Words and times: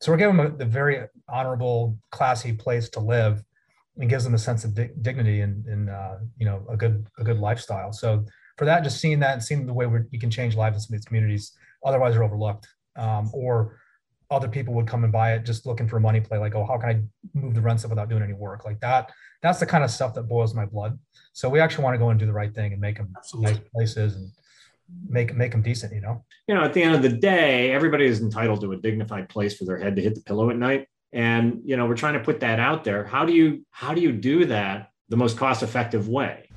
So 0.00 0.10
we're 0.10 0.18
giving 0.18 0.36
them 0.36 0.56
a, 0.58 0.62
a 0.62 0.66
very 0.66 1.06
honorable, 1.28 1.98
classy 2.10 2.52
place 2.52 2.88
to 2.90 3.00
live, 3.00 3.42
and 3.98 4.08
gives 4.08 4.24
them 4.24 4.34
a 4.34 4.38
sense 4.38 4.64
of 4.64 4.74
di- 4.74 4.90
dignity 5.02 5.42
and, 5.42 5.66
and 5.66 5.90
uh, 5.90 6.16
you 6.38 6.46
know 6.46 6.64
a 6.70 6.76
good 6.76 7.06
a 7.18 7.24
good 7.24 7.38
lifestyle. 7.38 7.92
So 7.92 8.24
for 8.56 8.64
that, 8.64 8.82
just 8.82 9.00
seeing 9.00 9.20
that 9.20 9.34
and 9.34 9.42
seeing 9.42 9.66
the 9.66 9.74
way 9.74 9.86
we 9.86 10.00
you 10.10 10.18
can 10.18 10.30
change 10.30 10.56
lives 10.56 10.76
in 10.76 10.80
some 10.80 10.94
of 10.94 11.00
these 11.00 11.04
communities, 11.04 11.52
otherwise 11.84 12.16
are 12.16 12.24
overlooked, 12.24 12.66
um, 12.96 13.30
or 13.32 13.78
other 14.30 14.48
people 14.48 14.72
would 14.74 14.86
come 14.86 15.02
and 15.04 15.12
buy 15.12 15.34
it 15.34 15.44
just 15.44 15.66
looking 15.66 15.88
for 15.88 15.96
a 15.96 16.00
money 16.00 16.20
play, 16.20 16.38
like, 16.38 16.54
oh, 16.54 16.64
how 16.64 16.78
can 16.78 16.88
I 16.88 17.02
move 17.38 17.54
the 17.54 17.60
rents 17.60 17.84
up 17.84 17.90
without 17.90 18.08
doing 18.08 18.22
any 18.22 18.32
work? 18.32 18.64
Like 18.64 18.80
that. 18.80 19.10
That's 19.42 19.58
the 19.58 19.66
kind 19.66 19.82
of 19.82 19.90
stuff 19.90 20.14
that 20.14 20.24
boils 20.24 20.54
my 20.54 20.66
blood. 20.66 20.98
So 21.32 21.48
we 21.48 21.60
actually 21.60 21.84
want 21.84 21.94
to 21.94 21.98
go 21.98 22.10
and 22.10 22.20
do 22.20 22.26
the 22.26 22.32
right 22.32 22.54
thing 22.54 22.72
and 22.72 22.80
make 22.80 22.96
them 22.96 23.12
Absolutely. 23.16 23.54
nice 23.54 23.62
places 23.74 24.16
and 24.16 24.30
make 25.08 25.34
make 25.34 25.52
them 25.52 25.62
decent. 25.62 25.92
You 25.92 26.00
know. 26.00 26.24
You 26.46 26.54
know, 26.54 26.62
at 26.62 26.72
the 26.72 26.82
end 26.82 26.94
of 26.94 27.02
the 27.02 27.08
day, 27.08 27.72
everybody 27.72 28.06
is 28.06 28.20
entitled 28.20 28.60
to 28.62 28.72
a 28.72 28.76
dignified 28.76 29.28
place 29.28 29.56
for 29.56 29.64
their 29.64 29.78
head 29.78 29.96
to 29.96 30.02
hit 30.02 30.14
the 30.14 30.22
pillow 30.22 30.50
at 30.50 30.56
night, 30.56 30.88
and 31.12 31.60
you 31.64 31.76
know, 31.76 31.86
we're 31.86 31.96
trying 31.96 32.14
to 32.14 32.20
put 32.20 32.40
that 32.40 32.60
out 32.60 32.84
there. 32.84 33.04
How 33.04 33.24
do 33.24 33.32
you 33.32 33.64
how 33.70 33.94
do 33.94 34.00
you 34.00 34.12
do 34.12 34.44
that 34.46 34.90
the 35.08 35.16
most 35.16 35.36
cost 35.36 35.62
effective 35.62 36.08
way? 36.08 36.48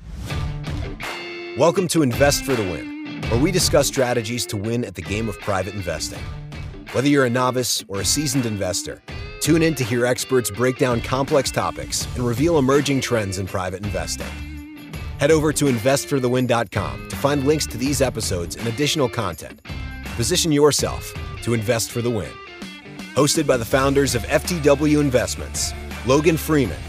Welcome 1.58 1.86
to 1.88 2.02
Invest 2.02 2.44
for 2.44 2.54
the 2.54 2.62
Win, 2.62 3.22
where 3.28 3.40
we 3.40 3.52
discuss 3.52 3.86
strategies 3.86 4.46
to 4.46 4.56
win 4.56 4.84
at 4.84 4.94
the 4.94 5.02
game 5.02 5.28
of 5.28 5.38
private 5.40 5.74
investing. 5.74 6.20
Whether 6.92 7.08
you're 7.08 7.26
a 7.26 7.30
novice 7.30 7.84
or 7.88 8.00
a 8.00 8.04
seasoned 8.04 8.46
investor, 8.46 9.02
tune 9.40 9.62
in 9.62 9.74
to 9.76 9.84
hear 9.84 10.06
experts 10.06 10.50
break 10.50 10.78
down 10.78 11.00
complex 11.00 11.50
topics 11.50 12.06
and 12.16 12.26
reveal 12.26 12.58
emerging 12.58 13.00
trends 13.00 13.38
in 13.38 13.46
private 13.46 13.84
investing. 13.84 14.53
Head 15.18 15.30
over 15.30 15.52
to 15.52 15.66
investforthewin.com 15.66 17.08
to 17.08 17.16
find 17.16 17.44
links 17.44 17.66
to 17.68 17.78
these 17.78 18.02
episodes 18.02 18.56
and 18.56 18.66
additional 18.66 19.08
content. 19.08 19.60
Position 20.16 20.50
yourself 20.50 21.14
to 21.42 21.54
invest 21.54 21.92
for 21.92 22.02
the 22.02 22.10
win. 22.10 22.32
Hosted 23.14 23.46
by 23.46 23.56
the 23.56 23.64
founders 23.64 24.16
of 24.16 24.22
FTW 24.24 25.00
Investments, 25.00 25.72
Logan 26.04 26.36
Freeman, 26.36 26.80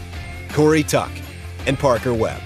Corey 0.52 0.82
Tuck, 0.82 1.10
and 1.66 1.78
Parker 1.78 2.12
Webb. 2.12 2.42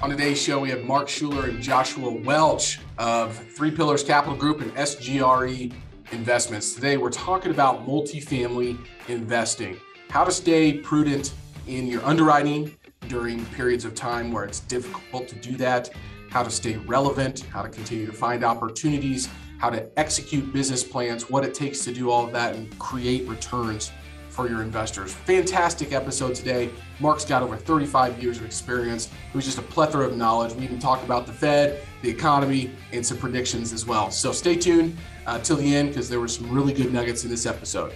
On 0.00 0.08
today's 0.08 0.40
show, 0.40 0.60
we 0.60 0.70
have 0.70 0.84
Mark 0.84 1.08
Shuler 1.08 1.48
and 1.48 1.62
Joshua 1.62 2.10
Welch 2.10 2.80
of 2.96 3.36
Three 3.54 3.70
Pillars 3.70 4.02
Capital 4.02 4.36
Group 4.36 4.62
and 4.62 4.72
SGRE 4.74 5.72
Investments. 6.10 6.74
Today, 6.74 6.96
we're 6.96 7.10
talking 7.10 7.50
about 7.50 7.86
multifamily 7.86 8.78
investing, 9.08 9.78
how 10.08 10.24
to 10.24 10.32
stay 10.32 10.78
prudent 10.78 11.34
in 11.66 11.86
your 11.86 12.02
underwriting 12.04 12.74
during 13.08 13.44
periods 13.46 13.84
of 13.84 13.94
time 13.94 14.32
where 14.32 14.44
it's 14.44 14.60
difficult 14.60 15.28
to 15.28 15.34
do 15.36 15.56
that, 15.56 15.90
how 16.30 16.42
to 16.42 16.50
stay 16.50 16.76
relevant, 16.78 17.40
how 17.50 17.62
to 17.62 17.68
continue 17.68 18.06
to 18.06 18.12
find 18.12 18.44
opportunities, 18.44 19.28
how 19.58 19.70
to 19.70 19.88
execute 19.98 20.52
business 20.52 20.82
plans, 20.82 21.30
what 21.30 21.44
it 21.44 21.54
takes 21.54 21.84
to 21.84 21.92
do 21.92 22.10
all 22.10 22.26
of 22.26 22.32
that 22.32 22.54
and 22.54 22.76
create 22.78 23.26
returns 23.28 23.92
for 24.34 24.48
your 24.48 24.62
investors. 24.62 25.14
Fantastic 25.14 25.92
episode 25.92 26.34
today. 26.34 26.70
Mark's 26.98 27.24
got 27.24 27.42
over 27.42 27.56
35 27.56 28.20
years 28.20 28.38
of 28.38 28.44
experience. 28.44 29.06
It 29.06 29.34
was 29.36 29.44
just 29.44 29.58
a 29.58 29.62
plethora 29.62 30.06
of 30.06 30.16
knowledge. 30.16 30.52
We 30.54 30.64
even 30.64 30.80
talked 30.80 31.04
about 31.04 31.26
the 31.26 31.32
Fed, 31.32 31.86
the 32.02 32.10
economy, 32.10 32.72
and 32.92 33.06
some 33.06 33.16
predictions 33.16 33.72
as 33.72 33.86
well. 33.86 34.10
So 34.10 34.32
stay 34.32 34.56
tuned 34.56 34.98
uh, 35.26 35.38
till 35.38 35.56
the 35.56 35.76
end 35.76 35.90
because 35.90 36.08
there 36.08 36.18
were 36.18 36.28
some 36.28 36.50
really 36.50 36.72
good 36.72 36.92
nuggets 36.92 37.22
in 37.22 37.30
this 37.30 37.46
episode. 37.46 37.94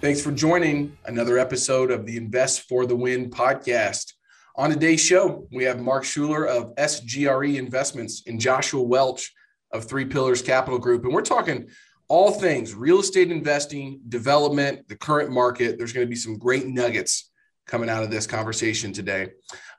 Thanks 0.00 0.20
for 0.20 0.32
joining 0.32 0.96
another 1.04 1.38
episode 1.38 1.90
of 1.90 2.04
the 2.04 2.16
Invest 2.16 2.62
for 2.62 2.84
the 2.84 2.96
Win 2.96 3.30
podcast. 3.30 4.14
On 4.60 4.68
today's 4.68 5.00
show, 5.00 5.48
we 5.50 5.64
have 5.64 5.80
Mark 5.80 6.04
Shuler 6.04 6.46
of 6.46 6.74
SGRE 6.74 7.56
Investments 7.56 8.24
and 8.26 8.38
Joshua 8.38 8.82
Welch 8.82 9.32
of 9.72 9.86
Three 9.86 10.04
Pillars 10.04 10.42
Capital 10.42 10.78
Group. 10.78 11.04
And 11.04 11.14
we're 11.14 11.22
talking 11.22 11.70
all 12.08 12.32
things 12.32 12.74
real 12.74 13.00
estate 13.00 13.32
investing, 13.32 14.02
development, 14.10 14.86
the 14.86 14.96
current 14.96 15.30
market. 15.30 15.78
There's 15.78 15.94
going 15.94 16.06
to 16.06 16.10
be 16.10 16.14
some 16.14 16.36
great 16.36 16.66
nuggets 16.66 17.30
coming 17.66 17.88
out 17.88 18.02
of 18.02 18.10
this 18.10 18.26
conversation 18.26 18.92
today. 18.92 19.28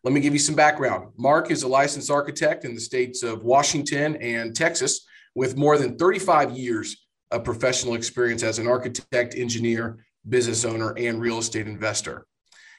Let 0.04 0.16
me 0.16 0.20
give 0.20 0.34
you 0.34 0.40
some 0.40 0.56
background. 0.56 1.12
Mark 1.16 1.52
is 1.52 1.62
a 1.62 1.68
licensed 1.68 2.09
architect 2.09 2.66
in 2.66 2.74
the 2.74 2.81
states 2.81 3.22
of 3.22 3.44
Washington 3.44 4.16
and 4.16 4.56
Texas 4.56 5.06
with 5.36 5.56
more 5.56 5.78
than 5.78 5.96
35 5.96 6.58
years 6.58 7.06
of 7.30 7.44
professional 7.44 7.94
experience 7.94 8.42
as 8.42 8.58
an 8.58 8.68
architect, 8.68 9.36
engineer, 9.38 10.03
business 10.28 10.66
owner, 10.66 10.96
and 10.98 11.22
real 11.22 11.38
estate 11.38 11.68
investor. 11.68 12.25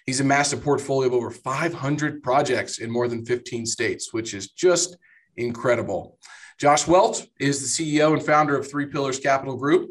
He's 0.07 0.21
amassed 0.21 0.53
a 0.53 0.57
portfolio 0.57 1.09
of 1.09 1.15
over 1.15 1.31
500 1.31 2.23
projects 2.23 2.79
in 2.79 2.91
more 2.91 3.09
than 3.09 3.25
15 3.25 3.67
states, 3.67 4.13
which 4.13 4.35
is 4.35 4.51
just 4.51 4.97
incredible. 5.37 6.19
Josh 6.59 6.87
Welch 6.87 7.29
is 7.41 7.61
the 7.61 7.99
CEO 7.99 8.13
and 8.13 8.23
founder 8.23 8.57
of 8.57 8.71
Three 8.71 8.87
Pillars 8.87 9.19
Capital 9.19 9.57
Group, 9.57 9.91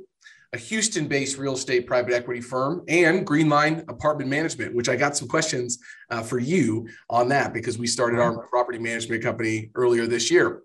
a 0.53 0.57
Houston 0.57 1.07
based 1.07 1.37
real 1.37 1.53
estate 1.53 1.87
private 1.87 2.13
equity 2.13 2.41
firm, 2.41 2.83
and 2.87 3.25
Greenline 3.25 3.87
Apartment 3.89 4.29
Management, 4.29 4.75
which 4.75 4.89
I 4.89 4.95
got 4.95 5.15
some 5.15 5.27
questions 5.27 5.79
uh, 6.09 6.21
for 6.21 6.39
you 6.39 6.87
on 7.09 7.29
that 7.29 7.53
because 7.53 7.77
we 7.77 7.87
started 7.87 8.19
our 8.19 8.45
property 8.47 8.79
management 8.79 9.23
company 9.23 9.71
earlier 9.75 10.07
this 10.07 10.29
year. 10.29 10.61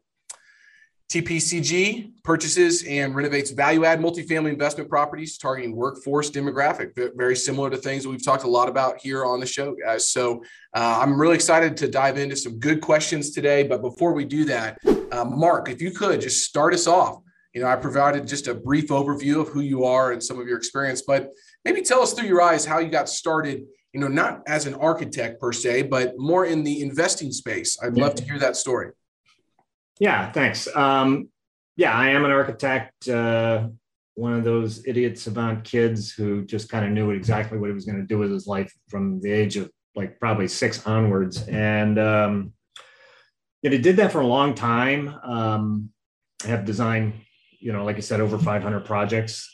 TPCG 1.09 2.11
purchases 2.25 2.83
and 2.83 3.15
renovates 3.15 3.53
value 3.53 3.85
add 3.85 4.01
multifamily 4.01 4.51
investment 4.51 4.91
properties 4.91 5.39
targeting 5.39 5.77
workforce 5.77 6.31
demographic, 6.31 6.91
very 7.17 7.37
similar 7.37 7.71
to 7.71 7.77
things 7.77 8.03
that 8.03 8.11
we've 8.11 8.25
talked 8.25 8.43
a 8.43 8.49
lot 8.49 8.69
about 8.69 9.01
here 9.01 9.25
on 9.25 9.39
the 9.39 9.47
show, 9.47 9.75
guys. 9.75 10.09
So 10.09 10.43
uh, 10.75 10.99
I'm 11.01 11.21
really 11.21 11.37
excited 11.37 11.77
to 11.77 11.89
dive 11.89 12.19
into 12.19 12.35
some 12.35 12.59
good 12.59 12.81
questions 12.81 13.31
today. 13.31 13.63
But 13.63 13.83
before 13.83 14.15
we 14.15 14.25
do 14.25 14.45
that, 14.47 14.79
uh, 15.13 15.25
Mark, 15.25 15.69
if 15.69 15.81
you 15.81 15.93
could 15.93 16.21
just 16.21 16.45
start 16.45 16.75
us 16.75 16.89
off. 16.89 17.21
You 17.55 17.63
know, 17.63 17.69
I 17.69 17.77
provided 17.77 18.27
just 18.27 18.49
a 18.49 18.55
brief 18.55 18.89
overview 18.89 19.41
of 19.41 19.49
who 19.49 19.61
you 19.61 19.85
are 19.85 20.13
and 20.13 20.23
some 20.23 20.39
of 20.39 20.47
your 20.47 20.59
experience, 20.59 21.03
but 21.07 21.31
maybe 21.65 21.81
tell 21.81 22.03
us 22.03 22.13
through 22.13 22.27
your 22.27 22.43
eyes 22.43 22.67
how 22.67 22.81
you 22.81 22.91
got 22.91 23.09
started 23.09 23.63
you 23.95 24.01
know, 24.01 24.09
not 24.09 24.43
as 24.47 24.67
an 24.67 24.75
architect 24.75 25.41
per 25.41 25.53
se, 25.53 25.81
but 25.83 26.19
more 26.19 26.45
in 26.45 26.63
the 26.63 26.83
investing 26.83 27.33
space. 27.33 27.79
I'd 27.83 27.97
love 27.97 28.15
to 28.17 28.23
hear 28.23 28.39
that 28.39 28.55
story. 28.55 28.91
Yeah, 29.99 30.31
thanks. 30.33 30.69
Um, 30.75 31.29
yeah, 31.77 31.93
I 31.93 32.11
am 32.11 32.25
an 32.25 32.31
architect, 32.31 33.09
uh, 33.09 33.69
one 34.15 34.33
of 34.33 34.45
those 34.45 34.87
idiot 34.87 35.19
savant 35.19 35.63
kids 35.65 36.11
who 36.11 36.45
just 36.45 36.71
kind 36.71 36.87
of 36.87 36.91
knew 36.91 37.11
exactly 37.11 37.59
what 37.59 37.69
he 37.69 37.75
was 37.75 37.85
going 37.85 37.99
to 37.99 38.07
do 38.07 38.19
with 38.19 38.31
his 38.31 38.47
life 38.47 38.73
from 38.89 39.21
the 39.21 39.31
age 39.31 39.57
of 39.57 39.71
like 39.95 40.19
probably 40.19 40.49
six 40.49 40.87
onwards. 40.87 41.47
And 41.49 41.99
um, 41.99 42.53
and 43.63 43.75
I 43.75 43.77
did 43.77 43.97
that 43.97 44.13
for 44.13 44.21
a 44.21 44.27
long 44.27 44.55
time. 44.55 45.15
Um, 45.23 45.91
I 46.45 46.49
have 46.49 46.65
designed, 46.65 47.15
you 47.61 47.73
know, 47.73 47.85
like 47.85 47.97
I 47.97 48.01
said, 48.01 48.21
over 48.21 48.39
500 48.39 48.85
projects. 48.85 49.53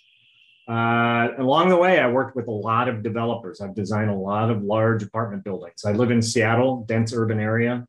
Uh, 0.68 1.28
along 1.38 1.70
the 1.70 1.76
way, 1.76 1.98
I 1.98 2.08
worked 2.08 2.36
with 2.36 2.46
a 2.46 2.52
lot 2.52 2.88
of 2.88 3.02
developers. 3.02 3.60
I've 3.60 3.74
designed 3.74 4.10
a 4.10 4.14
lot 4.14 4.50
of 4.50 4.62
large 4.62 5.02
apartment 5.02 5.42
buildings. 5.42 5.84
I 5.84 5.92
live 5.92 6.10
in 6.10 6.22
Seattle, 6.22 6.84
dense 6.86 7.12
urban 7.12 7.40
area. 7.40 7.84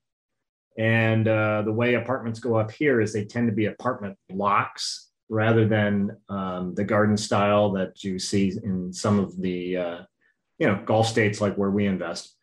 And 0.77 1.27
uh, 1.27 1.61
the 1.63 1.71
way 1.71 1.95
apartments 1.95 2.39
go 2.39 2.55
up 2.55 2.71
here 2.71 2.99
is 3.01 3.13
they 3.13 3.25
tend 3.25 3.47
to 3.47 3.53
be 3.53 3.65
apartment 3.65 4.17
blocks 4.29 5.11
rather 5.29 5.67
than 5.67 6.17
um, 6.29 6.73
the 6.75 6.83
garden 6.83 7.17
style 7.17 7.71
that 7.73 8.03
you 8.03 8.19
see 8.19 8.53
in 8.63 8.91
some 8.91 9.19
of 9.19 9.39
the 9.41 9.77
uh, 9.77 9.99
you 10.59 10.67
know 10.67 10.81
Gulf 10.85 11.07
states 11.07 11.41
like 11.41 11.55
where 11.55 11.71
we 11.71 11.85
invest. 11.85 12.35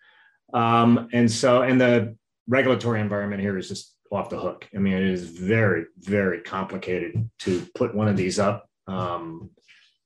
Um, 0.52 1.08
and 1.12 1.30
so, 1.30 1.62
and 1.62 1.80
the 1.80 2.16
regulatory 2.48 3.00
environment 3.00 3.40
here 3.40 3.56
is 3.56 3.68
just 3.68 3.96
off 4.10 4.30
the 4.30 4.38
hook. 4.38 4.68
I 4.74 4.78
mean, 4.78 4.94
it 4.94 5.04
is 5.04 5.28
very, 5.28 5.84
very 5.98 6.40
complicated 6.40 7.30
to 7.40 7.66
put 7.76 7.94
one 7.94 8.08
of 8.08 8.16
these 8.16 8.38
up. 8.38 8.68
Um, 8.88 9.50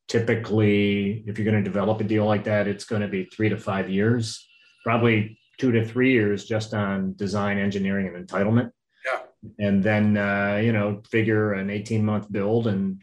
typically, 0.08 1.24
if 1.26 1.38
you're 1.38 1.50
going 1.50 1.62
to 1.62 1.70
develop 1.70 2.00
a 2.00 2.04
deal 2.04 2.26
like 2.26 2.44
that, 2.44 2.68
it's 2.68 2.84
going 2.84 3.00
to 3.02 3.08
be 3.08 3.24
three 3.24 3.48
to 3.48 3.56
five 3.56 3.88
years, 3.88 4.46
probably 4.84 5.38
two 5.58 5.72
to 5.72 5.84
three 5.84 6.12
years 6.12 6.44
just 6.44 6.74
on 6.74 7.14
design, 7.14 7.58
engineering, 7.58 8.08
and 8.14 8.26
entitlement. 8.26 8.70
Yeah. 9.06 9.20
And 9.58 9.82
then, 9.82 10.16
uh, 10.16 10.60
you 10.62 10.72
know, 10.72 11.02
figure 11.08 11.52
an 11.52 11.70
18 11.70 12.04
month 12.04 12.30
build 12.30 12.66
and 12.66 13.02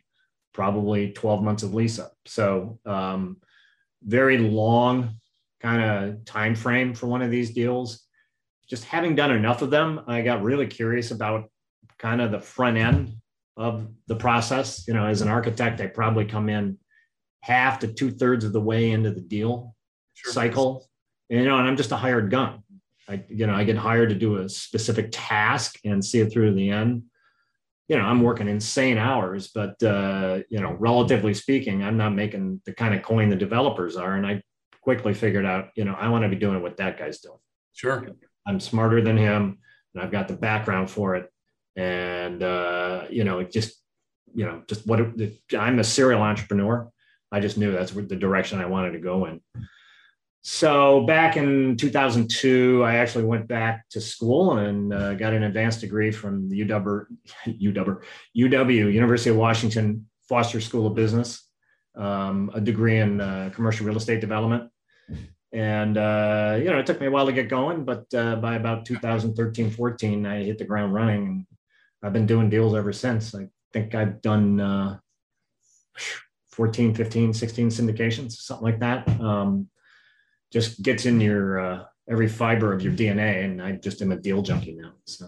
probably 0.54 1.12
12 1.12 1.44
months 1.44 1.64
of 1.64 1.74
lease 1.74 2.00
up. 2.00 2.14
So, 2.26 2.80
um, 2.86 3.38
very 4.04 4.38
long 4.38 5.18
kind 5.62 5.84
of 5.84 6.26
time 6.26 6.56
frame 6.56 6.94
for 6.94 7.08
one 7.08 7.22
of 7.22 7.32
these 7.32 7.52
deals. 7.52 8.08
Just 8.68 8.84
having 8.86 9.16
done 9.16 9.32
enough 9.32 9.62
of 9.62 9.70
them, 9.70 10.02
I 10.08 10.22
got 10.22 10.42
really 10.42 10.68
curious 10.68 11.12
about 11.12 11.50
kind 12.00 12.22
of 12.22 12.32
the 12.32 12.40
front 12.40 12.78
end 12.78 13.14
of 13.58 13.88
the 14.08 14.16
process. 14.16 14.88
You 14.88 14.94
know, 14.94 15.06
as 15.06 15.22
an 15.22 15.28
architect, 15.28 15.82
I 15.82 15.88
probably 15.88 16.26
come 16.26 16.50
in 16.50 16.78
half 17.42 17.80
to 17.80 17.88
two 17.88 18.12
thirds 18.12 18.46
of 18.46 18.54
the 18.54 18.62
way 18.62 18.92
into 18.92 19.12
the 19.12 19.22
deal 19.22 19.76
sure. 20.14 20.34
cycle 20.34 20.88
you 21.32 21.46
know, 21.46 21.58
and 21.58 21.68
I'm 21.68 21.78
just 21.78 21.94
a 21.94 21.96
hired 21.96 22.30
gun. 22.30 22.62
I, 23.08 23.24
you 23.30 23.48
know, 23.48 23.54
I 23.54 23.64
get 23.64 23.78
hired 23.78 24.10
to 24.10 24.16
do 24.16 24.38
a 24.38 24.50
specific 24.50 25.10
task 25.12 25.80
and 25.86 26.04
see 26.04 26.20
it 26.20 26.32
through 26.32 26.50
to 26.50 26.56
the 26.56 26.70
end. 26.70 27.04
You 27.88 27.98
know, 27.98 28.04
I'm 28.04 28.22
working 28.22 28.48
insane 28.48 28.98
hours, 28.98 29.48
but 29.48 29.82
uh, 29.82 30.40
you 30.50 30.60
know, 30.60 30.74
relatively 30.74 31.34
speaking, 31.34 31.84
I'm 31.84 31.98
not 31.98 32.12
making 32.12 32.62
the 32.66 32.74
kind 32.74 32.94
of 32.94 33.02
coin 33.02 33.30
the 33.30 33.36
developers 33.36 33.96
are. 33.96 34.16
And 34.16 34.26
I 34.28 34.42
quickly 34.82 35.14
figured 35.14 35.46
out, 35.46 35.70
you 35.76 35.86
know, 35.86 35.96
I 35.98 36.10
want 36.10 36.24
to 36.24 36.30
be 36.30 36.36
doing 36.36 36.62
what 36.62 36.78
that 36.78 37.00
guy's 37.00 37.20
doing. 37.20 37.40
Sure. 37.74 38.06
I'm 38.46 38.60
smarter 38.60 39.02
than 39.02 39.18
him, 39.18 39.60
and 39.94 40.04
I've 40.04 40.12
got 40.12 40.28
the 40.28 40.36
background 40.36 40.90
for 40.90 41.16
it. 41.16 41.32
And 41.78 42.44
uh, 42.44 43.06
you 43.10 43.24
know, 43.24 43.40
it 43.40 43.52
just, 43.52 43.82
you 44.34 44.46
know, 44.46 44.64
just 44.68 44.86
what 44.86 45.00
it, 45.00 45.42
I'm 45.58 45.80
a 45.80 45.84
serial 45.84 46.22
entrepreneur. 46.22 46.90
I 47.32 47.40
just 47.40 47.58
knew 47.58 47.72
that's 47.72 47.92
the 47.92 48.16
direction 48.16 48.60
I 48.60 48.66
wanted 48.66 48.92
to 48.92 49.00
go 49.00 49.26
in. 49.26 49.42
So 50.44 51.02
back 51.06 51.38
in 51.38 51.78
2002, 51.78 52.84
I 52.84 52.96
actually 52.96 53.26
went 53.26 53.48
back 53.48 53.88
to 53.90 54.02
school 54.02 54.58
and 54.58 54.92
uh, 54.92 55.14
got 55.14 55.34
an 55.34 55.44
advanced 55.44 55.82
degree 55.82 56.12
from 56.12 56.50
the 56.50 56.62
UW, 56.62 57.06
UW, 57.48 58.02
UW, 58.36 58.94
University 58.94 59.30
of 59.30 59.36
Washington 59.36 60.08
Foster 60.28 60.60
School 60.60 60.88
of 60.88 60.96
Business, 60.96 61.48
um, 61.96 62.50
a 62.56 62.62
degree 62.62 63.00
in 63.00 63.22
uh, 63.22 63.52
commercial 63.54 63.86
real 63.86 63.98
estate 63.98 64.20
development. 64.20 64.72
And, 65.54 65.98
uh, 65.98 66.58
you 66.58 66.72
know, 66.72 66.80
it 66.80 66.88
took 66.88 67.00
me 67.00 67.08
a 67.08 67.12
while 67.12 67.28
to 67.28 67.34
get 67.34 67.50
going, 67.50 67.84
but 67.84 68.12
uh, 68.16 68.38
by 68.38 68.56
about 68.56 68.86
2013, 68.86 69.70
14, 69.70 70.26
I 70.26 70.44
hit 70.44 70.58
the 70.58 70.66
ground 70.66 70.94
running. 70.94 71.24
And 71.28 71.46
I've 72.02 72.14
been 72.14 72.26
doing 72.26 72.50
deals 72.50 72.74
ever 72.74 72.94
since. 72.94 73.36
I 73.36 73.48
think 73.74 73.94
I've 73.94 74.22
done 74.22 74.60
uh, 74.60 74.98
14, 76.52 76.96
15, 76.96 77.34
16 77.34 77.70
syndications, 77.70 78.32
something 78.32 78.66
like 78.66 78.80
that. 78.80 79.08
Um, 79.20 79.68
just 80.52 80.82
gets 80.82 81.06
in 81.06 81.20
your 81.20 81.60
uh, 81.60 81.84
every 82.10 82.28
fiber 82.28 82.74
of 82.74 82.82
your 82.82 82.94
DNA. 82.94 83.46
And 83.46 83.62
I 83.62 83.74
just 83.74 84.02
am 84.02 84.12
a 84.12 84.18
deal 84.18 84.42
junkie 84.42 84.74
now. 84.74 84.94
So 85.06 85.28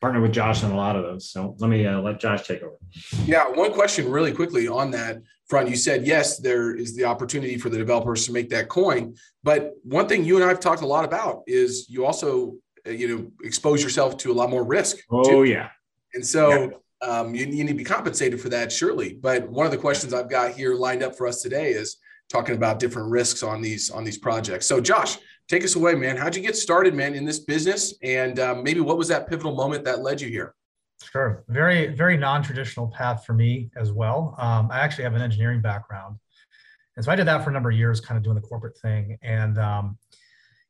partner 0.00 0.20
with 0.20 0.32
Josh 0.32 0.64
on 0.64 0.70
a 0.72 0.76
lot 0.76 0.96
of 0.96 1.02
those. 1.02 1.30
So 1.30 1.54
let 1.58 1.68
me 1.68 1.86
uh, 1.86 2.00
let 2.00 2.20
Josh 2.20 2.46
take 2.46 2.62
over. 2.62 2.76
Yeah, 3.24 3.48
one 3.48 3.72
question 3.72 4.10
really 4.10 4.32
quickly 4.32 4.66
on 4.66 4.90
that 4.92 5.22
front. 5.48 5.68
You 5.68 5.76
said 5.76 6.06
yes, 6.06 6.38
there 6.38 6.74
is 6.74 6.96
the 6.96 7.04
opportunity 7.04 7.58
for 7.58 7.68
the 7.68 7.78
developers 7.78 8.26
to 8.26 8.32
make 8.32 8.48
that 8.50 8.68
coin, 8.68 9.14
but 9.42 9.72
one 9.82 10.08
thing 10.08 10.24
you 10.24 10.36
and 10.36 10.44
I 10.44 10.48
have 10.48 10.60
talked 10.60 10.82
a 10.82 10.86
lot 10.86 11.04
about 11.04 11.42
is 11.46 11.88
you 11.88 12.06
also 12.06 12.56
uh, 12.86 12.90
you 12.90 13.08
know 13.08 13.32
expose 13.44 13.82
yourself 13.82 14.16
to 14.18 14.32
a 14.32 14.34
lot 14.34 14.50
more 14.50 14.64
risk. 14.64 14.98
Oh 15.10 15.22
too. 15.22 15.44
yeah, 15.44 15.68
and 16.14 16.26
so. 16.26 16.50
Yeah. 16.50 16.68
Um, 17.02 17.34
you, 17.34 17.46
you 17.46 17.64
need 17.64 17.68
to 17.68 17.74
be 17.74 17.82
compensated 17.82 18.42
for 18.42 18.50
that, 18.50 18.70
surely. 18.70 19.14
But 19.14 19.48
one 19.48 19.64
of 19.64 19.72
the 19.72 19.78
questions 19.78 20.12
I've 20.12 20.28
got 20.28 20.52
here 20.52 20.74
lined 20.74 21.02
up 21.02 21.16
for 21.16 21.26
us 21.26 21.40
today 21.40 21.70
is 21.70 21.96
talking 22.30 22.54
about 22.54 22.78
different 22.78 23.10
risks 23.10 23.42
on 23.42 23.60
these 23.60 23.90
on 23.90 24.04
these 24.04 24.16
projects. 24.16 24.66
So, 24.66 24.80
Josh, 24.80 25.18
take 25.48 25.64
us 25.64 25.74
away, 25.76 25.94
man. 25.94 26.16
How'd 26.16 26.36
you 26.36 26.42
get 26.42 26.56
started, 26.56 26.94
man, 26.94 27.14
in 27.14 27.24
this 27.24 27.40
business? 27.40 27.94
And 28.02 28.38
um, 28.38 28.62
maybe 28.62 28.80
what 28.80 28.96
was 28.96 29.08
that 29.08 29.28
pivotal 29.28 29.54
moment 29.54 29.84
that 29.84 30.00
led 30.00 30.20
you 30.20 30.28
here? 30.28 30.54
Sure. 31.12 31.44
Very, 31.48 31.88
very 31.88 32.16
non-traditional 32.16 32.88
path 32.88 33.24
for 33.26 33.32
me 33.32 33.70
as 33.76 33.90
well. 33.90 34.34
Um, 34.38 34.70
I 34.70 34.80
actually 34.80 35.04
have 35.04 35.14
an 35.14 35.22
engineering 35.22 35.60
background, 35.60 36.18
and 36.96 37.04
so 37.04 37.10
I 37.10 37.16
did 37.16 37.26
that 37.26 37.42
for 37.42 37.50
a 37.50 37.52
number 37.52 37.70
of 37.70 37.76
years, 37.76 38.00
kind 38.00 38.16
of 38.16 38.22
doing 38.22 38.36
the 38.36 38.42
corporate 38.42 38.78
thing. 38.78 39.18
And 39.22 39.58
um, 39.58 39.98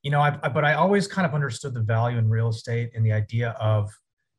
you 0.03 0.11
know, 0.11 0.21
I, 0.21 0.39
I, 0.43 0.49
but 0.49 0.65
I 0.65 0.75
always 0.75 1.06
kind 1.06 1.27
of 1.27 1.35
understood 1.35 1.75
the 1.75 1.83
value 1.83 2.17
in 2.17 2.29
real 2.29 2.49
estate 2.49 2.91
and 2.95 3.05
the 3.05 3.13
idea 3.13 3.51
of 3.61 3.91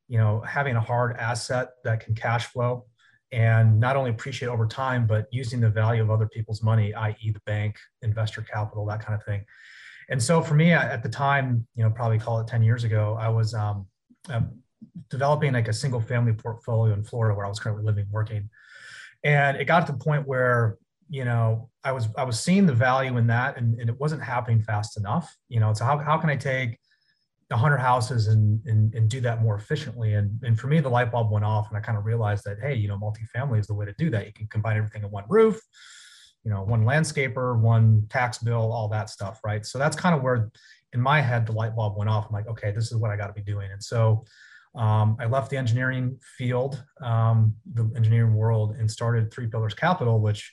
you 0.08 0.18
know 0.18 0.42
having 0.42 0.76
a 0.76 0.82
hard 0.82 1.16
asset 1.18 1.70
that 1.84 2.04
can 2.04 2.16
cash 2.16 2.48
flow 2.48 2.86
and 3.32 3.80
not 3.80 3.96
only 3.96 4.10
appreciate 4.10 4.50
over 4.50 4.66
time, 4.66 5.08
but 5.08 5.28
using 5.32 5.62
the 5.62 5.70
value 5.70 6.02
of 6.02 6.12
other 6.12 6.28
people's 6.28 6.62
money, 6.62 6.94
i.e., 6.94 7.32
the 7.32 7.40
bank, 7.46 7.78
investor 8.02 8.42
capital, 8.42 8.86
that 8.86 9.06
kind 9.06 9.18
of 9.18 9.26
thing. 9.26 9.46
And 10.10 10.22
so 10.22 10.42
for 10.42 10.56
me 10.56 10.74
at 10.74 11.04
the 11.04 11.10
time, 11.10 11.66
you 11.76 11.84
know, 11.84 11.90
probably 11.90 12.20
call 12.20 12.42
it 12.42 12.48
10 12.48 12.64
years 12.64 12.84
ago, 12.84 13.18
I 13.20 13.30
was 13.30 13.54
um, 13.54 13.88
um, 14.30 14.60
developing 15.10 15.54
like 15.54 15.70
a 15.70 15.74
single 15.74 16.02
family 16.02 16.34
portfolio 16.34 16.94
in 16.94 17.04
Florida 17.04 17.36
where 17.36 17.46
I 17.46 17.50
was 17.50 17.60
currently 17.60 17.86
living, 17.86 18.08
working. 18.12 18.50
And 19.24 19.56
it 19.56 19.66
got 19.66 19.86
to 19.86 19.94
the 19.94 19.98
point 19.98 20.28
where, 20.28 20.78
you 21.10 21.24
know, 21.24 21.70
I 21.84 21.94
was, 21.94 22.10
I 22.18 22.26
was 22.26 22.40
seeing 22.40 22.66
the 22.66 22.74
value 22.74 23.18
in 23.18 23.28
that 23.28 23.58
and, 23.58 23.80
and 23.80 23.90
it 23.90 23.98
wasn't 24.00 24.22
happening 24.22 24.62
fast 24.62 24.98
enough, 24.98 25.34
you 25.48 25.62
know, 25.62 25.74
so 25.74 25.86
how, 25.86 25.98
how 25.98 26.18
can 26.18 26.30
I 26.30 26.36
take 26.36 26.78
100 27.52 27.78
houses 27.78 28.28
and, 28.28 28.60
and, 28.66 28.94
and 28.94 29.10
do 29.10 29.22
that 29.22 29.42
more 29.42 29.56
efficiently. 29.56 30.14
And, 30.14 30.42
and 30.44 30.60
for 30.60 30.68
me, 30.68 30.80
the 30.80 30.90
light 30.90 31.12
bulb 31.12 31.32
went 31.32 31.46
off 31.46 31.70
and 31.70 31.78
I 31.78 31.82
kind 31.82 31.98
of 31.98 32.06
realized 32.06 32.44
that, 32.46 32.58
hey, 32.62 32.76
you 32.76 32.88
know, 32.88 32.98
multifamily 32.98 33.60
is 33.60 33.68
the 33.68 33.74
way 33.74 33.86
to 33.86 33.94
do 33.98 34.10
that. 34.10 34.26
You 34.26 34.34
can 34.34 34.48
combine 34.48 34.78
everything 34.78 35.04
in 35.04 35.12
one 35.12 35.26
roof, 35.28 35.60
you 36.44 36.52
know, 36.52 36.64
one 36.64 36.86
landscaper, 36.86 37.60
one 37.60 38.08
tax 38.10 38.38
bill, 38.40 38.72
all 38.72 38.88
that 38.90 39.10
stuff, 39.10 39.40
right? 39.44 39.66
So 39.66 39.78
that's 39.78 39.96
kind 39.96 40.16
of 40.16 40.22
where 40.22 40.52
in 40.94 41.02
my 41.02 41.22
head, 41.22 41.46
the 41.46 41.52
light 41.52 41.76
bulb 41.76 41.98
went 41.98 42.10
off. 42.10 42.28
I'm 42.28 42.34
like, 42.34 42.48
okay, 42.48 42.72
this 42.72 42.92
is 42.92 42.98
what 42.98 43.12
I 43.12 43.18
got 43.18 43.28
to 43.28 43.34
be 43.34 43.42
doing. 43.42 43.72
And 43.72 43.84
so 43.84 44.26
um, 44.76 45.18
I 45.20 45.26
left 45.26 45.50
the 45.50 45.58
engineering 45.58 46.18
field, 46.38 46.84
um, 47.02 47.56
the 47.74 47.90
engineering 47.96 48.36
world, 48.36 48.76
and 48.78 48.90
started 48.90 49.32
Three 49.32 49.48
Pillars 49.48 49.74
Capital, 49.74 50.20
which 50.20 50.52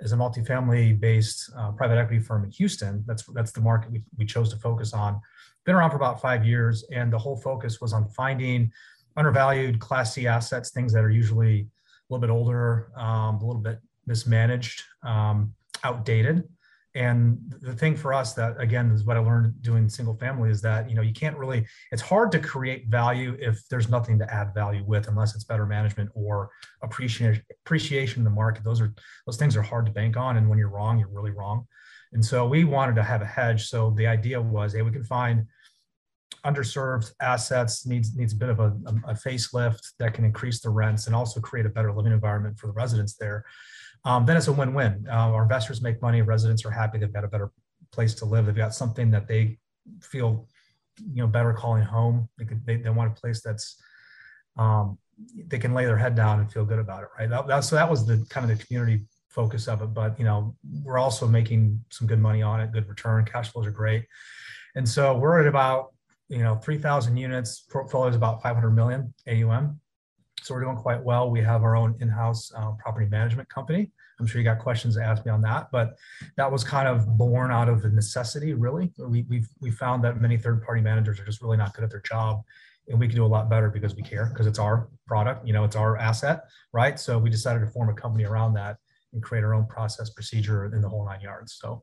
is 0.00 0.12
a 0.12 0.16
multifamily 0.16 0.98
based 1.00 1.50
uh, 1.56 1.72
private 1.72 1.98
equity 1.98 2.20
firm 2.20 2.44
in 2.44 2.50
Houston. 2.50 3.02
That's, 3.06 3.24
that's 3.32 3.52
the 3.52 3.60
market 3.60 3.90
we, 3.90 4.02
we 4.16 4.26
chose 4.26 4.50
to 4.52 4.58
focus 4.58 4.92
on 4.92 5.20
been 5.66 5.74
around 5.74 5.90
for 5.90 5.96
about 5.96 6.20
five 6.20 6.46
years, 6.46 6.84
and 6.92 7.12
the 7.12 7.18
whole 7.18 7.36
focus 7.36 7.80
was 7.80 7.92
on 7.92 8.08
finding 8.08 8.72
undervalued 9.16 9.80
Class 9.80 10.14
C 10.14 10.26
assets, 10.26 10.70
things 10.70 10.92
that 10.92 11.04
are 11.04 11.10
usually 11.10 11.60
a 11.60 11.66
little 12.08 12.20
bit 12.20 12.30
older, 12.30 12.92
um, 12.96 13.36
a 13.36 13.44
little 13.44 13.60
bit 13.60 13.80
mismanaged, 14.06 14.82
um, 15.02 15.52
outdated. 15.84 16.44
And 16.94 17.38
the 17.60 17.74
thing 17.74 17.94
for 17.94 18.14
us 18.14 18.32
that 18.34 18.58
again 18.58 18.90
is 18.90 19.04
what 19.04 19.18
I 19.18 19.20
learned 19.20 19.60
doing 19.60 19.86
single 19.86 20.16
family 20.16 20.50
is 20.50 20.62
that 20.62 20.88
you 20.88 20.96
know 20.96 21.02
you 21.02 21.12
can't 21.12 21.36
really 21.36 21.66
it's 21.92 22.00
hard 22.00 22.32
to 22.32 22.38
create 22.38 22.86
value 22.86 23.36
if 23.38 23.68
there's 23.68 23.90
nothing 23.90 24.18
to 24.20 24.34
add 24.34 24.54
value 24.54 24.82
with 24.82 25.06
unless 25.06 25.34
it's 25.34 25.44
better 25.44 25.66
management 25.66 26.08
or 26.14 26.48
appreciation 26.80 27.42
appreciation 27.66 28.20
in 28.20 28.24
the 28.24 28.30
market. 28.30 28.64
Those 28.64 28.80
are 28.80 28.94
those 29.26 29.36
things 29.36 29.56
are 29.56 29.62
hard 29.62 29.84
to 29.86 29.92
bank 29.92 30.16
on, 30.16 30.38
and 30.38 30.48
when 30.48 30.58
you're 30.58 30.70
wrong, 30.70 30.98
you're 30.98 31.08
really 31.08 31.32
wrong. 31.32 31.66
And 32.12 32.24
so 32.24 32.46
we 32.46 32.64
wanted 32.64 32.96
to 32.96 33.02
have 33.02 33.22
a 33.22 33.26
hedge. 33.26 33.68
So 33.68 33.90
the 33.90 34.06
idea 34.06 34.40
was, 34.40 34.74
hey, 34.74 34.82
we 34.82 34.90
can 34.90 35.04
find 35.04 35.46
underserved 36.44 37.12
assets 37.20 37.86
needs 37.86 38.14
needs 38.14 38.32
a 38.32 38.36
bit 38.36 38.48
of 38.48 38.60
a, 38.60 38.72
a, 39.08 39.14
facelift 39.14 39.80
that 39.98 40.14
can 40.14 40.24
increase 40.24 40.60
the 40.60 40.70
rents 40.70 41.06
and 41.06 41.16
also 41.16 41.40
create 41.40 41.66
a 41.66 41.68
better 41.68 41.92
living 41.92 42.12
environment 42.12 42.56
for 42.56 42.68
the 42.68 42.72
residents 42.72 43.14
there. 43.14 43.44
Um, 44.04 44.24
then 44.24 44.36
it's 44.36 44.46
a 44.46 44.52
win-win. 44.52 45.06
Uh, 45.08 45.32
our 45.32 45.42
investors 45.42 45.82
make 45.82 46.00
money, 46.00 46.22
residents 46.22 46.64
are 46.64 46.70
happy, 46.70 46.98
they've 46.98 47.12
got 47.12 47.24
a 47.24 47.28
better 47.28 47.50
place 47.90 48.14
to 48.16 48.24
live, 48.24 48.46
they've 48.46 48.54
got 48.54 48.74
something 48.74 49.10
that 49.10 49.26
they 49.26 49.58
feel 50.00 50.46
you 50.98 51.22
know 51.22 51.26
better 51.26 51.52
calling 51.52 51.82
home. 51.82 52.28
They 52.38 52.44
could 52.44 52.64
they, 52.64 52.76
they 52.76 52.90
want 52.90 53.16
a 53.16 53.20
place 53.20 53.42
that's 53.42 53.80
um, 54.56 54.98
they 55.36 55.58
can 55.58 55.74
lay 55.74 55.84
their 55.84 55.96
head 55.96 56.14
down 56.14 56.40
and 56.40 56.52
feel 56.52 56.64
good 56.64 56.78
about 56.78 57.02
it, 57.02 57.08
right? 57.18 57.28
That, 57.28 57.46
that, 57.48 57.60
so 57.60 57.76
that 57.76 57.90
was 57.90 58.06
the 58.06 58.24
kind 58.30 58.48
of 58.48 58.56
the 58.56 58.64
community 58.64 59.04
focus 59.36 59.68
of 59.68 59.82
it. 59.82 59.94
But 59.94 60.18
you 60.18 60.24
know, 60.24 60.56
we're 60.82 60.98
also 60.98 61.28
making 61.28 61.84
some 61.90 62.08
good 62.08 62.18
money 62.18 62.42
on 62.42 62.60
it, 62.60 62.72
good 62.72 62.88
return, 62.88 63.24
cash 63.24 63.52
flows 63.52 63.66
are 63.66 63.70
great. 63.70 64.04
And 64.74 64.88
so 64.88 65.16
we're 65.16 65.40
at 65.40 65.46
about 65.46 65.92
you 66.28 66.38
know, 66.38 66.56
3,000 66.56 67.16
units, 67.16 67.60
portfolio 67.70 68.08
is 68.10 68.16
about 68.16 68.42
500 68.42 68.70
million 68.70 69.14
AUM. 69.28 69.80
So 70.42 70.54
we're 70.54 70.62
doing 70.62 70.76
quite 70.76 71.02
well. 71.02 71.30
We 71.30 71.40
have 71.40 71.62
our 71.62 71.76
own 71.76 71.96
in-house 72.00 72.52
uh, 72.56 72.72
property 72.78 73.06
management 73.06 73.48
company. 73.48 73.90
I'm 74.18 74.26
sure 74.26 74.40
you 74.40 74.44
got 74.44 74.58
questions 74.58 74.96
to 74.96 75.04
ask 75.04 75.24
me 75.26 75.30
on 75.30 75.42
that, 75.42 75.68
but 75.70 75.96
that 76.36 76.50
was 76.50 76.64
kind 76.64 76.88
of 76.88 77.06
born 77.18 77.50
out 77.50 77.68
of 77.68 77.82
the 77.82 77.90
necessity, 77.90 78.54
really. 78.54 78.92
We, 78.98 79.26
we've, 79.28 79.48
we 79.60 79.70
found 79.70 80.02
that 80.04 80.20
many 80.20 80.38
third-party 80.38 80.80
managers 80.80 81.20
are 81.20 81.24
just 81.24 81.42
really 81.42 81.58
not 81.58 81.74
good 81.74 81.84
at 81.84 81.90
their 81.90 82.00
job 82.00 82.42
and 82.88 82.98
we 82.98 83.08
can 83.08 83.16
do 83.16 83.24
a 83.24 83.26
lot 83.26 83.50
better 83.50 83.68
because 83.68 83.94
we 83.94 84.02
care 84.02 84.26
because 84.26 84.46
it's 84.46 84.58
our 84.58 84.88
product, 85.06 85.46
you 85.46 85.52
know, 85.52 85.64
it's 85.64 85.76
our 85.76 85.96
asset, 85.96 86.44
right? 86.72 86.98
So 86.98 87.18
we 87.18 87.30
decided 87.30 87.60
to 87.60 87.66
form 87.66 87.88
a 87.88 87.94
company 87.94 88.24
around 88.24 88.54
that 88.54 88.78
and 89.16 89.24
create 89.24 89.42
our 89.42 89.54
own 89.54 89.66
process 89.66 90.10
procedure 90.10 90.66
in 90.66 90.80
the 90.80 90.88
whole 90.88 91.04
nine 91.04 91.20
yards. 91.20 91.58
So 91.60 91.82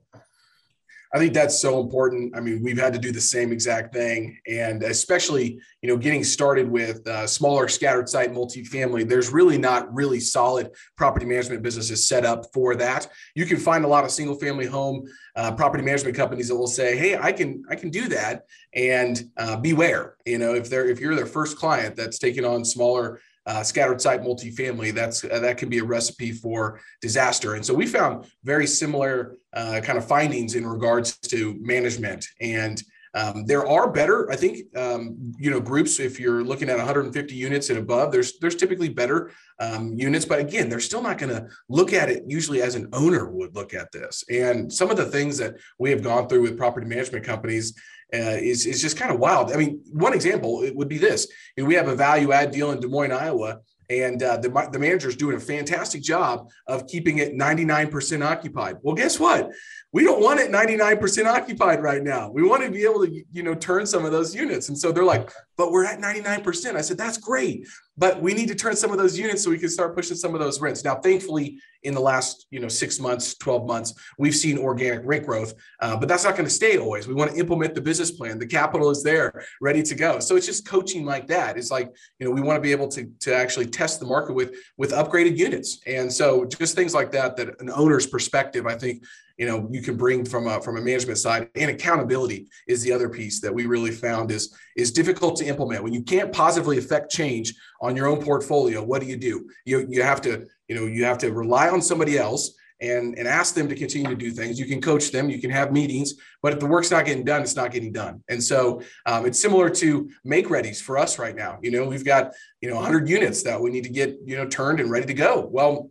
I 1.16 1.20
think 1.20 1.34
that's 1.34 1.60
so 1.60 1.80
important. 1.80 2.36
I 2.36 2.40
mean, 2.40 2.64
we've 2.64 2.80
had 2.80 2.92
to 2.94 3.00
do 3.00 3.12
the 3.12 3.22
same 3.22 3.52
exact 3.52 3.94
thing, 3.94 4.40
and 4.48 4.82
especially 4.82 5.60
you 5.82 5.90
know 5.90 5.96
getting 5.96 6.24
started 6.24 6.68
with 6.68 7.08
uh, 7.08 7.28
smaller 7.28 7.68
scattered 7.68 8.10
site 8.10 8.34
multifamily. 8.34 9.08
There's 9.08 9.32
really 9.32 9.60
not 9.60 9.94
really 9.94 10.20
solid 10.20 10.72
property 10.98 11.28
management 11.28 11.62
businesses 11.62 12.08
set 12.08 12.26
up 12.26 12.46
for 12.52 12.76
that. 12.78 13.10
You 13.36 13.46
can 13.46 13.58
find 13.58 13.86
a 13.86 13.88
lot 13.88 14.06
of 14.06 14.12
single 14.12 14.36
family 14.36 14.66
home 14.66 15.06
uh, 15.36 15.52
property 15.52 15.84
management 15.84 16.16
companies 16.16 16.48
that 16.48 16.56
will 16.56 16.66
say, 16.66 16.98
"Hey, 16.98 17.16
I 17.16 17.32
can 17.32 17.64
I 17.70 17.76
can 17.76 17.92
do 17.92 18.08
that," 18.10 18.46
and 18.74 19.24
uh, 19.38 19.58
beware. 19.58 20.16
You 20.26 20.40
know, 20.40 20.56
if 20.56 20.68
they're 20.68 20.90
if 20.90 21.00
you're 21.00 21.16
their 21.16 21.28
first 21.28 21.58
client 21.58 21.96
that's 21.96 22.18
taking 22.18 22.44
on 22.44 22.66
smaller 22.66 23.20
uh, 23.46 23.64
scattered 23.64 24.02
site 24.02 24.22
multifamily, 24.22 24.94
that's 24.94 25.24
uh, 25.24 25.40
that 25.40 25.58
can 25.58 25.70
be 25.70 25.80
a 25.80 25.84
recipe 25.84 26.32
for 26.32 26.80
disaster. 27.02 27.56
And 27.56 27.66
so 27.66 27.74
we 27.74 27.86
found 27.86 28.26
very 28.44 28.68
similar 28.68 29.36
uh, 29.54 29.82
kind 29.84 29.98
of 29.98 30.08
findings 30.08 30.56
in 30.56 30.66
regards 30.66 31.18
to 31.18 31.56
management. 31.60 32.26
And 32.40 32.82
um, 33.16 33.46
there 33.46 33.68
are 33.68 33.92
better, 33.92 34.32
I 34.32 34.36
think, 34.36 34.76
um, 34.76 35.34
you 35.38 35.52
know, 35.52 35.60
groups. 35.60 36.00
If 36.00 36.20
you're 36.20 36.44
looking 36.44 36.70
at 36.70 36.78
150 36.78 37.36
units 37.36 37.70
and 37.70 37.78
above, 37.78 38.12
there's 38.12 38.40
there's 38.40 38.56
typically 38.56 38.90
better 38.90 39.32
um, 39.60 39.94
units, 39.96 40.26
but 40.26 40.40
again, 40.40 40.68
they're 40.68 40.80
still 40.80 41.02
not 41.02 41.20
going 41.20 41.34
to 41.34 41.48
look 41.70 41.94
at 41.94 42.10
it 42.10 42.24
usually 42.28 42.62
as 42.62 42.76
an 42.76 42.90
owner 42.92 43.30
would 43.30 43.56
look 43.56 43.74
at 43.74 43.92
this. 43.92 44.24
And 44.30 44.72
some 44.72 44.90
of 44.90 44.98
the 44.98 45.06
things 45.06 45.38
that 45.38 45.56
we 45.78 45.92
have 45.92 46.02
gone 46.02 46.28
through 46.28 46.42
with 46.42 46.58
property 46.58 46.88
management 46.88 47.24
companies 47.24 47.80
uh, 48.14 48.38
is, 48.40 48.66
is 48.66 48.82
just 48.82 48.98
kind 48.98 49.12
of 49.12 49.20
wild. 49.20 49.52
I 49.52 49.58
mean, 49.58 49.82
one 49.92 50.14
example 50.14 50.64
it 50.64 50.76
would 50.76 50.90
be 50.90 50.98
this: 50.98 51.28
you 51.56 51.64
know, 51.64 51.68
we 51.68 51.76
have 51.76 51.88
a 51.88 51.96
value 51.96 52.32
add 52.32 52.52
deal 52.52 52.72
in 52.72 52.80
Des 52.80 52.88
Moines, 52.88 53.12
Iowa, 53.12 53.60
and 53.90 54.22
uh, 54.24 54.38
the, 54.38 54.50
the 54.72 54.80
manager 54.80 55.10
is 55.10 55.16
doing 55.16 55.36
a 55.36 55.40
fantastic 55.40 56.02
job 56.02 56.50
of 56.68 56.88
keeping 56.88 57.18
it 57.18 57.36
99% 57.36 58.26
occupied. 58.26 58.78
Well, 58.82 58.96
guess 58.96 59.20
what? 59.20 59.52
We 59.92 60.04
don't 60.04 60.22
want 60.22 60.40
it 60.40 60.52
99% 60.52 61.26
occupied 61.26 61.82
right 61.82 62.02
now. 62.02 62.30
We 62.30 62.44
want 62.44 62.64
to 62.64 62.72
be 62.72 62.84
able 62.84 63.06
to, 63.06 63.24
you 63.32 63.44
know, 63.44 63.54
turn 63.54 63.86
some 63.86 64.06
of 64.06 64.12
those 64.12 64.34
units. 64.34 64.70
And 64.70 64.78
so 64.78 64.92
they're 64.92 65.04
like, 65.04 65.32
but 65.58 65.72
we're 65.72 65.86
at 65.86 66.00
99%. 66.00 66.76
I 66.76 66.82
said, 66.82 66.98
that's 66.98 67.18
great. 67.18 67.68
but 67.96 68.22
we 68.22 68.34
need 68.34 68.48
to 68.48 68.56
turn 68.56 68.76
some 68.76 68.92
of 68.92 68.98
those 68.98 69.18
units 69.18 69.44
so 69.44 69.52
we 69.52 69.60
can 69.60 69.70
start 69.70 69.96
pushing 69.96 70.18
some 70.18 70.34
of 70.34 70.40
those 70.40 70.60
rents. 70.60 70.84
Now, 70.84 70.96
thankfully, 70.96 71.60
in 71.84 71.94
the 71.94 72.00
last 72.00 72.48
you 72.50 72.60
know 72.60 72.68
six 72.68 73.00
months, 73.00 73.36
twelve 73.38 73.68
months, 73.68 73.94
we've 74.18 74.36
seen 74.36 74.58
organic 74.58 75.02
rent 75.04 75.26
growth, 75.26 75.54
uh, 75.82 75.96
but 75.98 76.08
that's 76.08 76.24
not 76.24 76.34
going 76.34 76.46
to 76.46 76.54
stay 76.54 76.78
always. 76.78 77.08
We 77.08 77.14
want 77.14 77.32
to 77.32 77.38
implement 77.38 77.76
the 77.76 77.82
business 77.82 78.10
plan. 78.12 78.40
The 78.40 78.48
capital 78.48 78.90
is 78.90 79.04
there, 79.04 79.46
ready 79.62 79.84
to 79.84 79.96
go. 79.96 80.20
So 80.20 80.36
it's 80.36 80.46
just 80.46 80.68
coaching 80.68 81.06
like 81.06 81.28
that. 81.28 81.58
It's 81.58 81.72
like 81.72 81.94
you 82.20 82.26
know 82.26 82.32
we 82.32 82.42
want 82.42 82.58
to 82.58 82.62
be 82.62 82.72
able 82.72 82.88
to 82.90 83.10
to 83.22 83.36
actually 83.36 83.68
test 83.68 84.00
the 84.00 84.06
market 84.06 84.34
with 84.34 84.56
with 84.78 84.92
upgraded 84.92 85.38
units, 85.38 85.82
and 85.86 86.12
so 86.12 86.46
just 86.46 86.76
things 86.76 86.94
like 86.94 87.12
that. 87.12 87.38
That 87.38 87.62
an 87.62 87.70
owner's 87.70 88.08
perspective, 88.08 88.66
I 88.66 88.76
think, 88.76 89.04
you 89.38 89.48
know 89.48 89.68
you 89.72 89.82
can 89.82 89.98
bring 89.98 90.24
from 90.26 90.48
a 90.48 90.62
from 90.62 90.78
a 90.78 90.82
management 90.82 91.18
side 91.18 91.50
and 91.56 91.72
accountability 91.72 92.48
is 92.68 92.84
the 92.84 92.92
other 92.92 93.10
piece 93.10 93.42
that 93.42 93.54
we 93.54 93.66
really 93.66 93.92
found 93.92 94.32
is 94.32 94.56
is 94.78 94.92
difficult 94.92 95.36
to 95.38 95.46
implement. 95.46 95.84
When 95.84 95.94
you 95.94 96.04
can't 96.04 96.32
positively 96.32 96.78
affect 96.78 97.12
change 97.12 97.54
on 97.82 97.96
your 97.96 98.08
own 98.08 98.22
portfolio 98.24 98.84
what 98.84 99.02
do 99.02 99.08
you 99.08 99.18
do? 99.18 99.50
You 99.66 99.88
you 99.90 100.04
have 100.04 100.22
to 100.22 100.46
you 100.68 100.76
know 100.76 100.86
you 100.86 101.06
have 101.06 101.18
to 101.20 101.32
rely 101.32 101.70
on 101.70 101.82
somebody 101.82 102.18
else 102.18 102.56
and 102.80 103.18
and 103.18 103.28
ask 103.28 103.56
them 103.56 103.68
to 103.70 103.76
continue 103.76 104.10
to 104.10 104.16
do 104.16 104.32
things. 104.32 104.60
You 104.60 104.66
can 104.66 104.82
coach 104.82 105.12
them 105.12 105.30
you 105.30 105.42
can 105.42 105.50
have 105.50 105.72
meetings 105.72 106.14
but 106.44 106.54
if 106.54 106.60
the 106.60 106.68
work's 106.68 106.92
not 106.92 107.06
getting 107.06 107.26
done 107.26 107.42
it's 107.42 107.56
not 107.56 107.72
getting 107.72 107.92
done. 107.92 108.24
And 108.30 108.44
so 108.44 108.82
um, 109.08 109.26
it's 109.26 109.42
similar 109.42 109.70
to 109.72 110.10
make 110.24 110.48
readies 110.48 110.80
for 110.82 110.98
us 110.98 111.18
right 111.18 111.36
now. 111.36 111.58
You 111.64 111.72
know 111.72 111.86
we've 111.86 112.06
got 112.06 112.34
you 112.62 112.70
know 112.70 112.76
100 112.76 113.10
units 113.10 113.42
that 113.44 113.60
we 113.60 113.72
need 113.72 113.84
to 113.86 113.90
get 113.90 114.16
you 114.26 114.38
know 114.38 114.48
turned 114.48 114.80
and 114.80 114.92
ready 114.92 115.08
to 115.08 115.14
go. 115.16 115.50
Well 115.52 115.90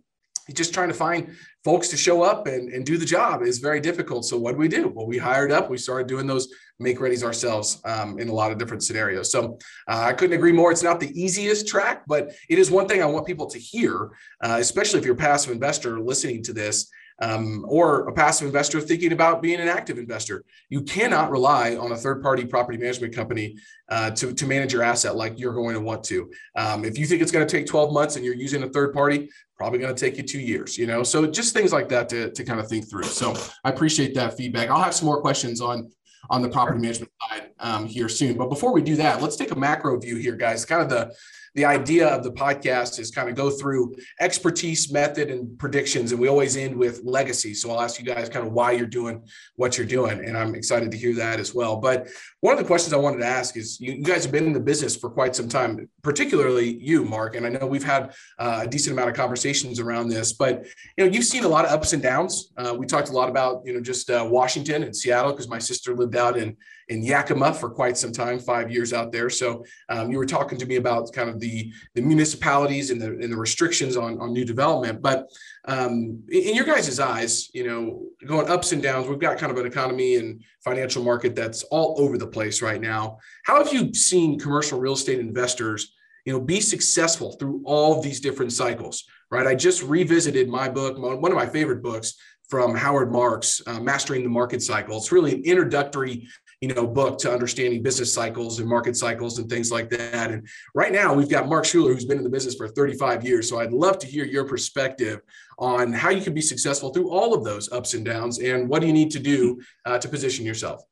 just 0.52 0.74
trying 0.74 0.88
to 0.88 0.94
find 0.94 1.34
folks 1.64 1.88
to 1.88 1.96
show 1.96 2.22
up 2.22 2.46
and, 2.46 2.72
and 2.72 2.84
do 2.84 2.98
the 2.98 3.06
job 3.06 3.42
is 3.42 3.58
very 3.58 3.80
difficult. 3.80 4.24
So 4.24 4.36
what 4.36 4.52
do 4.52 4.58
we 4.58 4.68
do? 4.68 4.88
Well, 4.88 5.06
we 5.06 5.18
hired 5.18 5.52
up, 5.52 5.70
we 5.70 5.78
started 5.78 6.08
doing 6.08 6.26
those 6.26 6.48
make 6.80 6.98
readies 6.98 7.22
ourselves 7.22 7.80
um, 7.84 8.18
in 8.18 8.28
a 8.28 8.32
lot 8.32 8.50
of 8.50 8.58
different 8.58 8.82
scenarios. 8.82 9.30
So 9.30 9.58
uh, 9.86 10.02
I 10.08 10.12
couldn't 10.12 10.36
agree 10.36 10.52
more. 10.52 10.72
It's 10.72 10.82
not 10.82 10.98
the 10.98 11.12
easiest 11.20 11.68
track, 11.68 12.02
but 12.08 12.32
it 12.48 12.58
is 12.58 12.70
one 12.70 12.88
thing 12.88 13.02
I 13.02 13.06
want 13.06 13.26
people 13.26 13.46
to 13.46 13.58
hear, 13.58 14.10
uh, 14.42 14.56
especially 14.58 14.98
if 14.98 15.04
you're 15.04 15.14
a 15.14 15.18
passive 15.18 15.52
investor 15.52 16.00
listening 16.00 16.42
to 16.44 16.52
this 16.52 16.90
um, 17.22 17.64
or 17.68 18.08
a 18.08 18.12
passive 18.12 18.48
investor 18.48 18.80
thinking 18.80 19.12
about 19.12 19.40
being 19.40 19.60
an 19.60 19.68
active 19.68 19.96
investor. 19.96 20.44
You 20.68 20.82
cannot 20.82 21.30
rely 21.30 21.76
on 21.76 21.92
a 21.92 21.96
third 21.96 22.20
party 22.20 22.44
property 22.44 22.76
management 22.76 23.14
company 23.14 23.56
uh, 23.88 24.10
to, 24.10 24.34
to 24.34 24.46
manage 24.46 24.72
your 24.72 24.82
asset 24.82 25.14
like 25.14 25.38
you're 25.38 25.54
going 25.54 25.74
to 25.74 25.80
want 25.80 26.02
to. 26.04 26.28
Um, 26.56 26.84
if 26.84 26.98
you 26.98 27.06
think 27.06 27.22
it's 27.22 27.30
going 27.30 27.46
to 27.46 27.56
take 27.56 27.66
12 27.66 27.92
months 27.92 28.16
and 28.16 28.24
you're 28.24 28.34
using 28.34 28.64
a 28.64 28.68
third 28.68 28.92
party, 28.92 29.30
probably 29.56 29.78
going 29.78 29.94
to 29.94 30.00
take 30.00 30.16
you 30.16 30.24
two 30.24 30.40
years, 30.40 30.76
you 30.76 30.88
know? 30.88 31.04
So 31.04 31.24
just 31.28 31.54
things 31.54 31.72
like 31.72 31.88
that 31.90 32.08
to, 32.08 32.32
to 32.32 32.44
kind 32.44 32.58
of 32.58 32.66
think 32.66 32.90
through. 32.90 33.04
So 33.04 33.36
I 33.62 33.70
appreciate 33.70 34.16
that 34.16 34.36
feedback. 34.36 34.68
I'll 34.68 34.82
have 34.82 34.94
some 34.94 35.06
more 35.06 35.20
questions 35.20 35.60
on 35.60 35.90
on 36.30 36.40
the 36.40 36.48
property 36.48 36.78
management 36.78 37.10
side 37.28 37.50
um, 37.58 37.84
here 37.84 38.08
soon. 38.08 38.36
But 38.36 38.48
before 38.48 38.72
we 38.72 38.80
do 38.80 38.94
that, 38.96 39.20
let's 39.20 39.34
take 39.34 39.50
a 39.50 39.56
macro 39.56 39.98
view 39.98 40.16
here, 40.16 40.36
guys. 40.36 40.64
Kind 40.64 40.80
of 40.80 40.88
the 40.88 41.12
the 41.54 41.64
idea 41.64 42.08
of 42.08 42.22
the 42.22 42.32
podcast 42.32 42.98
is 42.98 43.10
kind 43.10 43.28
of 43.28 43.34
go 43.34 43.50
through 43.50 43.94
expertise, 44.20 44.90
method, 44.90 45.30
and 45.30 45.58
predictions. 45.58 46.12
And 46.12 46.20
we 46.20 46.28
always 46.28 46.56
end 46.56 46.74
with 46.76 47.02
legacy. 47.04 47.54
So 47.54 47.70
I'll 47.70 47.82
ask 47.82 47.98
you 48.00 48.06
guys 48.06 48.28
kind 48.28 48.46
of 48.46 48.52
why 48.52 48.72
you're 48.72 48.86
doing 48.86 49.22
what 49.56 49.76
you're 49.76 49.86
doing. 49.86 50.24
And 50.24 50.36
I'm 50.36 50.54
excited 50.54 50.90
to 50.90 50.96
hear 50.96 51.14
that 51.16 51.40
as 51.40 51.54
well. 51.54 51.76
But 51.76 52.08
one 52.40 52.54
of 52.54 52.58
the 52.58 52.64
questions 52.66 52.92
I 52.92 52.96
wanted 52.96 53.18
to 53.18 53.26
ask 53.26 53.56
is 53.56 53.80
you, 53.80 53.92
you 53.92 54.02
guys 54.02 54.24
have 54.24 54.32
been 54.32 54.46
in 54.46 54.52
the 54.52 54.60
business 54.60 54.96
for 54.96 55.10
quite 55.10 55.36
some 55.36 55.48
time, 55.48 55.88
particularly 56.02 56.78
you, 56.78 57.04
Mark. 57.04 57.36
And 57.36 57.44
I 57.44 57.50
know 57.50 57.66
we've 57.66 57.84
had 57.84 58.14
uh, 58.38 58.60
a 58.62 58.66
decent 58.66 58.92
amount 58.92 59.10
of 59.10 59.16
conversations 59.16 59.78
around 59.78 60.08
this, 60.08 60.32
but 60.32 60.64
you 60.96 61.04
know, 61.04 61.10
you've 61.10 61.24
seen 61.24 61.44
a 61.44 61.48
lot 61.48 61.64
of 61.66 61.70
ups 61.70 61.92
and 61.92 62.02
downs. 62.02 62.52
Uh, 62.56 62.74
we 62.76 62.86
talked 62.86 63.10
a 63.10 63.12
lot 63.12 63.28
about, 63.28 63.62
you 63.66 63.74
know, 63.74 63.80
just 63.80 64.08
uh, 64.10 64.26
Washington 64.28 64.82
and 64.82 64.96
Seattle 64.96 65.32
because 65.32 65.48
my 65.48 65.58
sister 65.58 65.94
lived 65.94 66.16
out 66.16 66.38
in 66.38 66.56
in 66.92 67.02
Yakima 67.02 67.54
for 67.54 67.70
quite 67.70 67.96
some 67.96 68.12
time, 68.12 68.38
five 68.38 68.70
years 68.70 68.92
out 68.92 69.12
there. 69.12 69.30
So 69.30 69.64
um, 69.88 70.10
you 70.10 70.18
were 70.18 70.26
talking 70.26 70.58
to 70.58 70.66
me 70.66 70.76
about 70.76 71.12
kind 71.12 71.30
of 71.30 71.40
the, 71.40 71.72
the 71.94 72.02
municipalities 72.02 72.90
and 72.90 73.00
the, 73.00 73.06
and 73.06 73.32
the 73.32 73.36
restrictions 73.36 73.96
on, 73.96 74.20
on 74.20 74.32
new 74.32 74.44
development. 74.44 75.00
But 75.00 75.28
um, 75.64 76.22
in 76.30 76.54
your 76.54 76.66
guys' 76.66 77.00
eyes, 77.00 77.48
you 77.54 77.66
know, 77.66 78.02
going 78.26 78.50
ups 78.50 78.72
and 78.72 78.82
downs, 78.82 79.08
we've 79.08 79.18
got 79.18 79.38
kind 79.38 79.50
of 79.50 79.58
an 79.58 79.66
economy 79.66 80.16
and 80.16 80.42
financial 80.62 81.02
market 81.02 81.34
that's 81.34 81.62
all 81.64 81.96
over 81.98 82.18
the 82.18 82.26
place 82.26 82.60
right 82.60 82.80
now. 82.80 83.18
How 83.44 83.64
have 83.64 83.72
you 83.72 83.94
seen 83.94 84.38
commercial 84.38 84.78
real 84.78 84.92
estate 84.92 85.18
investors, 85.18 85.94
you 86.26 86.32
know, 86.32 86.40
be 86.40 86.60
successful 86.60 87.32
through 87.32 87.62
all 87.64 88.02
these 88.02 88.20
different 88.20 88.52
cycles? 88.52 89.04
Right. 89.30 89.46
I 89.46 89.54
just 89.54 89.82
revisited 89.82 90.50
my 90.50 90.68
book, 90.68 90.98
one 90.98 91.32
of 91.32 91.38
my 91.38 91.46
favorite 91.46 91.82
books 91.82 92.14
from 92.50 92.76
Howard 92.76 93.10
Marks, 93.10 93.62
uh, 93.66 93.80
Mastering 93.80 94.24
the 94.24 94.28
Market 94.28 94.60
Cycle. 94.60 94.98
It's 94.98 95.10
really 95.10 95.32
an 95.36 95.42
introductory 95.42 96.28
you 96.62 96.68
know 96.68 96.86
book 96.86 97.18
to 97.18 97.30
understanding 97.30 97.82
business 97.82 98.14
cycles 98.14 98.60
and 98.60 98.68
market 98.68 98.96
cycles 98.96 99.38
and 99.38 99.50
things 99.50 99.72
like 99.72 99.90
that. 99.90 100.30
And 100.30 100.46
right 100.74 100.92
now 100.92 101.12
we've 101.12 101.28
got 101.28 101.48
mark 101.48 101.64
shuler 101.64 101.92
who's 101.92 102.04
been 102.04 102.18
in 102.18 102.24
the 102.24 102.30
business 102.30 102.54
for 102.54 102.68
35 102.68 103.24
years. 103.24 103.48
So 103.48 103.58
i'd 103.58 103.72
love 103.72 103.98
to 103.98 104.06
hear 104.06 104.24
your 104.24 104.44
perspective 104.44 105.20
on 105.58 105.92
how 105.92 106.10
you 106.10 106.22
can 106.22 106.32
be 106.32 106.40
successful 106.40 106.90
through 106.90 107.10
all 107.10 107.34
of 107.34 107.44
those 107.44 107.70
ups 107.72 107.94
and 107.94 108.04
downs 108.04 108.38
and 108.38 108.68
what 108.68 108.80
do 108.80 108.86
you 108.86 108.92
need 108.92 109.10
to 109.10 109.18
do 109.18 109.60
uh, 109.84 109.98
to 109.98 110.08
position 110.08 110.46
yourself? 110.46 110.82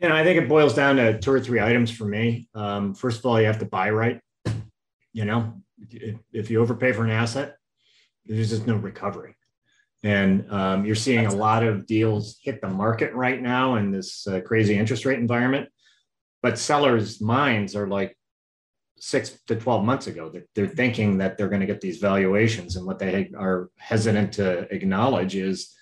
You 0.00 0.08
know 0.08 0.16
i 0.16 0.24
think 0.24 0.42
it 0.42 0.48
boils 0.48 0.74
down 0.74 0.96
to 0.96 1.18
two 1.18 1.32
or 1.32 1.40
three 1.40 1.60
items 1.60 1.90
for 1.90 2.04
me. 2.04 2.48
Um, 2.54 2.92
first 2.92 3.20
of 3.20 3.26
all 3.26 3.40
you 3.40 3.46
have 3.46 3.60
to 3.60 3.66
buy 3.66 3.90
right. 3.90 4.20
You 5.12 5.24
know 5.24 5.62
if 6.32 6.50
you 6.50 6.60
overpay 6.60 6.92
for 6.92 7.04
an 7.04 7.10
asset 7.10 7.56
there's 8.24 8.50
just 8.50 8.66
no 8.66 8.74
recovery 8.74 9.36
and 10.06 10.48
um, 10.52 10.84
you're 10.84 10.94
seeing 10.94 11.26
a 11.26 11.34
lot 11.34 11.64
of 11.64 11.84
deals 11.84 12.38
hit 12.40 12.60
the 12.60 12.68
market 12.68 13.12
right 13.12 13.42
now 13.42 13.74
in 13.74 13.90
this 13.90 14.24
uh, 14.28 14.40
crazy 14.40 14.78
interest 14.78 15.04
rate 15.04 15.18
environment. 15.18 15.68
But 16.44 16.60
sellers' 16.60 17.20
minds 17.20 17.74
are 17.74 17.88
like 17.88 18.16
six 19.00 19.36
to 19.48 19.56
12 19.56 19.84
months 19.84 20.06
ago. 20.06 20.30
They're, 20.30 20.46
they're 20.54 20.68
thinking 20.68 21.18
that 21.18 21.36
they're 21.36 21.48
going 21.48 21.60
to 21.60 21.66
get 21.66 21.80
these 21.80 21.98
valuations. 21.98 22.76
And 22.76 22.86
what 22.86 23.00
they 23.00 23.32
are 23.36 23.68
hesitant 23.78 24.34
to 24.34 24.72
acknowledge 24.72 25.34
is 25.34 25.74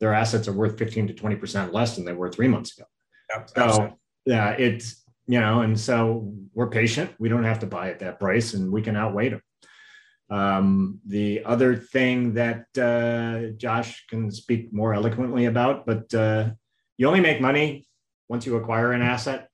their 0.00 0.14
assets 0.14 0.48
are 0.48 0.54
worth 0.54 0.78
15 0.78 1.08
to 1.08 1.12
20% 1.12 1.74
less 1.74 1.96
than 1.96 2.06
they 2.06 2.14
were 2.14 2.30
three 2.30 2.48
months 2.48 2.78
ago. 2.78 2.88
Yep, 3.34 3.50
so, 3.54 3.98
yeah, 4.24 4.52
it's, 4.52 5.04
you 5.26 5.38
know, 5.38 5.60
and 5.60 5.78
so 5.78 6.32
we're 6.54 6.70
patient. 6.70 7.10
We 7.18 7.28
don't 7.28 7.44
have 7.44 7.58
to 7.58 7.66
buy 7.66 7.90
at 7.90 7.98
that 7.98 8.20
price 8.20 8.54
and 8.54 8.72
we 8.72 8.80
can 8.80 8.96
outweight 8.96 9.32
them. 9.32 9.42
Um, 10.28 11.00
the 11.06 11.44
other 11.44 11.76
thing 11.76 12.34
that 12.34 12.66
uh, 12.76 13.56
Josh 13.56 14.06
can 14.08 14.30
speak 14.30 14.72
more 14.72 14.92
eloquently 14.92 15.44
about, 15.44 15.86
but 15.86 16.12
uh, 16.14 16.50
you 16.96 17.06
only 17.06 17.20
make 17.20 17.40
money 17.40 17.86
once 18.28 18.44
you 18.44 18.56
acquire 18.56 18.92
an 18.92 19.02
asset 19.02 19.48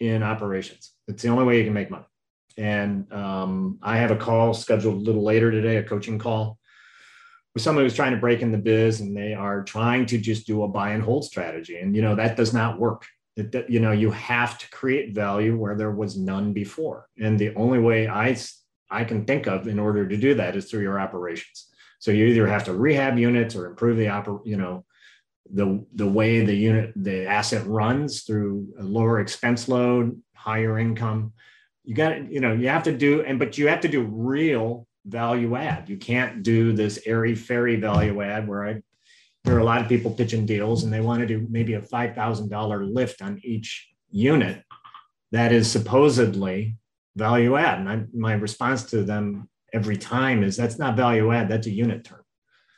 in 0.00 0.22
operations. 0.22 0.92
It's 1.06 1.22
the 1.22 1.28
only 1.28 1.44
way 1.44 1.58
you 1.58 1.64
can 1.64 1.72
make 1.74 1.90
money. 1.90 2.04
And 2.56 3.12
um, 3.12 3.78
I 3.82 3.98
have 3.98 4.10
a 4.10 4.16
call 4.16 4.54
scheduled 4.54 4.96
a 4.96 5.04
little 5.04 5.22
later 5.22 5.50
today, 5.50 5.76
a 5.76 5.84
coaching 5.84 6.18
call 6.18 6.58
with 7.54 7.62
someone 7.62 7.84
who's 7.84 7.94
trying 7.94 8.12
to 8.12 8.18
break 8.18 8.42
in 8.42 8.52
the 8.52 8.58
biz 8.58 9.00
and 9.00 9.16
they 9.16 9.34
are 9.34 9.62
trying 9.62 10.06
to 10.06 10.18
just 10.18 10.46
do 10.46 10.64
a 10.64 10.68
buy 10.68 10.90
and 10.90 11.02
hold 11.02 11.24
strategy. 11.24 11.78
And, 11.78 11.94
you 11.94 12.02
know, 12.02 12.14
that 12.16 12.36
does 12.36 12.52
not 12.52 12.78
work. 12.78 13.06
It, 13.36 13.68
you 13.68 13.78
know, 13.78 13.92
you 13.92 14.10
have 14.10 14.58
to 14.58 14.70
create 14.70 15.14
value 15.14 15.56
where 15.56 15.76
there 15.76 15.92
was 15.92 16.16
none 16.16 16.52
before. 16.52 17.06
And 17.20 17.38
the 17.38 17.54
only 17.54 17.78
way 17.78 18.08
I 18.08 18.34
I 18.90 19.04
can 19.04 19.24
think 19.24 19.46
of 19.46 19.68
in 19.68 19.78
order 19.78 20.06
to 20.06 20.16
do 20.16 20.34
that 20.34 20.56
is 20.56 20.70
through 20.70 20.82
your 20.82 21.00
operations. 21.00 21.68
So 21.98 22.10
you 22.10 22.26
either 22.26 22.46
have 22.46 22.64
to 22.64 22.74
rehab 22.74 23.18
units 23.18 23.54
or 23.54 23.66
improve 23.66 23.96
the 23.96 24.06
oper, 24.06 24.40
you 24.44 24.56
know, 24.56 24.84
the 25.52 25.84
the 25.94 26.06
way 26.06 26.44
the 26.44 26.54
unit 26.54 26.92
the 26.96 27.26
asset 27.26 27.66
runs 27.66 28.22
through 28.22 28.68
a 28.78 28.82
lower 28.82 29.20
expense 29.20 29.68
load, 29.68 30.20
higher 30.34 30.78
income. 30.78 31.32
You 31.84 31.94
got 31.94 32.30
you 32.30 32.40
know 32.40 32.52
you 32.52 32.68
have 32.68 32.82
to 32.84 32.96
do 32.96 33.22
and 33.22 33.38
but 33.38 33.56
you 33.56 33.68
have 33.68 33.80
to 33.80 33.88
do 33.88 34.02
real 34.02 34.86
value 35.06 35.56
add. 35.56 35.88
You 35.88 35.96
can't 35.96 36.42
do 36.42 36.72
this 36.72 37.00
airy 37.06 37.34
fairy 37.34 37.76
value 37.76 38.20
add 38.22 38.46
where 38.46 38.68
I 38.68 38.82
there 39.44 39.56
are 39.56 39.60
a 39.60 39.64
lot 39.64 39.80
of 39.80 39.88
people 39.88 40.10
pitching 40.10 40.44
deals 40.44 40.84
and 40.84 40.92
they 40.92 41.00
want 41.00 41.20
to 41.20 41.26
do 41.26 41.46
maybe 41.48 41.74
a 41.74 41.82
five 41.82 42.14
thousand 42.14 42.50
dollar 42.50 42.84
lift 42.84 43.22
on 43.22 43.40
each 43.42 43.88
unit 44.10 44.62
that 45.32 45.52
is 45.52 45.70
supposedly 45.70 46.76
value 47.18 47.56
add. 47.56 47.80
And 47.80 47.88
I, 47.88 48.04
my 48.14 48.32
response 48.34 48.84
to 48.90 49.02
them 49.02 49.48
every 49.72 49.96
time 49.96 50.42
is 50.42 50.56
that's 50.56 50.78
not 50.78 50.96
value 50.96 51.32
add, 51.32 51.48
that's 51.48 51.66
a 51.66 51.70
unit 51.70 52.04
term. 52.04 52.22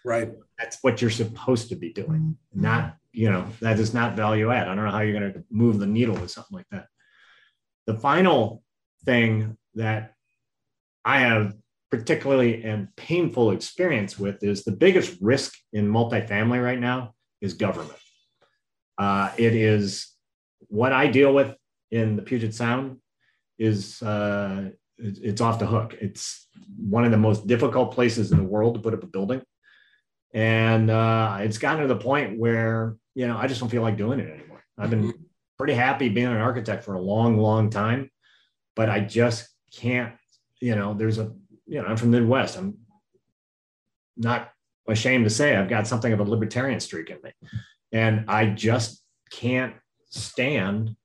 Right. 0.04 0.32
That's 0.58 0.78
what 0.82 1.00
you're 1.00 1.10
supposed 1.10 1.68
to 1.68 1.76
be 1.76 1.92
doing, 1.92 2.36
mm-hmm. 2.54 2.60
not, 2.60 2.96
you 3.12 3.30
know, 3.30 3.46
that 3.60 3.78
is 3.78 3.94
not 3.94 4.16
value 4.16 4.50
add. 4.50 4.68
I 4.68 4.74
don't 4.74 4.84
know 4.84 4.90
how 4.90 5.00
you're 5.00 5.18
going 5.18 5.32
to 5.32 5.44
move 5.50 5.78
the 5.78 5.86
needle 5.86 6.16
with 6.16 6.30
something 6.30 6.56
like 6.56 6.68
that. 6.70 6.86
The 7.86 7.98
final 7.98 8.62
thing 9.04 9.56
that 9.74 10.14
I 11.04 11.20
have 11.20 11.54
particularly 11.90 12.62
and 12.62 12.94
painful 12.96 13.50
experience 13.50 14.18
with 14.18 14.42
is 14.42 14.62
the 14.64 14.72
biggest 14.72 15.16
risk 15.20 15.54
in 15.72 15.88
multifamily 15.88 16.62
right 16.62 16.78
now 16.78 17.14
is 17.40 17.54
government. 17.54 17.98
Uh, 18.96 19.32
it 19.36 19.54
is 19.54 20.08
what 20.68 20.92
I 20.92 21.08
deal 21.08 21.34
with 21.34 21.56
in 21.90 22.16
the 22.16 22.22
Puget 22.22 22.54
Sound 22.54 22.98
is 23.60 24.02
uh, 24.02 24.70
it's 24.98 25.40
off 25.40 25.60
the 25.60 25.66
hook. 25.66 25.94
It's 26.00 26.48
one 26.76 27.04
of 27.04 27.12
the 27.12 27.16
most 27.16 27.46
difficult 27.46 27.94
places 27.94 28.32
in 28.32 28.38
the 28.38 28.44
world 28.44 28.74
to 28.74 28.80
put 28.80 28.94
up 28.94 29.04
a 29.04 29.06
building, 29.06 29.42
and 30.34 30.90
uh, 30.90 31.38
it's 31.40 31.58
gotten 31.58 31.82
to 31.82 31.86
the 31.86 32.00
point 32.00 32.40
where 32.40 32.96
you 33.14 33.28
know 33.28 33.36
I 33.36 33.46
just 33.46 33.60
don't 33.60 33.68
feel 33.68 33.82
like 33.82 33.96
doing 33.96 34.18
it 34.18 34.28
anymore. 34.28 34.64
I've 34.76 34.90
been 34.90 35.04
mm-hmm. 35.04 35.22
pretty 35.56 35.74
happy 35.74 36.08
being 36.08 36.26
an 36.26 36.38
architect 36.38 36.82
for 36.82 36.94
a 36.94 37.00
long, 37.00 37.38
long 37.38 37.70
time, 37.70 38.10
but 38.74 38.90
I 38.90 39.00
just 39.00 39.48
can't 39.72 40.14
you 40.60 40.76
know, 40.76 40.94
there's 40.94 41.18
a, 41.18 41.32
you 41.66 41.80
know, 41.80 41.88
I'm 41.88 41.96
from 41.96 42.10
the 42.10 42.20
Midwest. 42.20 42.56
I'm 42.56 42.76
not 44.16 44.52
ashamed 44.86 45.24
to 45.24 45.30
say 45.30 45.56
I've 45.56 45.68
got 45.68 45.86
something 45.86 46.12
of 46.12 46.20
a 46.20 46.24
libertarian 46.24 46.80
streak 46.80 47.10
in 47.10 47.18
me. 47.22 47.32
And 47.92 48.26
I 48.28 48.46
just 48.46 49.02
can't 49.30 49.74
stand 50.10 50.96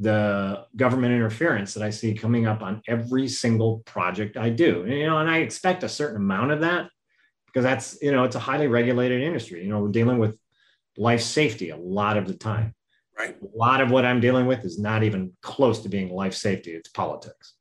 the 0.00 0.64
government 0.76 1.12
interference 1.12 1.74
that 1.74 1.82
I 1.82 1.90
see 1.90 2.14
coming 2.14 2.46
up 2.46 2.62
on 2.62 2.80
every 2.88 3.28
single 3.28 3.80
project 3.80 4.38
I 4.38 4.48
do. 4.48 4.82
And, 4.82 4.92
you 4.94 5.06
know, 5.06 5.18
and 5.18 5.30
I 5.30 5.38
expect 5.38 5.84
a 5.84 5.88
certain 5.88 6.16
amount 6.16 6.52
of 6.52 6.60
that 6.60 6.88
because 7.46 7.64
that's, 7.64 7.98
you 8.00 8.10
know, 8.10 8.24
it's 8.24 8.36
a 8.36 8.40
highly 8.40 8.66
regulated 8.66 9.22
industry. 9.22 9.62
You 9.62 9.68
know, 9.68 9.80
we're 9.80 9.88
dealing 9.88 10.18
with 10.18 10.38
life 10.96 11.20
safety 11.20 11.68
a 11.70 11.76
lot 11.76 12.16
of 12.16 12.26
the 12.26 12.34
time. 12.34 12.74
Right. 13.18 13.36
A 13.42 13.56
lot 13.56 13.82
of 13.82 13.90
what 13.90 14.06
I'm 14.06 14.20
dealing 14.20 14.46
with 14.46 14.64
is 14.64 14.78
not 14.78 15.02
even 15.02 15.32
close 15.42 15.80
to 15.82 15.90
being 15.90 16.10
life 16.10 16.34
safety, 16.34 16.70
it's 16.72 16.88
politics. 16.88 17.54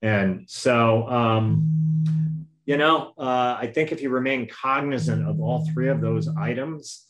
And 0.00 0.44
so, 0.46 1.08
um, 1.08 2.46
you 2.66 2.76
know, 2.76 3.14
uh, 3.18 3.56
I 3.58 3.72
think 3.74 3.90
if 3.90 4.00
you 4.00 4.10
remain 4.10 4.46
cognizant 4.46 5.26
of 5.26 5.40
all 5.40 5.66
three 5.72 5.88
of 5.88 6.00
those 6.00 6.28
items, 6.28 7.06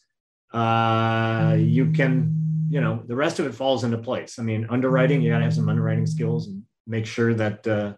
uh, 0.54 1.56
you 1.58 1.90
can, 1.90 2.47
you 2.68 2.80
know, 2.80 3.02
the 3.06 3.16
rest 3.16 3.38
of 3.38 3.46
it 3.46 3.54
falls 3.54 3.84
into 3.84 3.98
place. 3.98 4.38
I 4.38 4.42
mean, 4.42 4.66
underwriting, 4.70 5.22
you 5.22 5.30
got 5.30 5.38
to 5.38 5.44
have 5.44 5.54
some 5.54 5.68
underwriting 5.68 6.06
skills 6.06 6.48
and 6.48 6.62
make 6.86 7.06
sure 7.06 7.34
that, 7.34 7.66
uh, 7.66 7.94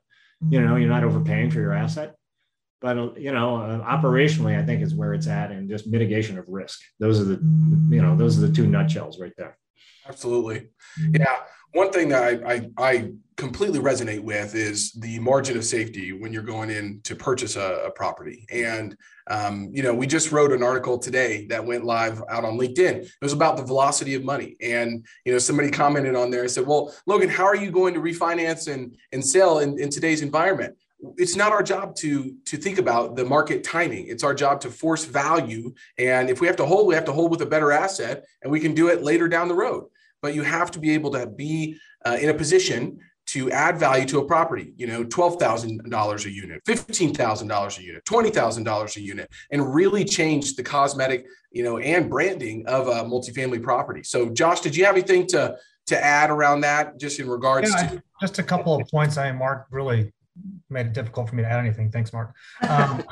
you 0.48 0.60
know, 0.60 0.76
you're 0.76 0.88
not 0.88 1.04
overpaying 1.04 1.50
for 1.50 1.60
your 1.60 1.72
asset. 1.72 2.14
But, 2.80 2.98
uh, 2.98 3.12
you 3.14 3.32
know, 3.32 3.56
uh, 3.56 3.84
operationally, 3.84 4.58
I 4.58 4.64
think 4.64 4.82
is 4.82 4.94
where 4.94 5.12
it's 5.12 5.26
at 5.26 5.50
and 5.50 5.68
just 5.68 5.86
mitigation 5.86 6.38
of 6.38 6.48
risk. 6.48 6.80
Those 6.98 7.20
are 7.20 7.24
the, 7.24 7.38
you 7.94 8.00
know, 8.00 8.16
those 8.16 8.38
are 8.38 8.46
the 8.46 8.52
two 8.52 8.66
nutshells 8.66 9.20
right 9.20 9.34
there. 9.36 9.58
Absolutely. 10.08 10.68
Yeah. 11.12 11.40
One 11.72 11.92
thing 11.92 12.08
that 12.08 12.22
I, 12.24 12.54
I, 12.54 12.70
I 12.78 13.12
completely 13.36 13.78
resonate 13.78 14.20
with 14.20 14.54
is 14.54 14.92
the 14.92 15.20
margin 15.20 15.56
of 15.56 15.64
safety 15.64 16.12
when 16.12 16.32
you're 16.32 16.42
going 16.42 16.68
in 16.68 17.00
to 17.04 17.14
purchase 17.14 17.54
a, 17.54 17.84
a 17.86 17.90
property. 17.90 18.44
And, 18.50 18.96
um, 19.30 19.70
you 19.72 19.84
know, 19.84 19.94
we 19.94 20.08
just 20.08 20.32
wrote 20.32 20.50
an 20.50 20.64
article 20.64 20.98
today 20.98 21.46
that 21.46 21.64
went 21.64 21.84
live 21.84 22.22
out 22.28 22.44
on 22.44 22.58
LinkedIn. 22.58 23.04
It 23.04 23.12
was 23.22 23.32
about 23.32 23.56
the 23.56 23.62
velocity 23.62 24.14
of 24.14 24.24
money. 24.24 24.56
And, 24.60 25.06
you 25.24 25.32
know, 25.32 25.38
somebody 25.38 25.70
commented 25.70 26.16
on 26.16 26.30
there 26.30 26.42
and 26.42 26.50
said, 26.50 26.66
well, 26.66 26.92
Logan, 27.06 27.28
how 27.28 27.44
are 27.44 27.56
you 27.56 27.70
going 27.70 27.94
to 27.94 28.00
refinance 28.00 28.72
and, 28.72 28.96
and 29.12 29.24
sell 29.24 29.60
in, 29.60 29.78
in 29.78 29.90
today's 29.90 30.22
environment? 30.22 30.76
It's 31.16 31.36
not 31.36 31.52
our 31.52 31.62
job 31.62 31.94
to 31.94 32.34
to 32.44 32.56
think 32.56 32.78
about 32.78 33.16
the 33.16 33.24
market 33.24 33.64
timing 33.64 34.06
it's 34.06 34.24
our 34.24 34.34
job 34.34 34.60
to 34.60 34.70
force 34.70 35.04
value 35.04 35.72
and 35.98 36.28
if 36.28 36.40
we 36.40 36.46
have 36.46 36.56
to 36.56 36.66
hold 36.66 36.86
we 36.86 36.94
have 36.94 37.04
to 37.04 37.12
hold 37.12 37.30
with 37.30 37.42
a 37.42 37.46
better 37.46 37.72
asset 37.72 38.24
and 38.42 38.52
we 38.52 38.60
can 38.60 38.74
do 38.74 38.88
it 38.88 39.02
later 39.02 39.28
down 39.28 39.48
the 39.48 39.54
road 39.54 39.84
but 40.22 40.34
you 40.34 40.42
have 40.42 40.70
to 40.70 40.78
be 40.78 40.90
able 40.90 41.10
to 41.10 41.26
be 41.26 41.76
uh, 42.04 42.16
in 42.20 42.28
a 42.28 42.34
position 42.34 42.98
to 43.26 43.48
add 43.52 43.78
value 43.78 44.04
to 44.04 44.18
a 44.18 44.24
property, 44.24 44.72
you 44.76 44.88
know, 44.88 45.04
$12,000 45.04 46.24
a 46.24 46.30
unit, 46.30 46.64
$15,000 46.64 47.78
a 47.78 47.82
unit, 47.82 48.04
$20,000 48.04 48.96
a 48.96 49.00
unit, 49.00 49.30
and 49.52 49.72
really 49.72 50.04
change 50.04 50.56
the 50.56 50.62
cosmetic, 50.64 51.26
you 51.52 51.62
know, 51.62 51.78
and 51.78 52.10
branding 52.10 52.66
of 52.66 52.88
a 52.88 53.04
multifamily 53.04 53.62
property. 53.62 54.02
So 54.02 54.30
Josh, 54.30 54.62
did 54.62 54.74
you 54.74 54.84
have 54.84 54.96
anything 54.96 55.28
to, 55.28 55.56
to 55.86 56.04
add 56.04 56.30
around 56.30 56.62
that 56.62 56.98
just 56.98 57.20
in 57.20 57.28
regards 57.28 57.70
yeah, 57.70 57.90
to? 57.90 58.02
Just 58.20 58.40
a 58.40 58.42
couple 58.42 58.74
of 58.74 58.88
points. 58.88 59.16
I 59.16 59.30
mean, 59.30 59.38
Mark 59.38 59.66
really 59.70 60.12
made 60.68 60.86
it 60.86 60.92
difficult 60.92 61.28
for 61.28 61.36
me 61.36 61.42
to 61.42 61.48
add 61.48 61.58
anything. 61.58 61.90
Thanks, 61.90 62.12
Mark. 62.12 62.34
Um, 62.68 63.02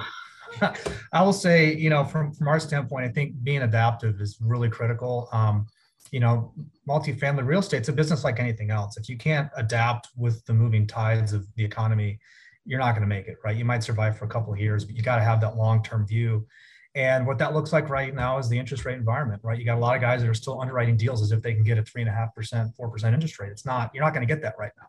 I 1.12 1.22
will 1.22 1.32
say, 1.32 1.74
you 1.74 1.90
know, 1.90 2.04
from, 2.04 2.32
from 2.32 2.48
our 2.48 2.60
standpoint, 2.60 3.04
I 3.04 3.08
think 3.08 3.42
being 3.42 3.62
adaptive 3.62 4.20
is 4.20 4.38
really 4.40 4.68
critical. 4.68 5.28
Um, 5.32 5.66
you 6.10 6.20
know, 6.20 6.52
multifamily 6.88 7.46
real 7.46 7.60
estate's 7.60 7.88
a 7.88 7.92
business 7.92 8.24
like 8.24 8.40
anything 8.40 8.70
else. 8.70 8.96
If 8.96 9.08
you 9.08 9.16
can't 9.16 9.50
adapt 9.56 10.08
with 10.16 10.44
the 10.46 10.54
moving 10.54 10.86
tides 10.86 11.32
of 11.32 11.46
the 11.56 11.64
economy, 11.64 12.18
you're 12.64 12.78
not 12.78 12.92
going 12.92 13.02
to 13.02 13.08
make 13.08 13.28
it, 13.28 13.36
right? 13.44 13.56
You 13.56 13.64
might 13.64 13.82
survive 13.82 14.18
for 14.18 14.24
a 14.24 14.28
couple 14.28 14.52
of 14.52 14.58
years, 14.58 14.84
but 14.84 14.96
you 14.96 15.02
got 15.02 15.16
to 15.16 15.22
have 15.22 15.40
that 15.40 15.56
long-term 15.56 16.06
view. 16.06 16.46
And 16.94 17.26
what 17.26 17.38
that 17.38 17.54
looks 17.54 17.72
like 17.72 17.88
right 17.90 18.14
now 18.14 18.38
is 18.38 18.48
the 18.48 18.58
interest 18.58 18.84
rate 18.84 18.96
environment, 18.96 19.40
right? 19.44 19.58
You 19.58 19.64
got 19.64 19.76
a 19.76 19.80
lot 19.80 19.94
of 19.94 20.00
guys 20.00 20.22
that 20.22 20.28
are 20.28 20.34
still 20.34 20.60
underwriting 20.60 20.96
deals 20.96 21.22
as 21.22 21.32
if 21.32 21.42
they 21.42 21.54
can 21.54 21.62
get 21.62 21.78
a 21.78 21.82
three 21.82 22.02
and 22.02 22.08
a 22.10 22.12
half 22.12 22.34
percent, 22.34 22.74
four 22.76 22.90
percent 22.90 23.14
interest 23.14 23.38
rate. 23.38 23.50
It's 23.50 23.66
not. 23.66 23.90
You're 23.94 24.04
not 24.04 24.14
going 24.14 24.26
to 24.26 24.32
get 24.32 24.42
that 24.42 24.54
right 24.58 24.72
now. 24.78 24.86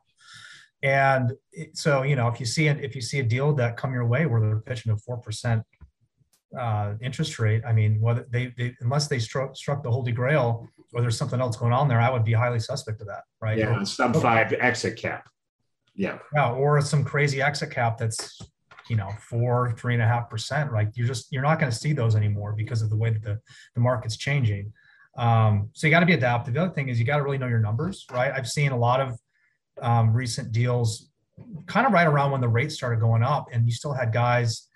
And 0.81 1.33
so, 1.73 2.03
you 2.03 2.15
know, 2.15 2.27
if 2.27 2.39
you 2.39 2.45
see 2.45 2.67
it, 2.67 2.83
if 2.83 2.95
you 2.95 3.01
see 3.01 3.19
a 3.19 3.23
deal 3.23 3.53
that 3.55 3.75
come 3.75 3.93
your 3.93 4.05
way 4.05 4.25
where 4.25 4.39
they're 4.39 4.59
pitching 4.61 4.91
a 4.91 4.97
four 4.97 5.17
percent 5.17 5.63
uh, 6.57 6.93
interest 7.01 7.37
rate, 7.37 7.63
I 7.67 7.73
mean, 7.73 7.99
whether 7.99 8.25
they, 8.29 8.53
they 8.57 8.75
unless 8.79 9.07
they 9.07 9.19
struck 9.19 9.55
struck 9.55 9.83
the 9.83 9.91
holy 9.91 10.13
grail 10.13 10.67
or 10.93 11.01
there's 11.01 11.17
something 11.17 11.41
else 11.41 11.57
going 11.57 11.73
on 11.73 11.87
there, 11.87 11.99
I 11.99 12.09
would 12.09 12.23
be 12.23 12.33
highly 12.33 12.59
suspect 12.59 13.01
of 13.01 13.07
that, 13.07 13.23
right? 13.41 13.57
Yeah, 13.57 13.83
sub 13.83 14.15
five 14.15 14.53
exit 14.53 14.97
cap. 14.97 15.27
Yeah. 15.95 16.19
Yeah, 16.33 16.51
or 16.51 16.79
some 16.81 17.03
crazy 17.03 17.41
exit 17.41 17.71
cap 17.71 17.97
that's 17.97 18.39
you 18.89 18.95
know 18.95 19.09
four, 19.19 19.75
three 19.77 19.95
and 19.95 20.01
a 20.01 20.07
half 20.07 20.29
percent. 20.29 20.71
Right? 20.71 20.87
You're 20.93 21.07
just 21.07 21.27
you're 21.29 21.43
not 21.43 21.59
going 21.59 21.71
to 21.71 21.77
see 21.77 21.91
those 21.91 22.15
anymore 22.15 22.53
because 22.53 22.81
of 22.81 22.89
the 22.89 22.95
way 22.95 23.09
that 23.09 23.21
the 23.21 23.37
the 23.75 23.81
market's 23.81 24.15
changing. 24.15 24.71
Um, 25.17 25.71
so 25.73 25.87
you 25.87 25.91
got 25.91 25.99
to 25.99 26.05
be 26.05 26.13
adaptive. 26.13 26.53
The 26.53 26.61
other 26.61 26.73
thing 26.73 26.87
is 26.87 26.99
you 26.99 27.05
got 27.05 27.17
to 27.17 27.23
really 27.23 27.37
know 27.37 27.47
your 27.47 27.59
numbers, 27.59 28.05
right? 28.11 28.31
I've 28.33 28.47
seen 28.47 28.71
a 28.71 28.77
lot 28.77 29.01
of 29.01 29.19
um, 29.81 30.13
recent 30.13 30.51
deals, 30.51 31.09
kind 31.67 31.85
of 31.85 31.93
right 31.93 32.07
around 32.07 32.31
when 32.31 32.41
the 32.41 32.47
rates 32.47 32.75
started 32.75 32.99
going 32.99 33.23
up, 33.23 33.47
and 33.51 33.65
you 33.65 33.71
still 33.71 33.93
had 33.93 34.13
guys 34.13 34.69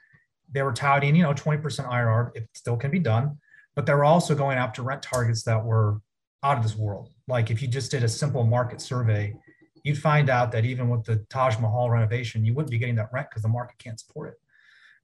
they 0.54 0.62
were 0.62 0.72
touting, 0.72 1.16
you 1.16 1.24
know, 1.24 1.34
20% 1.34 1.62
IRR. 1.62 2.36
It 2.36 2.48
still 2.54 2.78
can 2.78 2.92
be 2.92 3.00
done, 3.00 3.38
but 3.76 3.86
they 3.86 3.94
were 3.94 4.06
also 4.06 4.36
going 4.36 4.58
after 4.58 4.84
rent 4.84 5.02
targets 5.02 5.44
that 5.44 5.64
were 5.64 6.00
out 6.44 6.58
of 6.58 6.64
this 6.64 6.76
world. 6.76 7.10
Like 7.28 7.50
if 7.50 7.62
you 7.62 7.68
just 7.68 7.92
did 7.92 8.04
a 8.04 8.10
simple 8.10 8.46
market 8.46 8.80
survey, 8.80 9.36
you'd 9.84 9.98
find 9.98 10.30
out 10.30 10.52
that 10.52 10.64
even 10.64 10.90
with 10.90 11.04
the 11.04 11.18
Taj 11.30 11.58
Mahal 11.60 11.90
renovation, 11.90 12.46
you 12.46 12.54
wouldn't 12.54 12.72
be 12.72 12.78
getting 12.78 12.96
that 12.96 13.10
rent 13.12 13.28
because 13.30 13.42
the 13.42 13.50
market 13.50 13.78
can't 13.80 14.00
support 14.00 14.30
it. 14.30 14.36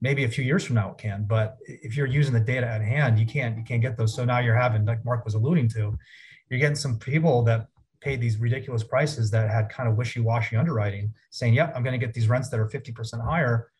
Maybe 0.00 0.24
a 0.24 0.28
few 0.28 0.44
years 0.44 0.64
from 0.64 0.76
now 0.76 0.92
it 0.92 0.98
can, 0.98 1.24
but 1.28 1.58
if 1.66 1.94
you're 1.94 2.06
using 2.06 2.32
the 2.32 2.40
data 2.40 2.66
at 2.66 2.80
hand, 2.80 3.18
you 3.18 3.26
can't 3.26 3.58
you 3.58 3.64
can't 3.64 3.82
get 3.82 3.98
those. 3.98 4.14
So 4.14 4.24
now 4.24 4.38
you're 4.38 4.56
having, 4.56 4.86
like 4.86 5.04
Mark 5.04 5.26
was 5.26 5.34
alluding 5.34 5.68
to, 5.70 5.98
you're 6.48 6.60
getting 6.60 6.76
some 6.76 6.98
people 6.98 7.42
that 7.42 7.66
paid 8.00 8.20
these 8.20 8.38
ridiculous 8.38 8.82
prices 8.82 9.30
that 9.30 9.50
had 9.50 9.68
kind 9.68 9.88
of 9.88 9.96
wishy-washy 9.96 10.56
underwriting, 10.56 11.12
saying, 11.30 11.54
"Yep, 11.54 11.72
I'm 11.74 11.82
going 11.82 11.98
to 11.98 12.04
get 12.04 12.14
these 12.14 12.28
rents 12.28 12.48
that 12.48 12.60
are 12.60 12.68
50% 12.68 13.22
higher." 13.22 13.70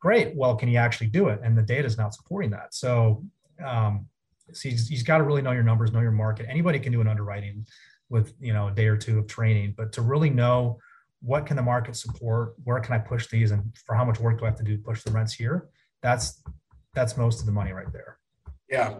Great. 0.00 0.36
Well, 0.36 0.54
can 0.56 0.68
you 0.68 0.78
actually 0.78 1.08
do 1.08 1.28
it? 1.28 1.40
And 1.42 1.56
the 1.56 1.62
data 1.62 1.86
is 1.86 1.96
not 1.96 2.14
supporting 2.14 2.50
that. 2.50 2.74
So 2.74 3.24
um, 3.64 4.06
so 4.52 4.68
he's, 4.68 4.88
he's 4.88 5.02
got 5.02 5.18
to 5.18 5.24
really 5.24 5.42
know 5.42 5.52
your 5.52 5.62
numbers, 5.62 5.92
know 5.92 6.00
your 6.00 6.12
market. 6.12 6.46
Anybody 6.48 6.78
can 6.78 6.92
do 6.92 7.00
an 7.00 7.08
underwriting 7.08 7.66
with 8.08 8.34
you 8.40 8.52
know 8.52 8.68
a 8.68 8.72
day 8.72 8.86
or 8.86 8.96
two 8.96 9.18
of 9.18 9.26
training, 9.26 9.74
but 9.76 9.92
to 9.92 10.02
really 10.02 10.30
know 10.30 10.78
what 11.22 11.46
can 11.46 11.56
the 11.56 11.62
market 11.62 11.96
support, 11.96 12.54
where 12.62 12.78
can 12.78 12.94
I 12.94 12.98
push 12.98 13.26
these, 13.28 13.50
and 13.50 13.76
for 13.84 13.96
how 13.96 14.04
much 14.04 14.20
work 14.20 14.38
do 14.38 14.44
I 14.44 14.48
have 14.48 14.58
to 14.58 14.64
do 14.64 14.76
to 14.76 14.82
push 14.82 15.02
the 15.02 15.10
rents 15.10 15.34
here? 15.34 15.68
That's 16.02 16.42
that's 16.94 17.16
most 17.16 17.40
of 17.40 17.46
the 17.46 17.52
money 17.52 17.72
right 17.72 17.92
there. 17.92 18.18
Yeah, 18.68 18.96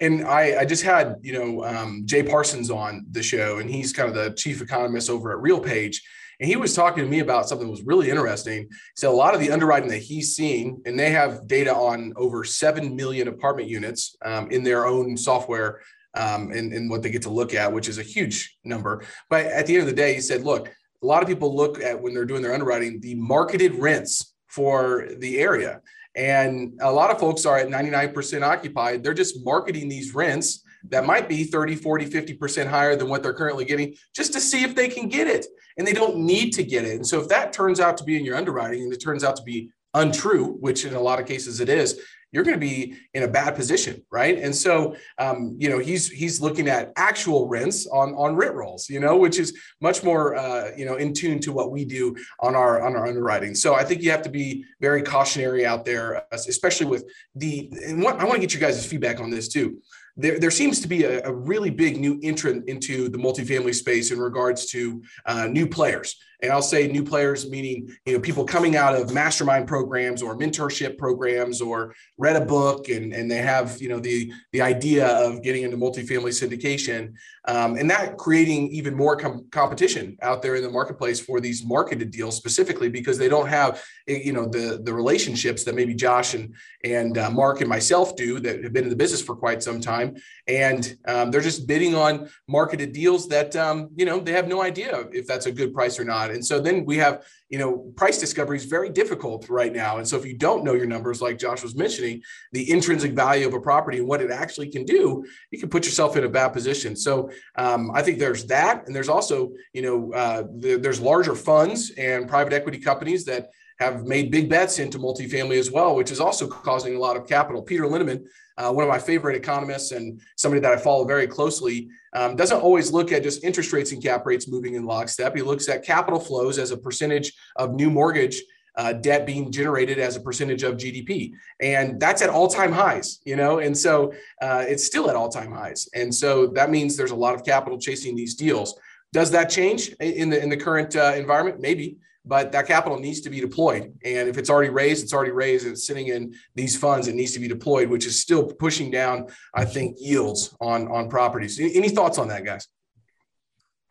and 0.00 0.24
I 0.24 0.60
I 0.60 0.64
just 0.64 0.82
had 0.82 1.16
you 1.20 1.32
know 1.32 1.64
um, 1.64 2.02
Jay 2.06 2.22
Parsons 2.22 2.70
on 2.70 3.06
the 3.10 3.22
show, 3.22 3.58
and 3.58 3.68
he's 3.68 3.92
kind 3.92 4.08
of 4.08 4.14
the 4.14 4.30
chief 4.34 4.62
economist 4.62 5.10
over 5.10 5.36
at 5.36 5.44
RealPage, 5.44 5.98
and 6.40 6.48
he 6.48 6.56
was 6.56 6.74
talking 6.74 7.04
to 7.04 7.10
me 7.10 7.20
about 7.20 7.46
something 7.46 7.66
that 7.66 7.70
was 7.70 7.82
really 7.82 8.08
interesting. 8.08 8.62
He 8.62 8.76
said 8.96 9.10
a 9.10 9.12
lot 9.12 9.34
of 9.34 9.40
the 9.40 9.50
underwriting 9.50 9.90
that 9.90 9.98
he's 9.98 10.34
seeing, 10.34 10.80
and 10.86 10.98
they 10.98 11.10
have 11.10 11.46
data 11.46 11.74
on 11.74 12.14
over 12.16 12.44
7 12.44 12.96
million 12.96 13.28
apartment 13.28 13.68
units 13.68 14.16
um, 14.24 14.50
in 14.50 14.64
their 14.64 14.86
own 14.86 15.18
software 15.18 15.82
um, 16.14 16.50
and, 16.50 16.72
and 16.72 16.88
what 16.88 17.02
they 17.02 17.10
get 17.10 17.22
to 17.22 17.30
look 17.30 17.52
at, 17.52 17.70
which 17.70 17.88
is 17.88 17.98
a 17.98 18.02
huge 18.02 18.56
number. 18.64 19.04
But 19.28 19.46
at 19.46 19.66
the 19.66 19.74
end 19.74 19.82
of 19.82 19.88
the 19.88 19.94
day, 19.94 20.14
he 20.14 20.20
said, 20.22 20.42
look, 20.42 20.68
a 21.02 21.06
lot 21.06 21.22
of 21.22 21.28
people 21.28 21.54
look 21.54 21.82
at 21.82 22.00
when 22.00 22.14
they're 22.14 22.24
doing 22.24 22.42
their 22.42 22.54
underwriting, 22.54 23.00
the 23.00 23.14
marketed 23.16 23.74
rents 23.74 24.34
for 24.46 25.08
the 25.18 25.38
area. 25.38 25.82
And 26.16 26.78
a 26.80 26.90
lot 26.90 27.10
of 27.10 27.20
folks 27.20 27.46
are 27.46 27.58
at 27.58 27.68
99% 27.68 28.42
occupied. 28.42 29.02
They're 29.02 29.14
just 29.14 29.44
marketing 29.44 29.88
these 29.88 30.14
rents 30.14 30.64
that 30.88 31.04
might 31.04 31.28
be 31.28 31.44
30, 31.44 31.76
40, 31.76 32.06
50% 32.06 32.66
higher 32.66 32.96
than 32.96 33.08
what 33.08 33.22
they're 33.22 33.34
currently 33.34 33.64
getting 33.64 33.94
just 34.14 34.32
to 34.32 34.40
see 34.40 34.64
if 34.64 34.74
they 34.74 34.88
can 34.88 35.08
get 35.08 35.26
it. 35.26 35.46
And 35.76 35.86
they 35.86 35.92
don't 35.92 36.18
need 36.18 36.50
to 36.52 36.64
get 36.64 36.84
it. 36.84 36.96
And 36.96 37.06
so 37.06 37.20
if 37.20 37.28
that 37.28 37.52
turns 37.52 37.80
out 37.80 37.96
to 37.98 38.04
be 38.04 38.16
in 38.16 38.24
your 38.24 38.36
underwriting 38.36 38.82
and 38.82 38.92
it 38.92 38.98
turns 38.98 39.22
out 39.22 39.36
to 39.36 39.42
be 39.42 39.70
untrue, 39.94 40.56
which 40.60 40.84
in 40.84 40.94
a 40.94 41.00
lot 41.00 41.20
of 41.20 41.26
cases 41.26 41.60
it 41.60 41.68
is, 41.68 42.00
you're 42.32 42.44
going 42.44 42.56
to 42.56 42.60
be 42.60 42.96
in 43.14 43.22
a 43.22 43.28
bad 43.28 43.54
position, 43.56 44.04
right? 44.10 44.38
And 44.38 44.54
so, 44.54 44.96
um, 45.18 45.56
you 45.58 45.68
know, 45.68 45.78
he's 45.78 46.08
he's 46.08 46.40
looking 46.40 46.68
at 46.68 46.92
actual 46.96 47.48
rents 47.48 47.86
on 47.86 48.14
on 48.14 48.36
rent 48.36 48.54
rolls, 48.54 48.88
you 48.88 49.00
know, 49.00 49.16
which 49.16 49.38
is 49.38 49.56
much 49.80 50.02
more, 50.02 50.36
uh, 50.36 50.70
you 50.76 50.84
know, 50.84 50.96
in 50.96 51.12
tune 51.12 51.40
to 51.40 51.52
what 51.52 51.70
we 51.70 51.84
do 51.84 52.16
on 52.40 52.54
our 52.54 52.82
on 52.82 52.96
our 52.96 53.06
underwriting. 53.06 53.54
So 53.54 53.74
I 53.74 53.84
think 53.84 54.02
you 54.02 54.10
have 54.10 54.22
to 54.22 54.30
be 54.30 54.64
very 54.80 55.02
cautionary 55.02 55.66
out 55.66 55.84
there, 55.84 56.22
especially 56.32 56.86
with 56.86 57.04
the. 57.34 57.70
And 57.86 58.02
what 58.02 58.20
I 58.20 58.24
want 58.24 58.34
to 58.34 58.40
get 58.40 58.54
you 58.54 58.60
guys' 58.60 58.84
feedback 58.86 59.20
on 59.20 59.30
this 59.30 59.48
too 59.48 59.80
there, 60.16 60.38
there 60.38 60.50
seems 60.50 60.80
to 60.80 60.88
be 60.88 61.04
a, 61.04 61.22
a 61.24 61.32
really 61.32 61.70
big 61.70 61.98
new 61.98 62.18
entrant 62.22 62.68
into 62.68 63.08
the 63.08 63.18
multifamily 63.18 63.74
space 63.74 64.10
in 64.10 64.18
regards 64.18 64.66
to 64.66 65.02
uh, 65.26 65.46
new 65.46 65.66
players. 65.66 66.16
And 66.42 66.52
I'll 66.52 66.62
say 66.62 66.88
new 66.88 67.04
players, 67.04 67.48
meaning 67.48 67.88
you 68.06 68.14
know 68.14 68.20
people 68.20 68.44
coming 68.44 68.76
out 68.76 68.94
of 68.94 69.12
mastermind 69.12 69.66
programs 69.66 70.22
or 70.22 70.36
mentorship 70.36 70.98
programs 70.98 71.60
or 71.60 71.94
read 72.18 72.36
a 72.36 72.44
book 72.44 72.88
and, 72.88 73.12
and 73.12 73.30
they 73.30 73.38
have 73.38 73.80
you 73.80 73.88
know 73.88 73.98
the 73.98 74.32
the 74.52 74.62
idea 74.62 75.06
of 75.06 75.42
getting 75.42 75.62
into 75.62 75.76
multifamily 75.76 76.32
syndication 76.32 77.14
um, 77.46 77.76
and 77.76 77.90
that 77.90 78.16
creating 78.18 78.68
even 78.68 78.94
more 78.94 79.16
com- 79.16 79.46
competition 79.50 80.16
out 80.22 80.42
there 80.42 80.56
in 80.56 80.62
the 80.62 80.70
marketplace 80.70 81.18
for 81.18 81.40
these 81.40 81.64
marketed 81.64 82.10
deals 82.10 82.36
specifically 82.36 82.88
because 82.88 83.18
they 83.18 83.28
don't 83.28 83.48
have 83.48 83.82
eh, 84.08 84.20
you 84.22 84.32
know 84.32 84.46
the 84.46 84.80
the 84.84 84.92
relationships 84.92 85.64
that 85.64 85.74
maybe 85.74 85.94
Josh 85.94 86.34
and 86.34 86.54
and 86.84 87.16
uh, 87.18 87.30
Mark 87.30 87.60
and 87.60 87.68
myself 87.68 88.16
do 88.16 88.40
that 88.40 88.62
have 88.62 88.72
been 88.72 88.84
in 88.84 88.90
the 88.90 88.96
business 88.96 89.22
for 89.22 89.34
quite 89.34 89.62
some 89.62 89.80
time. 89.80 90.16
And 90.46 90.96
um, 91.06 91.30
they're 91.30 91.40
just 91.40 91.66
bidding 91.66 91.94
on 91.94 92.28
marketed 92.48 92.92
deals 92.92 93.28
that 93.28 93.54
um, 93.56 93.90
you 93.96 94.04
know 94.04 94.20
they 94.20 94.32
have 94.32 94.48
no 94.48 94.62
idea 94.62 95.04
if 95.12 95.26
that's 95.26 95.46
a 95.46 95.52
good 95.52 95.72
price 95.74 95.98
or 95.98 96.04
not 96.04 96.29
and 96.30 96.44
so 96.44 96.60
then 96.60 96.84
we 96.84 96.96
have 96.96 97.24
you 97.48 97.58
know 97.58 97.92
price 97.96 98.18
discovery 98.18 98.56
is 98.56 98.64
very 98.64 98.88
difficult 98.88 99.48
right 99.48 99.72
now. 99.72 99.98
And 99.98 100.06
so 100.06 100.16
if 100.16 100.24
you 100.24 100.36
don't 100.36 100.64
know 100.64 100.74
your 100.74 100.86
numbers 100.86 101.20
like 101.20 101.38
Josh 101.38 101.62
was 101.62 101.74
mentioning 101.74 102.22
the 102.52 102.70
intrinsic 102.70 103.12
value 103.12 103.46
of 103.46 103.54
a 103.54 103.60
property 103.60 103.98
and 103.98 104.08
what 104.08 104.20
it 104.20 104.30
actually 104.30 104.70
can 104.70 104.84
do 104.84 105.24
you 105.50 105.58
can 105.58 105.68
put 105.68 105.84
yourself 105.84 106.16
in 106.16 106.24
a 106.24 106.28
bad 106.28 106.48
position. 106.48 106.96
So 106.96 107.30
um, 107.56 107.90
I 107.94 108.02
think 108.02 108.18
there's 108.18 108.44
that. 108.46 108.86
And 108.86 108.94
there's 108.94 109.08
also 109.08 109.52
you 109.72 109.82
know 109.82 110.12
uh, 110.12 110.42
the, 110.58 110.76
there's 110.76 111.00
larger 111.00 111.34
funds 111.34 111.90
and 111.96 112.28
private 112.28 112.52
equity 112.52 112.78
companies 112.78 113.24
that 113.26 113.50
have 113.80 114.04
made 114.04 114.30
big 114.30 114.48
bets 114.48 114.78
into 114.78 114.98
multifamily 114.98 115.58
as 115.58 115.70
well, 115.70 115.96
which 115.96 116.10
is 116.10 116.20
also 116.20 116.46
causing 116.46 116.94
a 116.94 116.98
lot 116.98 117.16
of 117.16 117.26
capital. 117.26 117.62
Peter 117.62 117.84
Linneman, 117.84 118.22
uh, 118.60 118.70
one 118.70 118.84
of 118.84 118.90
my 118.90 118.98
favorite 118.98 119.36
economists 119.36 119.92
and 119.92 120.20
somebody 120.36 120.60
that 120.60 120.72
I 120.72 120.76
follow 120.76 121.04
very 121.04 121.26
closely, 121.26 121.88
um, 122.12 122.36
doesn't 122.36 122.60
always 122.60 122.92
look 122.92 123.10
at 123.10 123.22
just 123.22 123.42
interest 123.42 123.72
rates 123.72 123.92
and 123.92 124.02
cap 124.02 124.26
rates 124.26 124.48
moving 124.48 124.74
in 124.74 124.84
lockstep. 124.84 125.34
He 125.34 125.42
looks 125.42 125.68
at 125.68 125.84
capital 125.84 126.20
flows 126.20 126.58
as 126.58 126.70
a 126.70 126.76
percentage 126.76 127.32
of 127.56 127.72
new 127.72 127.90
mortgage 127.90 128.42
uh, 128.76 128.92
debt 128.92 129.26
being 129.26 129.50
generated 129.50 129.98
as 129.98 130.16
a 130.16 130.20
percentage 130.20 130.62
of 130.62 130.76
GDP, 130.76 131.32
and 131.60 131.98
that's 131.98 132.22
at 132.22 132.30
all-time 132.30 132.72
highs. 132.72 133.20
You 133.24 133.36
know, 133.36 133.58
and 133.58 133.76
so 133.76 134.12
uh, 134.40 134.64
it's 134.68 134.84
still 134.84 135.10
at 135.10 135.16
all-time 135.16 135.52
highs, 135.52 135.88
and 135.94 136.14
so 136.14 136.46
that 136.48 136.70
means 136.70 136.96
there's 136.96 137.10
a 137.10 137.16
lot 137.16 137.34
of 137.34 137.44
capital 137.44 137.78
chasing 137.78 138.14
these 138.14 138.34
deals. 138.34 138.78
Does 139.12 139.30
that 139.32 139.50
change 139.50 139.88
in 140.00 140.30
the 140.30 140.40
in 140.40 140.48
the 140.48 140.56
current 140.56 140.94
uh, 140.94 141.14
environment? 141.16 141.60
Maybe 141.60 141.98
but 142.24 142.52
that 142.52 142.66
capital 142.66 142.98
needs 142.98 143.20
to 143.22 143.30
be 143.30 143.40
deployed. 143.40 143.94
And 144.04 144.28
if 144.28 144.36
it's 144.36 144.50
already 144.50 144.70
raised, 144.70 145.02
it's 145.02 145.14
already 145.14 145.30
raised 145.30 145.64
and 145.64 145.72
it's 145.72 145.86
sitting 145.86 146.08
in 146.08 146.34
these 146.54 146.76
funds. 146.76 147.08
It 147.08 147.14
needs 147.14 147.32
to 147.32 147.40
be 147.40 147.48
deployed, 147.48 147.88
which 147.88 148.06
is 148.06 148.20
still 148.20 148.44
pushing 148.44 148.90
down, 148.90 149.28
I 149.54 149.64
think, 149.64 149.96
yields 149.98 150.54
on 150.60 150.88
on 150.88 151.08
properties. 151.08 151.58
Any 151.58 151.88
thoughts 151.88 152.18
on 152.18 152.28
that, 152.28 152.44
guys? 152.44 152.68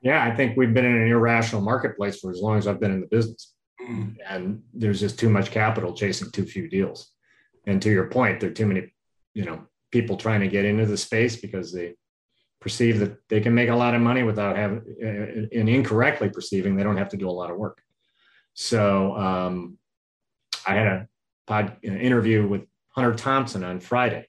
Yeah, 0.02 0.24
I 0.24 0.36
think 0.36 0.56
we've 0.56 0.74
been 0.74 0.86
in 0.86 0.96
an 0.96 1.08
irrational 1.10 1.62
marketplace 1.62 2.20
for 2.20 2.32
as 2.32 2.40
long 2.40 2.58
as 2.58 2.68
I've 2.68 2.80
been 2.80 2.92
in 2.92 3.02
the 3.02 3.08
business. 3.08 3.54
Mm. 3.82 4.16
And 4.28 4.62
there's 4.74 5.00
just 5.00 5.20
too 5.20 5.30
much 5.30 5.52
capital 5.52 5.94
chasing 5.94 6.32
too 6.32 6.46
few 6.46 6.70
deals. 6.70 7.12
And 7.66 7.82
to 7.82 7.90
your 7.90 8.08
point, 8.08 8.40
there 8.40 8.50
are 8.50 8.54
too 8.54 8.66
many, 8.66 8.94
you 9.34 9.46
know, 9.46 9.62
people 9.92 10.18
trying 10.18 10.40
to 10.42 10.48
get 10.48 10.66
into 10.66 10.86
the 10.86 10.98
space 10.98 11.36
because 11.36 11.74
they 11.74 11.96
perceive 12.62 13.00
that 13.00 13.18
they 13.30 13.42
can 13.42 13.54
make 13.54 13.70
a 13.70 13.76
lot 13.76 13.96
of 13.96 14.02
money 14.02 14.24
without 14.24 14.56
having 14.56 14.82
and 15.02 15.70
incorrectly 15.70 16.30
perceiving 16.30 16.76
they 16.76 16.84
don't 16.84 16.98
have 16.98 17.10
to 17.10 17.18
do 17.18 17.30
a 17.30 17.32
lot 17.32 17.50
of 17.52 17.58
work. 17.58 17.82
So 18.62 19.16
um, 19.16 19.78
I 20.68 20.76
had 20.76 20.88
a 20.88 21.08
pod 21.48 21.78
an 21.82 21.98
interview 21.98 22.46
with 22.46 22.64
Hunter 22.90 23.16
Thompson 23.16 23.64
on 23.64 23.80
Friday 23.80 24.28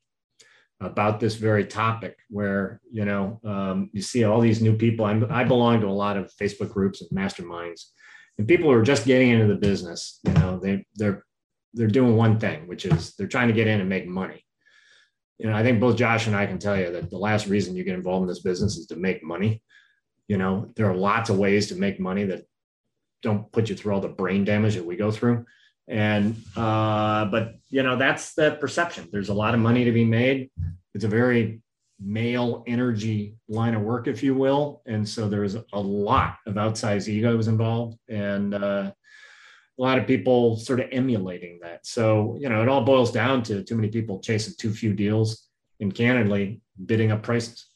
about 0.81 1.19
this 1.19 1.35
very 1.35 1.65
topic, 1.65 2.17
where 2.29 2.81
you 2.93 3.05
know 3.05 3.41
um, 3.45 3.91
you 3.93 4.01
see 4.01 4.23
all 4.23 4.41
these 4.41 4.63
new 4.63 4.77
people. 4.77 5.05
I'm, 5.05 5.27
I 5.33 5.43
belong 5.43 5.81
to 5.81 5.89
a 5.89 6.01
lot 6.05 6.17
of 6.17 6.33
Facebook 6.41 6.71
groups 6.71 7.03
and 7.03 7.11
masterminds, 7.11 7.87
and 8.39 8.47
people 8.47 8.71
who 8.71 8.77
are 8.79 8.85
just 8.85 9.05
getting 9.05 9.31
into 9.31 9.49
the 9.49 9.61
business. 9.61 10.21
You 10.25 10.33
know, 10.35 10.61
they 10.61 10.87
they're 10.95 11.25
they're 11.75 11.89
doing 11.89 12.15
one 12.15 12.39
thing, 12.39 12.69
which 12.69 12.85
is 12.85 13.17
they're 13.17 13.27
trying 13.27 13.49
to 13.49 13.55
get 13.55 13.67
in 13.67 13.81
and 13.81 13.89
make 13.89 14.07
money. 14.07 14.47
You 15.39 15.51
know, 15.51 15.57
I 15.57 15.65
think 15.65 15.81
both 15.81 15.97
Josh 15.97 16.29
and 16.29 16.37
I 16.37 16.47
can 16.47 16.61
tell 16.61 16.79
you 16.79 16.93
that 16.93 17.11
the 17.11 17.19
last 17.19 17.49
reason 17.49 17.75
you 17.75 17.83
get 17.83 17.97
involved 17.97 18.23
in 18.23 18.29
this 18.29 18.43
business 18.43 18.77
is 18.77 18.87
to 18.87 18.97
make 18.97 19.25
money. 19.25 19.61
You 20.29 20.39
know, 20.39 20.71
there 20.77 20.89
are 20.89 20.95
lots 20.95 21.31
of 21.31 21.39
ways 21.39 21.67
to 21.71 21.75
make 21.75 21.99
money 21.99 22.23
that 22.27 22.45
don't 23.23 23.51
put 23.53 23.69
you 23.69 23.77
through 23.77 23.95
all 23.95 24.01
the 24.01 24.09
brain 24.09 24.45
damage 24.45 24.75
that 24.75 24.85
we 24.85 24.97
go 24.97 25.11
through. 25.11 25.45
And 25.89 26.37
uh, 26.57 27.25
but 27.27 27.55
you 27.69 27.83
know 27.83 27.97
that's 27.97 28.35
the 28.35 28.53
perception. 28.61 29.09
There's 29.11 29.29
a 29.29 29.35
lot 29.35 29.55
of 29.55 29.61
money 29.61 29.85
to 29.85 29.93
be 29.93 30.05
made. 30.05 30.51
It's 30.95 31.05
a 31.05 31.09
very 31.09 31.63
male 32.01 32.63
energy 32.67 33.37
line 33.49 33.75
of 33.75 33.83
work, 33.83 34.07
if 34.07 34.23
you 34.23 34.35
will, 34.35 34.83
and 34.87 35.09
so 35.09 35.29
there's 35.29 35.57
a 35.57 35.81
lot 35.81 36.37
of 36.47 36.55
outsized 36.55 37.09
egos 37.09 37.49
involved, 37.49 37.99
and 38.09 38.55
uh, 38.55 38.93
a 39.79 39.83
lot 39.83 39.99
of 39.99 40.07
people 40.07 40.57
sort 40.57 40.81
of 40.81 40.89
emulating 40.93 41.59
that. 41.63 41.85
So 41.85 42.37
you 42.39 42.49
know 42.49 42.63
it 42.63 42.69
all 42.69 42.85
boils 42.85 43.11
down 43.11 43.43
to 43.45 43.65
too 43.65 43.75
many 43.75 43.89
people 43.89 44.21
chasing 44.21 44.55
too 44.59 44.73
few 44.73 44.95
deals, 44.95 45.49
and 45.81 45.93
candidly 45.93 46.61
bidding 46.87 47.11
up 47.11 47.25
prices 47.25 47.70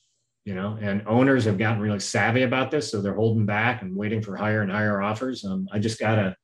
you 0.44 0.54
know, 0.54 0.78
and 0.80 1.02
owners 1.06 1.44
have 1.46 1.58
gotten 1.58 1.80
really 1.80 2.00
savvy 2.00 2.42
about 2.42 2.70
this, 2.70 2.90
so 2.90 3.00
they're 3.00 3.14
holding 3.14 3.46
back 3.46 3.82
and 3.82 3.96
waiting 3.96 4.20
for 4.20 4.36
higher 4.36 4.60
and 4.60 4.70
higher 4.70 5.00
offers. 5.00 5.44
Um, 5.44 5.68
I 5.72 5.78
just 5.78 5.98
got 5.98 6.18
a 6.18 6.36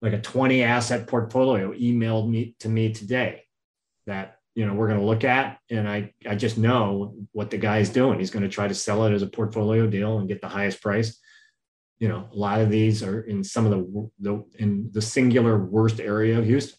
like 0.00 0.12
a 0.12 0.20
20 0.20 0.62
asset 0.62 1.06
portfolio 1.06 1.72
emailed 1.72 2.28
me 2.28 2.54
to 2.60 2.68
me 2.68 2.92
today 2.92 3.42
that 4.06 4.36
you 4.54 4.66
know 4.66 4.74
we're 4.74 4.88
going 4.88 5.00
to 5.00 5.06
look 5.06 5.24
at, 5.24 5.58
and 5.70 5.88
I 5.88 6.12
I 6.26 6.34
just 6.34 6.56
know 6.56 7.14
what 7.32 7.50
the 7.50 7.58
guy's 7.58 7.90
doing. 7.90 8.18
He's 8.18 8.30
going 8.30 8.42
to 8.42 8.48
try 8.48 8.68
to 8.68 8.74
sell 8.74 9.04
it 9.04 9.12
as 9.12 9.22
a 9.22 9.26
portfolio 9.26 9.86
deal 9.86 10.18
and 10.18 10.28
get 10.28 10.40
the 10.40 10.48
highest 10.48 10.80
price. 10.80 11.18
You 11.98 12.08
know, 12.08 12.28
a 12.32 12.36
lot 12.36 12.60
of 12.60 12.70
these 12.70 13.02
are 13.02 13.20
in 13.20 13.44
some 13.44 13.66
of 13.66 13.70
the 13.70 14.10
the 14.20 14.44
in 14.58 14.90
the 14.92 15.02
singular 15.02 15.58
worst 15.58 16.00
area 16.00 16.38
of 16.38 16.46
Houston. 16.46 16.78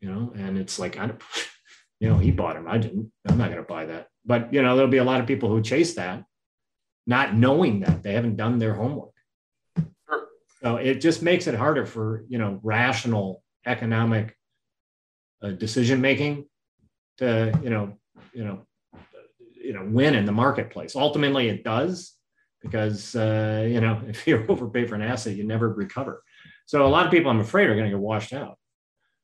You 0.00 0.10
know, 0.10 0.32
and 0.34 0.58
it's 0.58 0.78
like 0.78 0.98
I 0.98 1.06
don't, 1.06 1.22
you 2.00 2.10
know, 2.10 2.18
he 2.18 2.30
bought 2.30 2.56
them. 2.56 2.68
I 2.68 2.76
didn't. 2.76 3.10
I'm 3.26 3.38
not 3.38 3.50
going 3.50 3.62
to 3.62 3.66
buy 3.66 3.86
that. 3.86 4.08
But 4.24 4.52
you 4.52 4.62
know, 4.62 4.76
there'll 4.76 4.90
be 4.90 4.98
a 4.98 5.04
lot 5.04 5.20
of 5.20 5.26
people 5.26 5.48
who 5.48 5.62
chase 5.62 5.94
that, 5.94 6.24
not 7.06 7.34
knowing 7.34 7.80
that 7.80 8.02
they 8.02 8.12
haven't 8.12 8.36
done 8.36 8.58
their 8.58 8.74
homework. 8.74 9.14
Sure. 10.08 10.26
So 10.62 10.76
it 10.76 11.00
just 11.00 11.22
makes 11.22 11.46
it 11.46 11.54
harder 11.54 11.86
for 11.86 12.24
you 12.28 12.38
know 12.38 12.60
rational 12.62 13.42
economic 13.66 14.36
uh, 15.42 15.50
decision 15.50 16.00
making 16.00 16.46
to 17.18 17.58
you 17.62 17.70
know 17.70 17.98
you 18.32 18.44
know 18.44 18.66
you 19.62 19.72
know 19.72 19.84
win 19.86 20.14
in 20.14 20.24
the 20.24 20.32
marketplace. 20.32 20.94
Ultimately, 20.94 21.48
it 21.48 21.64
does 21.64 22.14
because 22.60 23.16
uh, 23.16 23.66
you 23.68 23.80
know 23.80 24.00
if 24.08 24.26
you 24.26 24.44
overpay 24.48 24.86
for 24.86 24.94
an 24.94 25.02
asset, 25.02 25.36
you 25.36 25.44
never 25.44 25.72
recover. 25.72 26.22
So 26.66 26.86
a 26.86 26.88
lot 26.88 27.06
of 27.06 27.12
people, 27.12 27.30
I'm 27.30 27.40
afraid, 27.40 27.68
are 27.68 27.74
going 27.74 27.86
to 27.86 27.90
get 27.90 27.98
washed 27.98 28.32
out. 28.32 28.56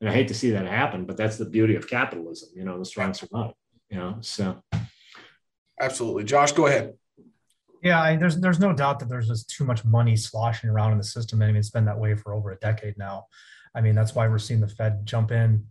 And 0.01 0.09
I 0.09 0.13
hate 0.13 0.29
to 0.29 0.35
see 0.35 0.51
that 0.51 0.67
happen, 0.67 1.07
but 1.07 1.17
that's 1.17 1.39
the 1.39 1.45
beauty 1.45 1.75
of 1.75 1.89
capitalism. 1.89 2.51
You 2.55 2.65
know, 2.65 2.79
the 2.79 2.85
strong 2.85 3.15
survive. 3.15 3.53
You 3.91 3.99
know, 3.99 4.17
so 4.21 4.63
Absolutely. 5.81 6.25
Josh, 6.25 6.53
go 6.53 6.67
ahead. 6.67 6.95
Yeah, 7.83 8.03
I, 8.03 8.17
there's 8.17 8.37
there's 8.41 8.59
no 8.59 8.73
doubt 8.73 8.99
that 8.99 9.09
there's 9.09 9.29
just 9.29 9.49
too 9.51 9.65
much 9.65 9.85
money 9.85 10.17
sloshing 10.17 10.69
around 10.69 10.93
in 10.93 10.99
the 10.99 11.05
system. 11.05 11.41
I 11.43 11.47
mean, 11.47 11.57
it's 11.57 11.71
been 11.71 11.85
that 11.85 11.99
way 11.99 12.15
for 12.15 12.35
over 12.35 12.51
a 12.51 12.57
decade 12.57 12.99
now. 12.99 13.27
I 13.75 13.81
mean, 13.81 13.95
that's 13.95 14.15
why 14.15 14.27
we're 14.27 14.39
seeing 14.39 14.61
the 14.61 14.69
Fed 14.69 15.07
jump 15.07 15.31
in, 15.31 15.65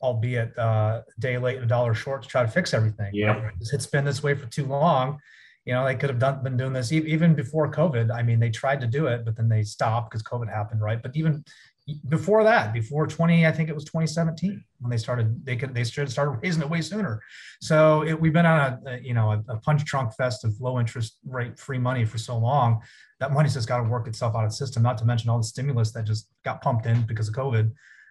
albeit 0.00 0.56
uh, 0.58 1.02
day 1.18 1.36
late 1.36 1.56
and 1.56 1.64
a 1.64 1.68
dollar 1.68 1.92
short, 1.92 2.22
to 2.22 2.28
try 2.28 2.42
to 2.42 2.48
fix 2.48 2.72
everything. 2.72 3.10
Yeah, 3.12 3.50
it's 3.60 3.86
been 3.86 4.04
this 4.04 4.22
way 4.22 4.34
for 4.34 4.46
too 4.46 4.64
long. 4.64 5.18
You 5.66 5.74
know, 5.74 5.84
they 5.84 5.94
could 5.94 6.10
have 6.10 6.18
done 6.18 6.42
been 6.42 6.56
doing 6.56 6.72
this 6.72 6.90
even 6.90 7.34
before 7.34 7.70
COVID. 7.70 8.10
I 8.12 8.22
mean, 8.22 8.40
they 8.40 8.50
tried 8.50 8.80
to 8.80 8.86
do 8.86 9.06
it, 9.06 9.24
but 9.24 9.36
then 9.36 9.48
they 9.48 9.62
stopped 9.62 10.10
because 10.10 10.22
COVID 10.22 10.48
happened, 10.48 10.80
right? 10.80 11.00
But 11.02 11.14
even 11.16 11.44
before 12.08 12.44
that, 12.44 12.72
before 12.72 13.06
20, 13.06 13.46
I 13.46 13.52
think 13.52 13.68
it 13.68 13.74
was 13.74 13.84
2017 13.84 14.64
when 14.82 14.90
they 14.90 14.96
started, 14.96 15.44
they 15.46 15.56
could, 15.56 15.74
they 15.74 15.84
should 15.84 16.10
started 16.10 16.38
raising 16.42 16.62
it 16.62 16.68
way 16.68 16.80
sooner. 16.80 17.22
So 17.60 18.02
it, 18.02 18.20
we've 18.20 18.32
been 18.32 18.46
on 18.46 18.58
a, 18.58 18.90
a 18.90 18.98
you 18.98 19.14
know, 19.14 19.30
a, 19.30 19.42
a, 19.48 19.56
punch 19.58 19.84
drunk 19.84 20.12
fest 20.14 20.44
of 20.44 20.60
low 20.60 20.78
interest 20.78 21.18
rate 21.24 21.58
free 21.58 21.78
money 21.78 22.04
for 22.04 22.18
so 22.18 22.36
long 22.36 22.82
that 23.20 23.32
money's 23.32 23.54
just 23.54 23.68
got 23.68 23.78
to 23.78 23.84
work 23.84 24.08
itself 24.08 24.34
out 24.34 24.44
of 24.44 24.50
the 24.50 24.56
system, 24.56 24.82
not 24.82 24.98
to 24.98 25.04
mention 25.04 25.30
all 25.30 25.38
the 25.38 25.44
stimulus 25.44 25.92
that 25.92 26.04
just 26.04 26.28
got 26.44 26.60
pumped 26.60 26.86
in 26.86 27.02
because 27.02 27.28
of 27.28 27.34
COVID. 27.34 27.70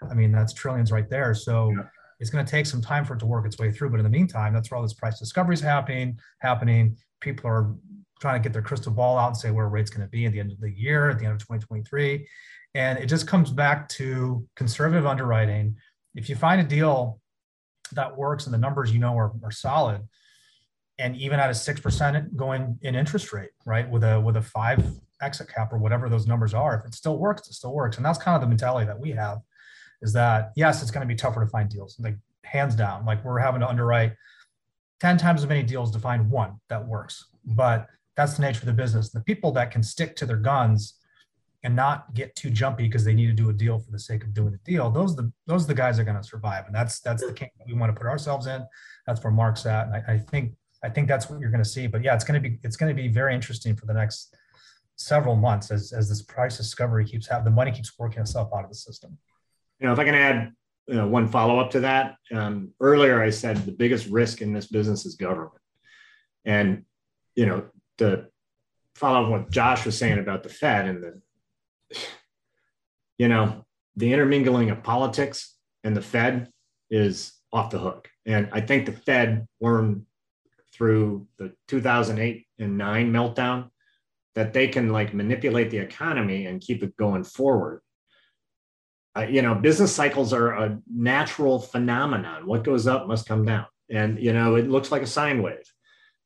I 0.10 0.14
mean, 0.14 0.32
that's 0.32 0.54
trillions 0.54 0.92
right 0.92 1.10
there. 1.10 1.34
So 1.34 1.70
yeah. 1.72 1.84
it's 2.22 2.30
going 2.30 2.46
to 2.46 2.50
take 2.50 2.66
some 2.66 2.82
time 2.82 3.04
for 3.04 3.16
it 3.16 3.20
to 3.20 3.26
work 3.26 3.46
its 3.46 3.60
way 3.60 3.72
through. 3.72 3.90
But 3.90 4.00
in 4.00 4.04
the 4.04 4.10
meantime, 4.10 4.54
that's 4.54 4.72
where 4.72 4.78
all 4.78 4.84
this 4.84 4.94
price 4.94 5.20
discovery 5.20 5.54
is 5.54 5.62
happening, 5.62 6.18
happening. 6.40 6.96
People 7.20 7.50
are 7.50 7.76
trying 8.22 8.42
to 8.42 8.44
get 8.44 8.54
their 8.54 8.62
crystal 8.62 8.94
ball 8.94 9.18
out 9.18 9.28
and 9.28 9.38
say 9.38 9.52
where 9.52 9.68
rate's 9.68 9.90
going 9.90 10.08
to 10.08 10.10
be 10.10 10.26
at 10.26 10.32
the 10.32 10.40
end 10.40 10.54
of 10.54 10.62
the 10.62 10.72
year, 10.72 11.10
at 11.10 11.20
the 11.20 11.26
end 11.26 11.34
of 11.34 11.40
2023 11.40 12.26
and 12.74 12.98
it 13.00 13.08
just 13.08 13.28
comes 13.28 13.52
back 13.52 13.90
to 13.90 14.48
conservative 14.56 15.06
underwriting. 15.06 15.76
If 16.16 16.30
you 16.30 16.36
find 16.36 16.62
a 16.62 16.64
deal 16.64 17.20
that 17.94 18.18
works 18.18 18.46
and 18.46 18.54
the 18.54 18.58
numbers 18.58 18.92
you 18.92 19.00
know 19.00 19.18
are, 19.18 19.32
are 19.44 19.52
solid, 19.52 20.02
and 21.00 21.16
even 21.16 21.40
at 21.40 21.50
a 21.50 21.54
six 21.54 21.80
percent 21.80 22.36
going 22.36 22.78
in 22.82 22.96
interest 22.96 23.34
rate, 23.34 23.52
right, 23.66 23.90
with 23.90 24.04
a 24.04 24.20
with 24.20 24.38
a 24.38 24.42
five 24.42 24.84
exit 25.22 25.50
cap 25.54 25.72
or 25.72 25.78
whatever 25.78 26.10
those 26.10 26.28
numbers 26.28 26.54
are, 26.54 26.80
if 26.80 26.86
it 26.86 26.94
still 26.94 27.18
works, 27.18 27.48
it 27.48 27.54
still 27.54 27.74
works. 27.74 27.98
And 27.98 28.06
that's 28.06 28.18
kind 28.18 28.36
of 28.36 28.42
the 28.42 28.48
mentality 28.48 28.86
that 28.86 29.00
we 29.00 29.12
have, 29.12 29.40
is 30.02 30.14
that 30.14 30.52
yes, 30.56 30.82
it's 30.82 30.92
going 30.92 31.08
to 31.08 31.08
be 31.08 31.16
tougher 31.16 31.42
to 31.44 31.50
find 31.50 31.70
deals, 31.70 31.96
like 32.00 32.18
hands 32.44 32.76
down. 32.76 33.06
Like 33.06 33.24
we're 33.24 33.40
having 33.40 33.62
to 33.62 33.68
underwrite 33.68 34.14
10 35.00 35.18
times 35.18 35.42
as 35.42 35.50
many 35.50 35.64
deals 35.64 35.92
to 35.92 36.00
find 36.00 36.30
one 36.30 36.60
that 36.70 36.86
works. 36.86 37.26
But 37.46 37.88
that's 38.16 38.36
the 38.36 38.42
nature 38.42 38.60
of 38.60 38.66
the 38.68 38.74
business. 38.74 39.10
The 39.10 39.22
people 39.22 39.52
that 39.54 39.72
can 39.72 39.82
stick 39.82 40.16
to 40.18 40.26
their 40.26 40.38
guns 40.38 40.96
and 41.64 41.76
not 41.76 42.14
get 42.14 42.36
too 42.36 42.50
jumpy 42.50 42.84
because 42.84 43.06
they 43.06 43.14
need 43.14 43.28
to 43.28 43.34
do 43.34 43.50
a 43.50 43.54
deal 43.54 43.78
for 43.78 43.92
the 43.92 44.00
sake 44.00 44.24
of 44.24 44.34
doing 44.34 44.54
a 44.54 44.58
deal, 44.70 44.90
those 44.90 45.14
are 45.14 45.24
the 45.24 45.34
those 45.48 45.66
are 45.66 45.68
the 45.68 45.74
guys 45.74 45.98
that 45.98 46.04
are 46.04 46.06
going 46.06 46.18
to 46.18 46.24
survive. 46.24 46.66
And 46.66 46.76
that's 46.76 47.00
that's 47.00 47.26
the 47.26 47.34
camp 47.34 47.52
we 47.68 47.74
want 47.74 47.94
to 47.94 48.00
put 48.00 48.08
ourselves 48.08 48.48
in. 48.48 48.66
That's 49.06 49.24
where 49.24 49.32
Mark's 49.32 49.66
at. 49.66 49.88
And 49.88 49.96
I, 49.96 50.14
I 50.14 50.18
think 50.18 50.54
I 50.84 50.90
think 50.90 51.08
that's 51.08 51.30
what 51.30 51.40
you're 51.40 51.52
going 51.52 51.64
to 51.64 51.70
see. 51.70 51.88
But 51.88 52.04
yeah, 52.04 52.16
it's 52.16 52.24
going 52.24 52.42
to 52.42 52.50
be 52.50 52.60
it's 52.64 52.78
going 52.78 52.96
to 52.96 53.00
be 53.00 53.08
very 53.08 53.36
interesting 53.36 53.76
for 53.76 53.86
the 53.86 53.94
next 53.94 54.36
several 54.96 55.36
months 55.36 55.72
as 55.72 55.94
as 55.94 56.10
this 56.10 56.22
price 56.22 56.58
discovery 56.58 57.06
keeps 57.06 57.28
happening. 57.28 57.46
The 57.46 57.56
money 57.56 57.72
keeps 57.72 57.98
working 57.98 58.22
itself 58.22 58.50
out 58.56 58.64
of 58.64 58.70
the 58.70 58.76
system. 58.76 59.18
You 59.80 59.88
know, 59.88 59.94
if 59.94 60.00
I 60.00 60.04
can 60.04 60.16
add 60.16 60.54
you 60.88 60.96
know, 60.96 61.08
one 61.08 61.28
follow 61.28 61.60
up 61.60 61.72
to 61.72 61.80
that, 61.82 62.16
um, 62.34 62.74
earlier 62.80 63.22
I 63.22 63.30
said 63.30 63.58
the 63.58 63.72
biggest 63.72 64.08
risk 64.08 64.42
in 64.42 64.52
this 64.52 64.68
business 64.68 65.06
is 65.06 65.16
government, 65.16 65.62
and 66.44 66.86
you 67.36 67.46
know 67.46 67.66
the 67.98 68.30
follow 68.96 69.24
up 69.24 69.32
what 69.32 69.52
Josh 69.52 69.86
was 69.86 69.98
saying 69.98 70.20
about 70.20 70.44
the 70.44 70.50
Fed 70.50 70.88
and 70.88 71.04
the 71.04 71.22
you 73.18 73.28
know 73.28 73.66
the 73.96 74.14
intermingling 74.14 74.70
of 74.70 74.84
politics 74.84 75.56
and 75.84 75.96
the 75.96 76.02
Fed 76.02 76.50
is 76.90 77.34
off 77.54 77.72
the 77.72 77.80
hook, 77.80 78.10
and 78.26 78.50
I 78.52 78.62
think 78.62 78.86
the 78.86 78.94
Fed 78.94 79.48
learned 79.60 80.06
through 80.74 81.28
the 81.38 81.54
2008 81.68 82.46
and 82.60 82.78
9 82.78 83.12
meltdown 83.12 83.70
that 84.36 84.54
they 84.54 84.68
can 84.68 84.90
like 84.90 85.14
manipulate 85.14 85.70
the 85.70 85.78
economy 85.78 86.46
and 86.46 86.62
keep 86.62 86.82
it 86.82 86.96
going 86.96 87.26
forward 87.26 87.82
uh, 89.18 89.22
you 89.22 89.42
know, 89.42 89.54
business 89.56 89.94
cycles 89.94 90.32
are 90.32 90.52
a 90.54 90.80
natural 90.90 91.60
phenomenon. 91.60 92.46
What 92.46 92.64
goes 92.64 92.88
up 92.88 93.08
must 93.08 93.28
come 93.28 93.46
down. 93.46 93.66
And, 93.90 94.18
you 94.20 94.32
know, 94.32 94.56
it 94.56 94.70
looks 94.70 94.92
like 94.92 95.02
a 95.02 95.08
sine 95.08 95.42
wave. 95.42 95.70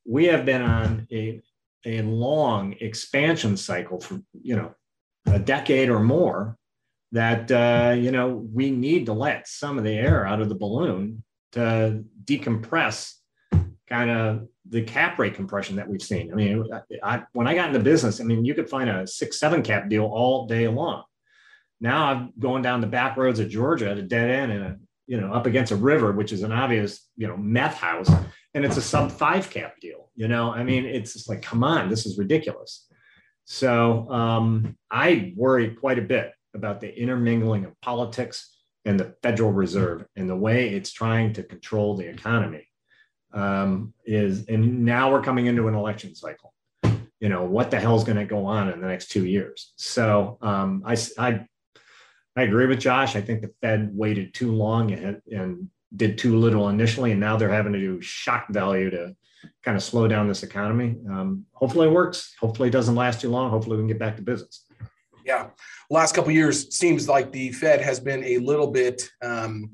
We 0.05 0.25
have 0.25 0.45
been 0.45 0.61
on 0.61 1.07
a, 1.11 1.41
a 1.83 2.03
long 2.03 2.75
expansion 2.79 3.57
cycle 3.57 3.99
for, 3.99 4.21
you 4.33 4.55
know, 4.55 4.75
a 5.27 5.39
decade 5.39 5.89
or 5.89 5.99
more 5.99 6.57
that, 7.11 7.51
uh, 7.51 7.95
you 7.95 8.11
know, 8.11 8.47
we 8.53 8.71
need 8.71 9.05
to 9.05 9.13
let 9.13 9.47
some 9.47 9.77
of 9.77 9.83
the 9.83 9.93
air 9.93 10.25
out 10.25 10.41
of 10.41 10.49
the 10.49 10.55
balloon 10.55 11.23
to 11.53 12.03
decompress 12.23 13.13
kind 13.87 14.09
of 14.09 14.47
the 14.67 14.81
cap 14.81 15.19
rate 15.19 15.35
compression 15.35 15.75
that 15.75 15.87
we've 15.87 16.01
seen. 16.01 16.31
I 16.31 16.35
mean, 16.35 16.67
I, 17.03 17.23
when 17.33 17.47
I 17.47 17.53
got 17.53 17.67
into 17.67 17.79
business, 17.79 18.19
I 18.19 18.23
mean, 18.23 18.43
you 18.43 18.53
could 18.53 18.69
find 18.69 18.89
a 18.89 19.05
six, 19.05 19.39
seven 19.39 19.61
cap 19.61 19.89
deal 19.89 20.05
all 20.05 20.47
day 20.47 20.67
long 20.67 21.03
now 21.81 22.05
I'm 22.05 22.33
going 22.39 22.61
down 22.61 22.81
the 22.81 22.87
back 22.87 23.17
roads 23.17 23.39
of 23.39 23.49
Georgia 23.49 23.89
at 23.89 23.97
a 23.97 24.01
dead 24.01 24.29
end 24.29 24.51
and 24.51 24.63
a, 24.63 24.77
you 25.07 25.19
know, 25.19 25.33
up 25.33 25.45
against 25.45 25.71
a 25.71 25.75
river, 25.75 26.11
which 26.11 26.31
is 26.31 26.43
an 26.43 26.51
obvious, 26.51 27.07
you 27.17 27.27
know, 27.27 27.37
meth 27.37 27.75
house. 27.75 28.09
And 28.53 28.63
it's 28.63 28.77
a 28.77 28.81
sub 28.81 29.11
five 29.11 29.49
cap 29.49 29.75
deal. 29.81 30.09
You 30.15 30.27
know, 30.27 30.51
I 30.51 30.63
mean, 30.63 30.85
it's 30.85 31.13
just 31.13 31.27
like, 31.27 31.41
come 31.41 31.63
on, 31.63 31.89
this 31.89 32.05
is 32.05 32.17
ridiculous. 32.17 32.84
So 33.45 34.09
um, 34.09 34.75
I 34.91 35.33
worry 35.35 35.69
quite 35.75 35.99
a 35.99 36.03
bit 36.03 36.33
about 36.53 36.81
the 36.81 36.99
intermingling 36.99 37.65
of 37.65 37.79
politics 37.81 38.57
and 38.85 38.99
the 38.99 39.15
Federal 39.21 39.51
Reserve 39.51 40.05
and 40.15 40.29
the 40.29 40.35
way 40.35 40.69
it's 40.69 40.91
trying 40.91 41.33
to 41.33 41.43
control 41.43 41.95
the 41.95 42.07
economy. 42.07 42.67
Um, 43.33 43.93
is 44.05 44.47
and 44.47 44.85
now 44.85 45.11
we're 45.11 45.21
coming 45.21 45.47
into 45.47 45.67
an 45.67 45.75
election 45.75 46.15
cycle. 46.15 46.53
You 47.19 47.29
know 47.29 47.43
what 47.43 47.71
the 47.71 47.79
hell's 47.79 48.03
going 48.03 48.17
to 48.17 48.25
go 48.25 48.45
on 48.45 48.69
in 48.69 48.81
the 48.81 48.87
next 48.87 49.11
two 49.11 49.25
years? 49.25 49.73
So 49.75 50.37
um, 50.41 50.83
I, 50.85 50.97
I 51.17 51.45
I 52.37 52.43
agree 52.43 52.65
with 52.65 52.79
Josh. 52.79 53.15
I 53.15 53.21
think 53.21 53.41
the 53.41 53.51
Fed 53.61 53.91
waited 53.93 54.33
too 54.33 54.51
long 54.51 54.91
and, 54.91 55.21
and 55.31 55.69
did 55.95 56.17
too 56.17 56.37
little 56.37 56.69
initially, 56.69 57.11
and 57.11 57.19
now 57.19 57.37
they're 57.37 57.49
having 57.49 57.73
to 57.73 57.79
do 57.79 58.01
shock 58.01 58.47
value 58.49 58.89
to 58.89 59.15
kind 59.63 59.77
of 59.77 59.83
slow 59.83 60.07
down 60.07 60.27
this 60.27 60.43
economy. 60.43 60.95
Um, 61.09 61.45
hopefully, 61.53 61.87
it 61.87 61.91
works. 61.91 62.33
Hopefully, 62.39 62.69
it 62.69 62.71
doesn't 62.71 62.95
last 62.95 63.21
too 63.21 63.29
long. 63.29 63.49
Hopefully, 63.49 63.77
we 63.77 63.81
can 63.81 63.87
get 63.87 63.99
back 63.99 64.15
to 64.17 64.21
business. 64.21 64.65
Yeah, 65.25 65.47
last 65.89 66.13
couple 66.13 66.31
years 66.31 66.75
seems 66.75 67.09
like 67.09 67.31
the 67.31 67.51
Fed 67.51 67.81
has 67.81 67.99
been 67.99 68.23
a 68.23 68.37
little 68.37 68.67
bit 68.67 69.09
um, 69.23 69.71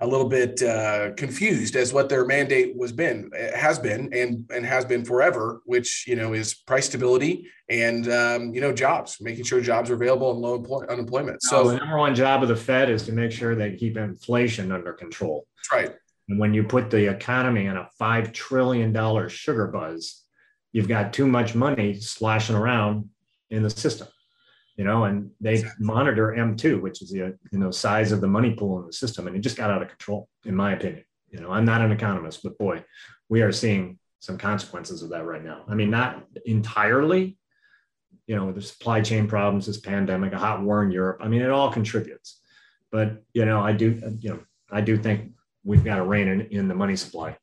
a 0.00 0.06
little 0.06 0.28
bit 0.28 0.62
uh, 0.62 1.10
confused 1.16 1.74
as 1.74 1.92
what 1.92 2.08
their 2.08 2.24
mandate 2.24 2.76
was 2.76 2.92
been 2.92 3.30
has 3.54 3.78
been 3.78 4.12
and 4.12 4.48
and 4.54 4.64
has 4.64 4.84
been 4.84 5.04
forever, 5.04 5.60
which 5.64 6.06
you 6.06 6.16
know 6.16 6.32
is 6.32 6.54
price 6.54 6.86
stability 6.86 7.48
and 7.68 8.10
um, 8.10 8.54
you 8.54 8.60
know 8.60 8.72
jobs, 8.72 9.18
making 9.20 9.44
sure 9.44 9.60
jobs 9.60 9.90
are 9.90 9.94
available 9.94 10.30
and 10.30 10.40
low 10.40 10.54
employ- 10.54 10.86
unemployment. 10.86 11.42
So 11.42 11.68
the 11.68 11.76
number 11.76 11.98
one 11.98 12.14
job 12.14 12.42
of 12.42 12.48
the 12.48 12.56
Fed 12.56 12.90
is 12.90 13.02
to 13.04 13.12
make 13.12 13.32
sure 13.32 13.54
they 13.54 13.74
keep 13.74 13.96
inflation 13.96 14.70
under 14.70 14.92
control. 14.92 15.46
That's 15.56 15.72
right. 15.72 15.96
And 16.28 16.38
when 16.38 16.54
you 16.54 16.62
put 16.64 16.90
the 16.90 17.10
economy 17.10 17.68
on 17.68 17.76
a 17.76 17.88
five 17.98 18.32
trillion 18.32 18.92
dollar 18.92 19.28
sugar 19.28 19.66
buzz, 19.68 20.24
you've 20.72 20.88
got 20.88 21.12
too 21.12 21.26
much 21.26 21.54
money 21.54 21.94
slashing 22.00 22.56
around 22.56 23.08
in 23.50 23.62
the 23.62 23.70
system 23.70 24.08
you 24.78 24.84
know, 24.84 25.04
and 25.04 25.30
they 25.40 25.54
exactly. 25.54 25.84
monitor 25.84 26.34
M2, 26.38 26.80
which 26.80 27.02
is 27.02 27.10
the 27.10 27.36
you 27.52 27.58
know 27.58 27.70
size 27.72 28.12
of 28.12 28.20
the 28.20 28.28
money 28.28 28.54
pool 28.54 28.78
in 28.78 28.86
the 28.86 28.92
system, 28.92 29.26
and 29.26 29.36
it 29.36 29.40
just 29.40 29.56
got 29.56 29.70
out 29.70 29.82
of 29.82 29.88
control, 29.88 30.28
in 30.46 30.54
my 30.54 30.72
opinion. 30.72 31.04
You 31.30 31.40
know, 31.40 31.50
I'm 31.50 31.64
not 31.64 31.82
an 31.82 31.90
economist, 31.90 32.44
but 32.44 32.56
boy, 32.56 32.84
we 33.28 33.42
are 33.42 33.52
seeing 33.52 33.98
some 34.20 34.38
consequences 34.38 35.02
of 35.02 35.10
that 35.10 35.26
right 35.26 35.44
now. 35.44 35.64
I 35.68 35.74
mean, 35.74 35.90
not 35.90 36.24
entirely, 36.46 37.36
you 38.28 38.36
know, 38.36 38.52
the 38.52 38.62
supply 38.62 39.00
chain 39.00 39.26
problems, 39.26 39.66
this 39.66 39.80
pandemic, 39.80 40.32
a 40.32 40.38
hot 40.38 40.62
war 40.62 40.84
in 40.84 40.92
Europe. 40.92 41.18
I 41.20 41.28
mean, 41.28 41.42
it 41.42 41.50
all 41.50 41.72
contributes. 41.72 42.40
But 42.92 43.24
you 43.34 43.44
know, 43.44 43.60
I 43.60 43.72
do, 43.72 44.00
you 44.20 44.30
know, 44.30 44.40
I 44.70 44.80
do 44.80 44.96
think 44.96 45.32
we've 45.68 45.84
got 45.84 45.96
to 45.96 46.04
rein 46.04 46.28
in, 46.28 46.40
in 46.46 46.68
the 46.68 46.74
money 46.74 46.96
supply. 46.96 47.36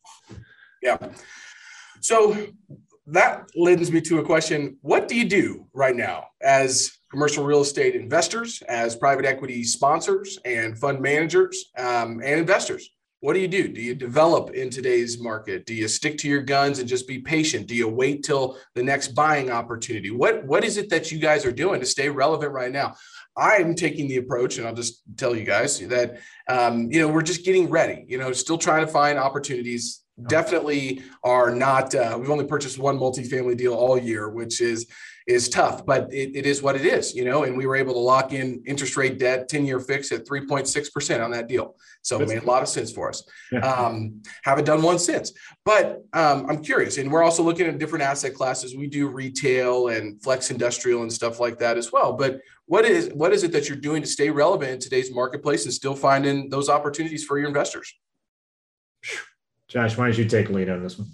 Yeah. 0.81 0.97
So 2.01 2.47
that 3.07 3.49
lends 3.55 3.91
me 3.91 4.01
to 4.01 4.19
a 4.19 4.25
question: 4.25 4.77
What 4.81 5.07
do 5.07 5.15
you 5.15 5.25
do 5.25 5.67
right 5.73 5.95
now 5.95 6.27
as 6.41 6.97
commercial 7.15 7.45
real 7.45 7.61
estate 7.61 7.95
investors, 7.95 8.61
as 8.67 8.93
private 8.93 9.23
equity 9.23 9.63
sponsors 9.63 10.38
and 10.43 10.77
fund 10.77 10.99
managers 10.99 11.71
um, 11.77 12.19
and 12.21 12.39
investors. 12.41 12.89
What 13.21 13.35
do 13.35 13.39
you 13.39 13.47
do? 13.47 13.69
Do 13.69 13.81
you 13.81 13.95
develop 13.95 14.49
in 14.49 14.69
today's 14.69 15.17
market? 15.17 15.65
Do 15.65 15.73
you 15.73 15.88
stick 15.88 16.17
to 16.19 16.27
your 16.27 16.41
guns 16.41 16.79
and 16.79 16.89
just 16.89 17.07
be 17.07 17.19
patient? 17.19 17.67
Do 17.67 17.73
you 17.73 17.88
wait 17.88 18.23
till 18.23 18.57
the 18.75 18.83
next 18.83 19.15
buying 19.15 19.49
opportunity? 19.49 20.11
What 20.11 20.45
what 20.45 20.65
is 20.65 20.75
it 20.75 20.89
that 20.89 21.09
you 21.09 21.17
guys 21.17 21.45
are 21.45 21.53
doing 21.53 21.79
to 21.79 21.85
stay 21.85 22.09
relevant 22.09 22.51
right 22.51 22.71
now? 22.71 22.95
I'm 23.38 23.76
taking 23.76 24.08
the 24.08 24.17
approach, 24.17 24.58
and 24.58 24.67
I'll 24.67 24.74
just 24.74 25.02
tell 25.17 25.36
you 25.36 25.43
guys 25.43 25.80
that 25.88 26.19
um, 26.48 26.91
you 26.91 27.00
know 27.00 27.08
we're 27.08 27.21
just 27.21 27.45
getting 27.45 27.69
ready. 27.69 28.06
You 28.08 28.17
know, 28.17 28.32
still 28.32 28.58
trying 28.58 28.86
to 28.86 28.91
find 28.91 29.19
opportunities 29.19 30.06
definitely 30.28 31.04
are 31.24 31.54
not 31.54 31.93
uh, 31.93 32.15
we've 32.19 32.30
only 32.30 32.45
purchased 32.45 32.80
one 32.80 32.98
multifamily 32.98 33.58
deal 33.58 33.74
all 33.74 33.98
year 33.98 34.30
which 34.30 34.62
is 34.62 34.88
is 35.27 35.49
tough 35.49 35.85
but 35.85 36.11
it, 36.13 36.35
it 36.35 36.45
is 36.45 36.61
what 36.61 36.75
it 36.75 36.85
is 36.85 37.15
you 37.15 37.25
know 37.25 37.43
and 37.43 37.57
we 37.57 37.65
were 37.65 37.75
able 37.75 37.93
to 37.93 37.99
lock 37.99 38.33
in 38.33 38.61
interest 38.65 38.95
rate 38.95 39.17
debt 39.17 39.49
10 39.49 39.65
year 39.65 39.79
fix 39.79 40.11
at 40.11 40.25
3.6% 40.25 41.23
on 41.23 41.31
that 41.31 41.47
deal. 41.47 41.75
So 42.01 42.19
it 42.21 42.27
made 42.27 42.43
a 42.43 42.45
lot 42.45 42.61
of 42.61 42.69
sense 42.69 42.91
for 42.91 43.09
us. 43.09 43.23
Um, 43.63 44.21
haven't 44.43 44.65
done 44.65 44.81
one 44.81 44.99
since. 44.99 45.33
But 45.63 46.03
um, 46.13 46.45
i'm 46.49 46.61
curious 46.61 46.97
and 46.97 47.11
we're 47.11 47.23
also 47.23 47.43
looking 47.43 47.67
at 47.67 47.77
different 47.79 48.03
asset 48.03 48.33
classes. 48.33 48.75
We 48.75 48.88
do 48.88 49.07
retail 49.07 49.89
and 49.89 50.21
flex 50.21 50.51
industrial 50.51 51.01
and 51.01 51.11
stuff 51.11 51.39
like 51.39 51.57
that 51.59 51.77
as 51.77 51.91
well. 51.91 52.13
But 52.13 52.41
what 52.65 52.85
is 52.85 53.09
what 53.13 53.33
is 53.33 53.43
it 53.43 53.51
that 53.51 53.69
you're 53.69 53.77
doing 53.77 54.01
to 54.01 54.07
stay 54.07 54.29
relevant 54.29 54.71
in 54.71 54.79
today's 54.79 55.13
marketplace 55.13 55.65
and 55.65 55.73
still 55.73 55.95
finding 55.95 56.49
those 56.49 56.69
opportunities 56.69 57.23
for 57.23 57.38
your 57.38 57.47
investors? 57.47 57.93
Josh, 59.67 59.97
why 59.97 60.05
don't 60.05 60.17
you 60.17 60.25
take 60.25 60.49
lead 60.49 60.69
on 60.69 60.83
this 60.83 60.97
one? 60.97 61.07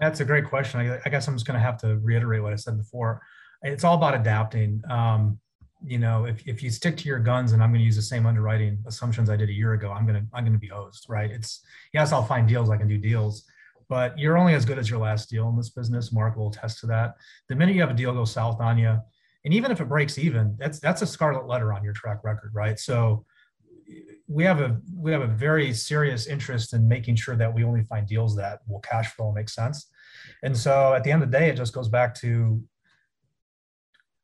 That's 0.00 0.20
a 0.20 0.24
great 0.24 0.46
question. 0.46 0.80
I, 0.80 1.00
I 1.04 1.08
guess 1.08 1.28
I'm 1.28 1.34
just 1.34 1.46
going 1.46 1.58
to 1.58 1.64
have 1.64 1.78
to 1.78 1.98
reiterate 1.98 2.42
what 2.42 2.52
I 2.52 2.56
said 2.56 2.76
before. 2.76 3.22
It's 3.64 3.82
all 3.82 3.96
about 3.96 4.14
adapting. 4.14 4.82
Um, 4.88 5.38
you 5.86 5.98
know, 5.98 6.24
if, 6.24 6.46
if 6.46 6.62
you 6.62 6.70
stick 6.70 6.96
to 6.98 7.08
your 7.08 7.18
guns 7.18 7.52
and 7.52 7.62
I'm 7.62 7.70
going 7.70 7.80
to 7.80 7.84
use 7.84 7.96
the 7.96 8.02
same 8.02 8.26
underwriting 8.26 8.78
assumptions 8.86 9.28
I 9.28 9.36
did 9.36 9.48
a 9.48 9.52
year 9.52 9.74
ago, 9.74 9.90
I'm 9.90 10.06
going 10.06 10.20
to, 10.20 10.26
I'm 10.32 10.44
going 10.44 10.54
to 10.54 10.58
be 10.58 10.68
hosed, 10.68 11.06
right? 11.08 11.30
It's 11.30 11.62
yes, 11.92 12.12
I'll 12.12 12.24
find 12.24 12.48
deals. 12.48 12.70
I 12.70 12.76
can 12.76 12.88
do 12.88 12.96
deals, 12.96 13.44
but 13.88 14.18
you're 14.18 14.38
only 14.38 14.54
as 14.54 14.64
good 14.64 14.78
as 14.78 14.88
your 14.88 15.00
last 15.00 15.28
deal 15.28 15.48
in 15.48 15.56
this 15.56 15.70
business. 15.70 16.12
Mark 16.12 16.36
will 16.36 16.48
attest 16.48 16.80
to 16.80 16.86
that. 16.86 17.14
The 17.48 17.56
minute 17.56 17.74
you 17.74 17.80
have 17.82 17.90
a 17.90 17.94
deal 17.94 18.12
go 18.12 18.24
south 18.24 18.60
on 18.60 18.78
you, 18.78 18.98
and 19.44 19.52
even 19.52 19.70
if 19.70 19.80
it 19.80 19.88
breaks 19.88 20.18
even, 20.18 20.56
that's, 20.58 20.78
that's 20.78 21.02
a 21.02 21.06
scarlet 21.06 21.46
letter 21.46 21.72
on 21.72 21.84
your 21.84 21.92
track 21.92 22.24
record, 22.24 22.50
right? 22.54 22.78
So 22.78 23.26
we 24.26 24.44
have 24.44 24.60
a 24.60 24.80
we 24.96 25.12
have 25.12 25.20
a 25.20 25.26
very 25.26 25.72
serious 25.74 26.26
interest 26.26 26.72
in 26.72 26.88
making 26.88 27.16
sure 27.16 27.36
that 27.36 27.52
we 27.52 27.64
only 27.64 27.82
find 27.82 28.06
deals 28.06 28.34
that 28.36 28.60
will 28.66 28.80
cash 28.80 29.12
flow 29.14 29.26
and 29.26 29.34
make 29.34 29.50
sense. 29.50 29.88
And 30.42 30.56
so 30.56 30.94
at 30.94 31.04
the 31.04 31.12
end 31.12 31.22
of 31.22 31.30
the 31.30 31.38
day, 31.38 31.50
it 31.50 31.56
just 31.56 31.74
goes 31.74 31.88
back 31.88 32.14
to 32.16 32.62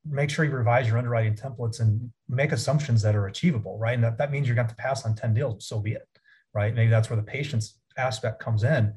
make 0.08 0.30
sure 0.30 0.44
you 0.44 0.50
revise 0.50 0.88
your 0.88 0.98
underwriting 0.98 1.34
templates 1.34 1.80
and 1.80 2.10
make 2.28 2.52
assumptions 2.52 3.02
that 3.02 3.14
are 3.14 3.26
achievable, 3.26 3.78
right? 3.78 3.94
And 3.94 4.04
that, 4.04 4.18
that 4.18 4.30
means 4.30 4.46
you're 4.46 4.56
going 4.56 4.68
to 4.68 4.74
pass 4.76 5.04
on 5.04 5.14
10 5.14 5.34
deals, 5.34 5.66
so 5.66 5.78
be 5.78 5.92
it, 5.92 6.08
right? 6.54 6.74
Maybe 6.74 6.90
that's 6.90 7.10
where 7.10 7.16
the 7.16 7.22
patience 7.22 7.78
aspect 7.98 8.40
comes 8.40 8.64
in. 8.64 8.94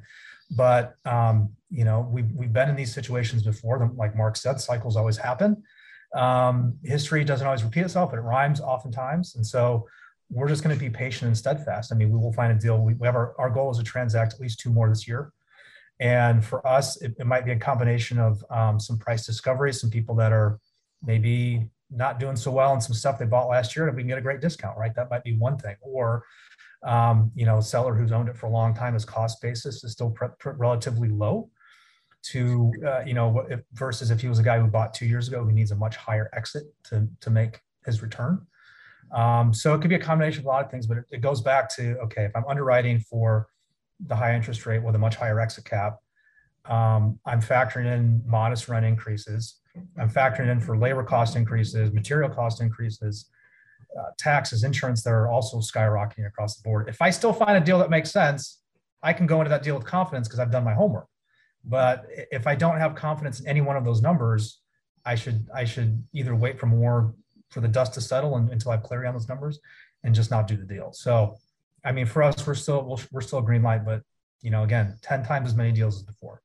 But 0.50 0.94
um, 1.04 1.50
you 1.70 1.84
know, 1.84 2.08
we've 2.10 2.30
we've 2.32 2.52
been 2.52 2.68
in 2.68 2.76
these 2.76 2.92
situations 2.92 3.42
before. 3.42 3.90
Like 3.96 4.16
Mark 4.16 4.36
said, 4.36 4.60
cycles 4.60 4.96
always 4.96 5.16
happen. 5.16 5.62
Um, 6.14 6.78
history 6.84 7.24
doesn't 7.24 7.46
always 7.46 7.64
repeat 7.64 7.80
itself, 7.80 8.10
but 8.10 8.18
it 8.18 8.22
rhymes 8.22 8.60
oftentimes. 8.60 9.34
And 9.34 9.44
so 9.44 9.88
we're 10.30 10.48
just 10.48 10.62
going 10.62 10.76
to 10.76 10.80
be 10.80 10.90
patient 10.90 11.28
and 11.28 11.36
steadfast. 11.36 11.92
I 11.92 11.96
mean, 11.96 12.10
we 12.10 12.18
will 12.18 12.32
find 12.32 12.52
a 12.52 12.60
deal. 12.60 12.78
We, 12.78 12.94
we 12.94 13.06
have 13.06 13.16
our, 13.16 13.34
our 13.38 13.50
goal 13.50 13.70
is 13.70 13.78
to 13.78 13.84
transact 13.84 14.34
at 14.34 14.40
least 14.40 14.60
two 14.60 14.70
more 14.70 14.88
this 14.88 15.08
year. 15.08 15.32
And 16.00 16.44
for 16.44 16.64
us, 16.66 17.00
it, 17.02 17.14
it 17.18 17.26
might 17.26 17.44
be 17.44 17.52
a 17.52 17.58
combination 17.58 18.18
of 18.18 18.44
um, 18.50 18.78
some 18.78 18.98
price 18.98 19.26
discovery, 19.26 19.72
some 19.72 19.90
people 19.90 20.14
that 20.16 20.32
are 20.32 20.58
maybe 21.04 21.68
not 21.90 22.18
doing 22.18 22.36
so 22.36 22.50
well 22.50 22.72
and 22.72 22.82
some 22.82 22.94
stuff 22.94 23.18
they 23.18 23.24
bought 23.24 23.48
last 23.48 23.76
year, 23.76 23.86
and 23.86 23.96
we 23.96 24.02
can 24.02 24.08
get 24.08 24.18
a 24.18 24.22
great 24.22 24.40
discount, 24.40 24.76
right? 24.78 24.94
That 24.94 25.10
might 25.10 25.22
be 25.22 25.36
one 25.36 25.56
thing. 25.58 25.76
Or, 25.80 26.24
um, 26.82 27.30
you 27.34 27.46
know, 27.46 27.60
seller 27.60 27.94
who's 27.94 28.12
owned 28.12 28.28
it 28.28 28.36
for 28.36 28.46
a 28.46 28.50
long 28.50 28.74
time, 28.74 28.94
his 28.94 29.04
cost 29.04 29.40
basis 29.40 29.84
is 29.84 29.92
still 29.92 30.10
pre- 30.10 30.28
pre- 30.38 30.54
relatively 30.56 31.08
low 31.08 31.50
to, 32.24 32.72
uh, 32.86 33.02
you 33.06 33.14
know, 33.14 33.46
if, 33.50 33.60
versus 33.74 34.10
if 34.10 34.20
he 34.20 34.28
was 34.28 34.38
a 34.38 34.42
guy 34.42 34.58
who 34.58 34.66
bought 34.66 34.94
two 34.94 35.06
years 35.06 35.28
ago 35.28 35.44
who 35.44 35.52
needs 35.52 35.70
a 35.70 35.76
much 35.76 35.96
higher 35.96 36.30
exit 36.32 36.64
to, 36.84 37.06
to 37.20 37.30
make 37.30 37.60
his 37.84 38.02
return. 38.02 38.46
Um, 39.12 39.52
so 39.52 39.74
it 39.74 39.80
could 39.80 39.90
be 39.90 39.94
a 39.94 40.00
combination 40.00 40.40
of 40.40 40.46
a 40.46 40.48
lot 40.48 40.64
of 40.64 40.70
things, 40.70 40.86
but 40.86 40.98
it, 40.98 41.04
it 41.10 41.20
goes 41.20 41.42
back 41.42 41.68
to, 41.76 41.98
okay, 41.98 42.24
if 42.24 42.34
I'm 42.34 42.46
underwriting 42.48 42.98
for 42.98 43.48
the 44.00 44.16
high 44.16 44.34
interest 44.34 44.66
rate 44.66 44.82
with 44.82 44.94
a 44.94 44.98
much 44.98 45.16
higher 45.16 45.38
exit 45.38 45.66
cap, 45.66 45.98
um, 46.64 47.20
I'm 47.26 47.40
factoring 47.40 47.86
in 47.92 48.22
modest 48.26 48.68
rent 48.68 48.86
increases. 48.86 49.60
I'm 49.98 50.10
factoring 50.10 50.50
in 50.50 50.60
for 50.60 50.76
labor 50.76 51.02
cost 51.02 51.36
increases, 51.36 51.92
material 51.92 52.30
cost 52.30 52.60
increases, 52.60 53.26
uh, 53.98 54.10
taxes, 54.18 54.64
insurance 54.64 55.02
that 55.02 55.10
are 55.10 55.28
also 55.28 55.58
skyrocketing 55.58 56.26
across 56.26 56.56
the 56.56 56.62
board. 56.62 56.88
If 56.88 57.00
I 57.00 57.10
still 57.10 57.32
find 57.32 57.56
a 57.56 57.60
deal 57.60 57.78
that 57.78 57.90
makes 57.90 58.10
sense, 58.10 58.60
I 59.02 59.12
can 59.12 59.26
go 59.26 59.40
into 59.40 59.50
that 59.50 59.62
deal 59.62 59.76
with 59.76 59.84
confidence 59.84 60.28
because 60.28 60.40
I've 60.40 60.50
done 60.50 60.64
my 60.64 60.74
homework. 60.74 61.06
But 61.64 62.06
if 62.30 62.46
I 62.46 62.54
don't 62.54 62.78
have 62.78 62.94
confidence 62.94 63.40
in 63.40 63.46
any 63.46 63.60
one 63.60 63.76
of 63.76 63.84
those 63.84 64.02
numbers, 64.02 64.60
I 65.04 65.14
should 65.14 65.48
I 65.54 65.64
should 65.64 66.02
either 66.12 66.34
wait 66.34 66.58
for 66.58 66.66
more 66.66 67.14
for 67.50 67.60
the 67.60 67.68
dust 67.68 67.94
to 67.94 68.00
settle 68.00 68.36
and, 68.36 68.50
until 68.50 68.72
I 68.72 68.76
have 68.76 68.84
clarity 68.84 69.08
on 69.08 69.14
those 69.14 69.28
numbers 69.28 69.60
and 70.02 70.14
just 70.14 70.30
not 70.30 70.46
do 70.46 70.56
the 70.56 70.64
deal. 70.64 70.92
So, 70.92 71.36
I 71.84 71.92
mean, 71.92 72.06
for 72.06 72.22
us, 72.22 72.46
we're 72.46 72.54
still 72.54 72.98
we're 73.12 73.20
still 73.20 73.40
green 73.40 73.62
light, 73.62 73.84
but 73.84 74.02
you 74.42 74.50
know, 74.50 74.62
again, 74.62 74.98
ten 75.02 75.24
times 75.24 75.48
as 75.48 75.54
many 75.54 75.72
deals 75.72 75.96
as 75.96 76.02
before. 76.02 76.42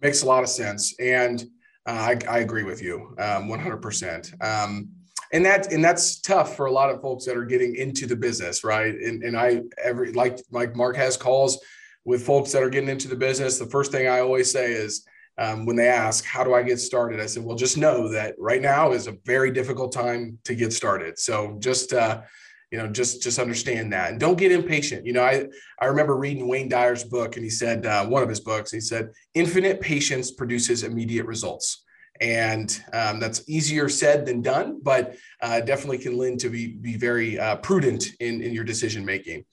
Makes 0.00 0.22
a 0.22 0.26
lot 0.26 0.42
of 0.42 0.48
sense, 0.48 0.94
and 1.00 1.42
uh, 1.86 1.92
I, 1.92 2.18
I, 2.28 2.38
agree 2.38 2.62
with 2.62 2.82
you, 2.82 3.16
um, 3.18 3.48
one 3.48 3.58
hundred 3.58 3.82
percent. 3.82 4.32
Um, 4.40 4.90
and 5.32 5.44
that 5.44 5.72
and 5.72 5.84
that's 5.84 6.20
tough 6.20 6.56
for 6.56 6.66
a 6.66 6.72
lot 6.72 6.90
of 6.90 7.02
folks 7.02 7.24
that 7.24 7.36
are 7.36 7.44
getting 7.44 7.74
into 7.74 8.06
the 8.06 8.16
business, 8.16 8.62
right? 8.62 8.94
And 8.94 9.22
and 9.24 9.36
I 9.36 9.62
every 9.82 10.12
like 10.12 10.38
like 10.50 10.76
Mark 10.76 10.96
has 10.96 11.16
calls 11.16 11.58
with 12.04 12.24
folks 12.24 12.52
that 12.52 12.62
are 12.62 12.70
getting 12.70 12.88
into 12.88 13.08
the 13.08 13.16
business. 13.16 13.58
The 13.58 13.66
first 13.66 13.92
thing 13.92 14.06
I 14.08 14.20
always 14.20 14.50
say 14.50 14.72
is 14.72 15.04
um, 15.38 15.66
when 15.66 15.76
they 15.76 15.88
ask, 15.88 16.24
How 16.24 16.42
do 16.42 16.54
I 16.54 16.62
get 16.62 16.80
started? 16.80 17.20
I 17.20 17.26
said, 17.26 17.44
Well, 17.44 17.56
just 17.56 17.78
know 17.78 18.08
that 18.08 18.34
right 18.38 18.60
now 18.60 18.92
is 18.92 19.06
a 19.06 19.16
very 19.24 19.50
difficult 19.50 19.92
time 19.92 20.38
to 20.44 20.54
get 20.54 20.72
started. 20.72 21.18
So 21.18 21.56
just, 21.60 21.92
uh, 21.92 22.22
you 22.70 22.78
know, 22.78 22.86
just 22.86 23.22
just 23.22 23.38
understand 23.38 23.92
that 23.92 24.10
and 24.10 24.20
don't 24.20 24.38
get 24.38 24.52
impatient. 24.52 25.06
You 25.06 25.14
know, 25.14 25.22
I 25.22 25.46
I 25.80 25.86
remember 25.86 26.16
reading 26.16 26.48
Wayne 26.48 26.68
Dyer's 26.68 27.04
book, 27.04 27.36
and 27.36 27.44
he 27.44 27.50
said 27.50 27.86
uh, 27.86 28.06
one 28.06 28.22
of 28.22 28.28
his 28.28 28.40
books. 28.40 28.70
He 28.70 28.80
said, 28.80 29.10
"Infinite 29.34 29.80
patience 29.80 30.30
produces 30.30 30.82
immediate 30.82 31.26
results." 31.26 31.84
and 32.20 32.82
um, 32.92 33.20
that's 33.20 33.48
easier 33.48 33.88
said 33.88 34.26
than 34.26 34.42
done, 34.42 34.80
but 34.82 35.16
uh, 35.40 35.60
definitely 35.60 35.98
can 35.98 36.16
lend 36.16 36.40
to 36.40 36.50
be 36.50 36.68
be 36.68 36.96
very 36.96 37.38
uh, 37.38 37.56
prudent 37.56 38.06
in 38.20 38.42
in 38.42 38.52
your 38.52 38.64
decision 38.64 39.04
making. 39.04 39.44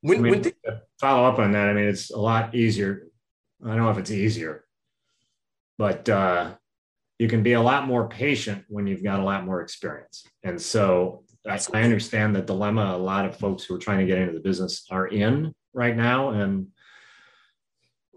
When, 0.00 0.18
I 0.18 0.20
mean, 0.20 0.30
when 0.32 0.42
th- 0.42 0.56
follow 1.00 1.28
up 1.28 1.38
on 1.38 1.52
that, 1.52 1.68
I 1.68 1.72
mean, 1.72 1.86
it's 1.86 2.10
a 2.10 2.18
lot 2.18 2.54
easier. 2.54 3.08
I 3.64 3.68
don't 3.68 3.78
know 3.78 3.90
if 3.90 3.98
it's 3.98 4.10
easier, 4.10 4.64
but 5.78 6.08
uh, 6.08 6.54
you 7.18 7.28
can 7.28 7.42
be 7.42 7.54
a 7.54 7.60
lot 7.60 7.86
more 7.86 8.08
patient 8.08 8.64
when 8.68 8.86
you've 8.86 9.02
got 9.02 9.20
a 9.20 9.24
lot 9.24 9.44
more 9.44 9.60
experience. 9.60 10.26
And 10.42 10.60
so 10.60 11.23
I, 11.48 11.60
I 11.72 11.82
understand 11.82 12.34
the 12.34 12.42
dilemma 12.42 12.94
a 12.94 12.98
lot 12.98 13.26
of 13.26 13.36
folks 13.36 13.64
who 13.64 13.74
are 13.74 13.78
trying 13.78 13.98
to 13.98 14.06
get 14.06 14.18
into 14.18 14.32
the 14.32 14.40
business 14.40 14.86
are 14.90 15.06
in 15.06 15.54
right 15.72 15.96
now. 15.96 16.30
And 16.30 16.68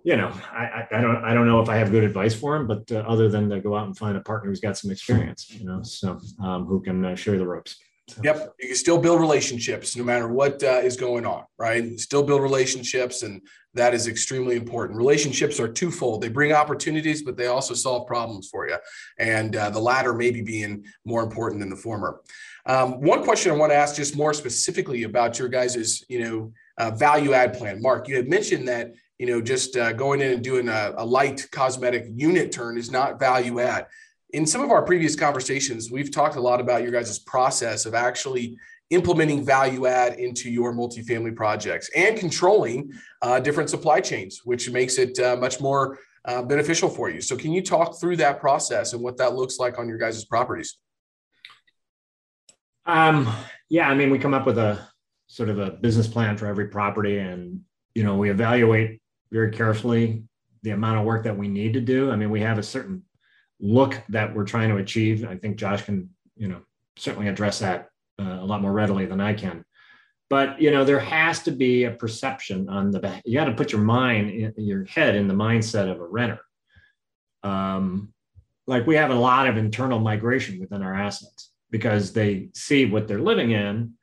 you 0.03 0.15
know, 0.15 0.31
I, 0.51 0.87
I 0.91 1.01
don't 1.01 1.17
I 1.17 1.33
don't 1.33 1.47
know 1.47 1.59
if 1.59 1.67
I 1.67 1.75
have 1.75 1.91
good 1.91 2.03
advice 2.05 2.33
for 2.33 2.57
them, 2.57 2.67
but 2.67 2.89
uh, 2.91 2.99
other 3.07 3.27
than 3.27 3.49
to 3.49 3.59
go 3.59 3.75
out 3.75 3.87
and 3.87 3.97
find 3.97 4.15
a 4.15 4.21
partner 4.21 4.49
who's 4.49 4.61
got 4.61 4.77
some 4.77 4.91
experience, 4.91 5.49
you 5.49 5.65
know, 5.65 5.83
so 5.83 6.19
um, 6.41 6.65
who 6.65 6.81
can 6.81 7.03
uh, 7.03 7.15
share 7.15 7.37
the 7.37 7.45
ropes. 7.45 7.77
Yep, 8.23 8.53
you 8.59 8.67
can 8.69 8.77
still 8.77 8.97
build 8.97 9.19
relationships 9.19 9.95
no 9.95 10.03
matter 10.03 10.27
what 10.29 10.63
uh, 10.63 10.79
is 10.81 10.95
going 10.95 11.25
on, 11.25 11.43
right? 11.57 11.99
Still 11.99 12.23
build 12.23 12.41
relationships, 12.41 13.21
and 13.23 13.41
that 13.73 13.93
is 13.93 14.07
extremely 14.07 14.55
important. 14.55 14.97
Relationships 14.97 15.59
are 15.59 15.67
twofold. 15.67 16.21
They 16.21 16.29
bring 16.29 16.53
opportunities, 16.53 17.21
but 17.21 17.35
they 17.35 17.47
also 17.47 17.73
solve 17.73 18.07
problems 18.07 18.47
for 18.49 18.67
you. 18.67 18.77
And 19.19 19.55
uh, 19.55 19.69
the 19.71 19.79
latter 19.79 20.13
maybe 20.13 20.41
being 20.41 20.85
more 21.05 21.21
important 21.21 21.59
than 21.59 21.69
the 21.69 21.75
former. 21.75 22.21
Um, 22.65 23.01
one 23.01 23.23
question 23.23 23.51
I 23.51 23.55
want 23.55 23.71
to 23.71 23.77
ask 23.77 23.95
just 23.95 24.15
more 24.15 24.33
specifically 24.33 25.03
about 25.03 25.37
your 25.37 25.49
guys's, 25.49 26.03
you 26.07 26.23
know, 26.23 26.53
uh, 26.77 26.91
value 26.91 27.33
add 27.33 27.53
plan. 27.53 27.81
Mark, 27.81 28.07
you 28.07 28.15
had 28.15 28.29
mentioned 28.29 28.67
that, 28.67 28.93
you 29.19 29.25
know, 29.25 29.41
just 29.41 29.75
uh, 29.75 29.93
going 29.93 30.21
in 30.21 30.31
and 30.31 30.43
doing 30.43 30.69
a, 30.69 30.93
a 30.97 31.05
light 31.05 31.47
cosmetic 31.51 32.05
unit 32.15 32.51
turn 32.51 32.77
is 32.77 32.89
not 32.89 33.19
value 33.19 33.59
add. 33.59 33.87
In 34.31 34.45
some 34.45 34.61
of 34.61 34.71
our 34.71 34.83
previous 34.83 35.15
conversations, 35.15 35.89
we've 35.89 36.11
talked 36.11 36.35
a 36.35 36.41
lot 36.41 36.59
about 36.59 36.83
your 36.83 36.91
guys' 36.91 37.17
process 37.19 37.85
of 37.85 37.93
actually 37.93 38.57
implementing 38.89 39.43
value 39.43 39.85
add 39.85 40.19
into 40.19 40.49
your 40.49 40.73
multifamily 40.73 41.35
projects 41.35 41.89
and 41.95 42.17
controlling 42.17 42.91
uh, 43.21 43.39
different 43.39 43.69
supply 43.69 44.01
chains, 44.01 44.41
which 44.43 44.69
makes 44.69 44.97
it 44.97 45.17
uh, 45.19 45.35
much 45.37 45.61
more 45.61 45.99
uh, 46.25 46.41
beneficial 46.41 46.89
for 46.89 47.09
you. 47.09 47.21
So, 47.21 47.37
can 47.37 47.53
you 47.53 47.61
talk 47.61 47.99
through 47.99 48.17
that 48.17 48.41
process 48.41 48.93
and 48.93 49.01
what 49.01 49.17
that 49.17 49.35
looks 49.35 49.59
like 49.59 49.79
on 49.79 49.87
your 49.87 49.97
guys' 49.97 50.25
properties? 50.25 50.77
Um, 52.85 53.33
yeah, 53.69 53.89
I 53.89 53.95
mean, 53.95 54.09
we 54.09 54.19
come 54.19 54.33
up 54.33 54.45
with 54.45 54.57
a 54.57 54.79
sort 55.27 55.49
of 55.49 55.59
a 55.59 55.71
business 55.71 56.07
plan 56.07 56.35
for 56.37 56.47
every 56.47 56.67
property, 56.67 57.19
and 57.19 57.61
you 57.95 58.03
know, 58.03 58.17
we 58.17 58.29
evaluate 58.29 59.01
very 59.31 59.51
carefully 59.51 60.23
the 60.63 60.71
amount 60.71 60.99
of 60.99 61.05
work 61.05 61.23
that 61.23 61.37
we 61.37 61.47
need 61.47 61.73
to 61.73 61.81
do. 61.81 62.11
I 62.11 62.17
mean, 62.17 62.29
we 62.29 62.41
have 62.41 62.57
a 62.57 62.63
certain 62.63 63.03
look 63.59 64.01
that 64.09 64.35
we're 64.35 64.45
trying 64.45 64.69
to 64.69 64.77
achieve. 64.77 65.25
I 65.27 65.35
think 65.35 65.57
Josh 65.57 65.83
can, 65.83 66.09
you 66.35 66.47
know, 66.47 66.61
certainly 66.97 67.27
address 67.27 67.59
that 67.59 67.89
uh, 68.19 68.37
a 68.39 68.45
lot 68.45 68.61
more 68.61 68.71
readily 68.71 69.05
than 69.05 69.21
I 69.21 69.33
can. 69.33 69.63
But 70.29 70.61
you 70.61 70.71
know, 70.71 70.83
there 70.83 70.99
has 70.99 71.43
to 71.43 71.51
be 71.51 71.85
a 71.85 71.91
perception 71.91 72.67
on 72.67 72.91
the 72.91 72.99
back. 72.99 73.21
You 73.25 73.39
got 73.39 73.45
to 73.45 73.53
put 73.53 73.71
your 73.71 73.81
mind, 73.81 74.53
your 74.57 74.85
head, 74.85 75.15
in 75.15 75.27
the 75.27 75.33
mindset 75.33 75.89
of 75.89 75.99
a 75.99 76.05
renter. 76.05 76.41
Um, 77.43 78.13
like 78.65 78.85
we 78.85 78.95
have 78.95 79.11
a 79.11 79.15
lot 79.15 79.47
of 79.47 79.55
internal 79.55 79.99
migration 79.99 80.59
within 80.59 80.83
our 80.83 80.93
assets 80.93 81.51
because 81.71 82.11
they 82.11 82.49
see 82.53 82.85
what 82.85 83.07
they're 83.07 83.21
living 83.21 83.51
in 83.51 83.93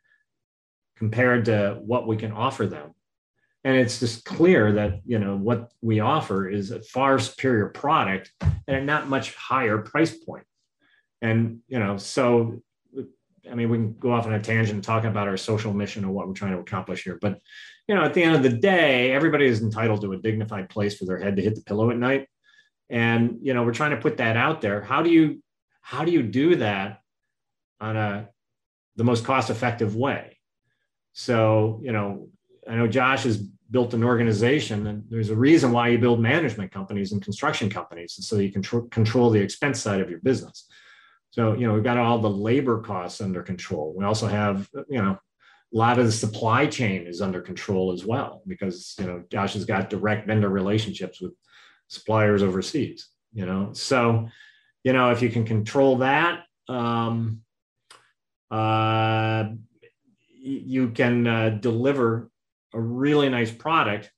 compared 0.96 1.44
to 1.46 1.78
what 1.84 2.06
we 2.06 2.16
can 2.16 2.32
offer 2.32 2.66
them 2.66 2.93
and 3.64 3.76
it's 3.76 3.98
just 3.98 4.24
clear 4.24 4.72
that 4.72 5.00
you 5.06 5.18
know 5.18 5.36
what 5.36 5.72
we 5.80 6.00
offer 6.00 6.48
is 6.48 6.70
a 6.70 6.82
far 6.82 7.18
superior 7.18 7.68
product 7.68 8.32
at 8.68 8.74
a 8.76 8.84
not 8.84 9.08
much 9.08 9.34
higher 9.34 9.78
price 9.78 10.16
point 10.16 10.44
and 11.22 11.60
you 11.68 11.78
know 11.78 11.96
so 11.96 12.62
I 13.50 13.54
mean, 13.54 13.68
we 13.68 13.76
can 13.76 13.94
go 13.94 14.12
off 14.12 14.26
on 14.26 14.32
a 14.32 14.40
tangent 14.40 14.84
talking 14.84 15.10
about 15.10 15.28
our 15.28 15.36
social 15.36 15.72
mission 15.72 16.04
and 16.04 16.14
what 16.14 16.26
we're 16.26 16.34
trying 16.34 16.52
to 16.52 16.60
accomplish 16.60 17.04
here. 17.04 17.18
But, 17.20 17.40
you 17.86 17.94
know, 17.94 18.02
at 18.02 18.14
the 18.14 18.22
end 18.22 18.34
of 18.36 18.42
the 18.42 18.56
day, 18.56 19.12
everybody 19.12 19.46
is 19.46 19.60
entitled 19.60 20.00
to 20.02 20.12
a 20.12 20.18
dignified 20.18 20.70
place 20.70 20.96
for 20.96 21.04
their 21.04 21.18
head 21.18 21.36
to 21.36 21.42
hit 21.42 21.54
the 21.54 21.62
pillow 21.62 21.90
at 21.90 21.98
night. 21.98 22.28
And, 22.88 23.38
you 23.42 23.54
know, 23.54 23.62
we're 23.62 23.74
trying 23.74 23.90
to 23.90 23.98
put 23.98 24.18
that 24.18 24.36
out 24.36 24.60
there. 24.60 24.82
How 24.82 25.02
do 25.02 25.10
you, 25.10 25.42
how 25.82 26.04
do 26.04 26.12
you 26.12 26.22
do 26.22 26.56
that 26.56 27.00
on 27.80 27.96
a, 27.96 28.28
the 28.96 29.04
most 29.04 29.24
cost 29.24 29.50
effective 29.50 29.94
way? 29.94 30.38
So, 31.12 31.80
you 31.82 31.92
know, 31.92 32.28
I 32.68 32.76
know 32.76 32.86
Josh 32.86 33.24
has 33.24 33.46
built 33.74 33.92
an 33.92 34.04
organization 34.04 34.86
and 34.86 35.02
there's 35.10 35.30
a 35.30 35.36
reason 35.36 35.72
why 35.72 35.88
you 35.88 35.98
build 35.98 36.20
management 36.20 36.70
companies 36.70 37.10
and 37.10 37.20
construction 37.20 37.68
companies. 37.68 38.14
And 38.16 38.24
so 38.24 38.36
you 38.36 38.52
can 38.52 38.62
tr- 38.62 38.88
control 38.92 39.30
the 39.30 39.40
expense 39.40 39.80
side 39.80 40.00
of 40.00 40.08
your 40.08 40.20
business. 40.20 40.68
So, 41.30 41.54
you 41.54 41.66
know, 41.66 41.74
we've 41.74 41.82
got 41.82 41.98
all 41.98 42.20
the 42.20 42.30
labor 42.30 42.80
costs 42.80 43.20
under 43.20 43.42
control. 43.42 43.92
We 43.98 44.04
also 44.04 44.28
have, 44.28 44.68
you 44.88 45.02
know, 45.02 45.18
a 45.74 45.76
lot 45.76 45.98
of 45.98 46.06
the 46.06 46.12
supply 46.12 46.68
chain 46.68 47.08
is 47.08 47.20
under 47.20 47.40
control 47.40 47.90
as 47.90 48.06
well 48.06 48.42
because, 48.46 48.94
you 48.96 49.06
know, 49.06 49.24
Josh 49.28 49.54
has 49.54 49.64
got 49.64 49.90
direct 49.90 50.28
vendor 50.28 50.50
relationships 50.50 51.20
with 51.20 51.32
suppliers 51.88 52.44
overseas, 52.44 53.08
you 53.32 53.44
know. 53.44 53.72
So, 53.72 54.28
you 54.84 54.92
know, 54.92 55.10
if 55.10 55.20
you 55.20 55.30
can 55.30 55.44
control 55.44 55.96
that, 55.96 56.44
um, 56.68 57.40
uh, 58.52 59.46
you 60.30 60.90
can 60.90 61.26
uh, 61.26 61.50
deliver 61.60 62.30
a 62.74 62.80
really 62.80 63.28
nice 63.28 63.50
product. 63.50 64.10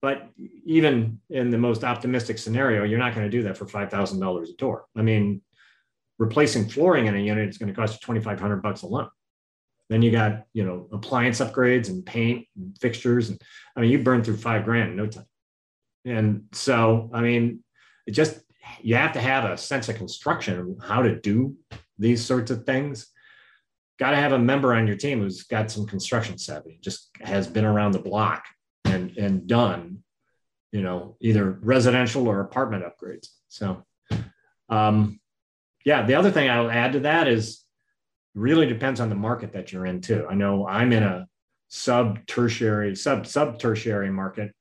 But 0.00 0.30
even 0.64 1.20
in 1.30 1.50
the 1.50 1.58
most 1.58 1.84
optimistic 1.84 2.38
scenario, 2.38 2.84
you're 2.84 2.98
not 2.98 3.14
going 3.14 3.26
to 3.26 3.30
do 3.30 3.44
that 3.44 3.56
for 3.56 3.66
$5,000 3.66 4.48
a 4.48 4.52
door. 4.54 4.86
I 4.96 5.02
mean, 5.02 5.42
replacing 6.18 6.68
flooring 6.68 7.06
in 7.06 7.16
a 7.16 7.20
unit 7.20 7.48
is 7.48 7.58
going 7.58 7.72
to 7.72 7.74
cost 7.74 7.94
you 7.94 8.14
2,500 8.14 8.62
bucks 8.62 8.82
alone. 8.82 9.08
Then 9.88 10.02
you 10.02 10.10
got, 10.10 10.44
you 10.54 10.64
know, 10.64 10.88
appliance 10.92 11.40
upgrades 11.40 11.88
and 11.88 12.04
paint 12.04 12.46
and 12.56 12.76
fixtures. 12.80 13.28
And 13.28 13.40
I 13.76 13.80
mean, 13.80 13.90
you 13.90 14.02
burn 14.02 14.24
through 14.24 14.38
five 14.38 14.64
grand 14.64 14.90
in 14.90 14.96
no 14.96 15.06
time. 15.06 15.26
And 16.04 16.44
so, 16.52 17.10
I 17.12 17.20
mean, 17.20 17.62
it 18.06 18.12
just, 18.12 18.40
you 18.80 18.96
have 18.96 19.12
to 19.12 19.20
have 19.20 19.44
a 19.44 19.56
sense 19.56 19.88
of 19.88 19.96
construction 19.96 20.78
how 20.82 21.02
to 21.02 21.20
do 21.20 21.56
these 21.98 22.24
sorts 22.24 22.50
of 22.50 22.64
things. 22.64 23.11
Got 24.02 24.10
to 24.10 24.16
have 24.16 24.32
a 24.32 24.38
member 24.38 24.74
on 24.74 24.86
your 24.88 24.96
team 24.96 25.20
who's 25.20 25.44
got 25.44 25.70
some 25.70 25.86
construction 25.86 26.36
savvy, 26.36 26.78
just 26.82 27.10
has 27.20 27.46
been 27.46 27.64
around 27.64 27.92
the 27.92 28.00
block 28.00 28.44
and, 28.84 29.16
and 29.16 29.46
done 29.46 30.02
you 30.72 30.80
know, 30.80 31.16
either 31.20 31.58
residential 31.60 32.26
or 32.26 32.40
apartment 32.40 32.82
upgrades. 32.82 33.28
So, 33.48 33.84
um, 34.70 35.20
yeah, 35.84 36.04
the 36.06 36.14
other 36.14 36.30
thing 36.30 36.48
I'll 36.48 36.70
add 36.70 36.94
to 36.94 37.00
that 37.00 37.28
is 37.28 37.62
really 38.34 38.66
depends 38.66 38.98
on 38.98 39.10
the 39.10 39.14
market 39.14 39.52
that 39.52 39.72
you're 39.72 39.86
in 39.86 40.00
too. 40.00 40.26
I 40.28 40.34
know 40.34 40.66
I'm 40.66 40.92
in 40.92 41.02
a 41.02 41.28
sub 41.68 42.26
tertiary, 42.26 42.96
sub 42.96 43.26
sub 43.26 43.58
tertiary 43.58 44.10
market. 44.10 44.52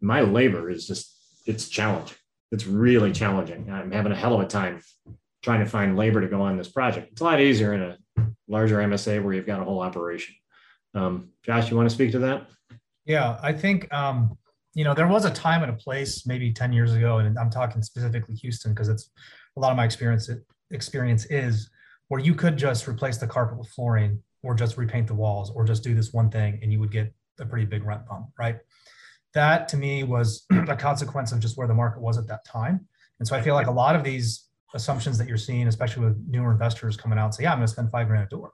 My 0.00 0.22
labor 0.22 0.68
is 0.70 0.86
just 0.86 1.16
it's 1.46 1.68
challenging. 1.68 2.16
It's 2.50 2.66
really 2.66 3.12
challenging. 3.12 3.70
I'm 3.70 3.92
having 3.92 4.12
a 4.12 4.16
hell 4.16 4.34
of 4.34 4.40
a 4.40 4.48
time 4.48 4.82
trying 5.42 5.60
to 5.60 5.70
find 5.70 5.96
labor 5.96 6.20
to 6.20 6.26
go 6.26 6.42
on 6.42 6.56
this 6.56 6.68
project. 6.68 7.12
It's 7.12 7.20
a 7.20 7.24
lot 7.24 7.40
easier 7.40 7.74
in 7.74 7.82
a 7.82 7.96
larger 8.50 8.78
MSA 8.78 9.22
where 9.22 9.32
you've 9.32 9.46
got 9.46 9.60
a 9.60 9.64
whole 9.64 9.80
operation. 9.80 10.34
Um, 10.94 11.30
Josh, 11.44 11.70
you 11.70 11.76
want 11.76 11.88
to 11.88 11.94
speak 11.94 12.12
to 12.12 12.18
that? 12.18 12.48
Yeah, 13.06 13.38
I 13.42 13.52
think 13.52 13.92
um, 13.94 14.36
you 14.74 14.84
know 14.84 14.92
there 14.92 15.08
was 15.08 15.24
a 15.24 15.30
time 15.30 15.62
and 15.62 15.70
a 15.70 15.76
place 15.76 16.26
maybe 16.26 16.52
10 16.52 16.72
years 16.72 16.94
ago, 16.94 17.18
and 17.18 17.38
I'm 17.38 17.50
talking 17.50 17.82
specifically 17.82 18.34
Houston 18.34 18.72
because 18.72 18.88
it's 18.88 19.10
a 19.56 19.60
lot 19.60 19.70
of 19.70 19.76
my 19.76 19.84
experience 19.84 20.28
experience 20.70 21.24
is 21.26 21.70
where 22.08 22.20
you 22.20 22.34
could 22.34 22.56
just 22.56 22.88
replace 22.88 23.18
the 23.18 23.26
carpet 23.26 23.58
with 23.58 23.68
flooring 23.68 24.22
or 24.42 24.54
just 24.54 24.76
repaint 24.76 25.06
the 25.06 25.14
walls 25.14 25.50
or 25.50 25.64
just 25.64 25.82
do 25.82 25.94
this 25.94 26.12
one 26.12 26.30
thing 26.30 26.58
and 26.62 26.72
you 26.72 26.80
would 26.80 26.90
get 26.90 27.12
a 27.38 27.46
pretty 27.46 27.64
big 27.64 27.84
rent 27.84 28.06
bump, 28.06 28.26
right? 28.38 28.58
That 29.34 29.68
to 29.68 29.76
me 29.76 30.02
was 30.02 30.44
a 30.68 30.76
consequence 30.76 31.32
of 31.32 31.40
just 31.40 31.56
where 31.56 31.68
the 31.68 31.74
market 31.74 32.00
was 32.00 32.18
at 32.18 32.26
that 32.28 32.44
time. 32.44 32.86
And 33.18 33.28
so 33.28 33.36
I 33.36 33.42
feel 33.42 33.54
like 33.54 33.66
a 33.66 33.72
lot 33.72 33.94
of 33.94 34.02
these 34.02 34.49
assumptions 34.74 35.18
that 35.18 35.28
you're 35.28 35.36
seeing, 35.36 35.68
especially 35.68 36.04
with 36.04 36.24
newer 36.28 36.52
investors 36.52 36.96
coming 36.96 37.18
out 37.18 37.26
and 37.26 37.34
say, 37.34 37.42
yeah, 37.44 37.52
I'm 37.52 37.58
going 37.58 37.66
to 37.66 37.72
spend 37.72 37.90
five 37.90 38.06
grand 38.08 38.24
a 38.24 38.28
door. 38.28 38.52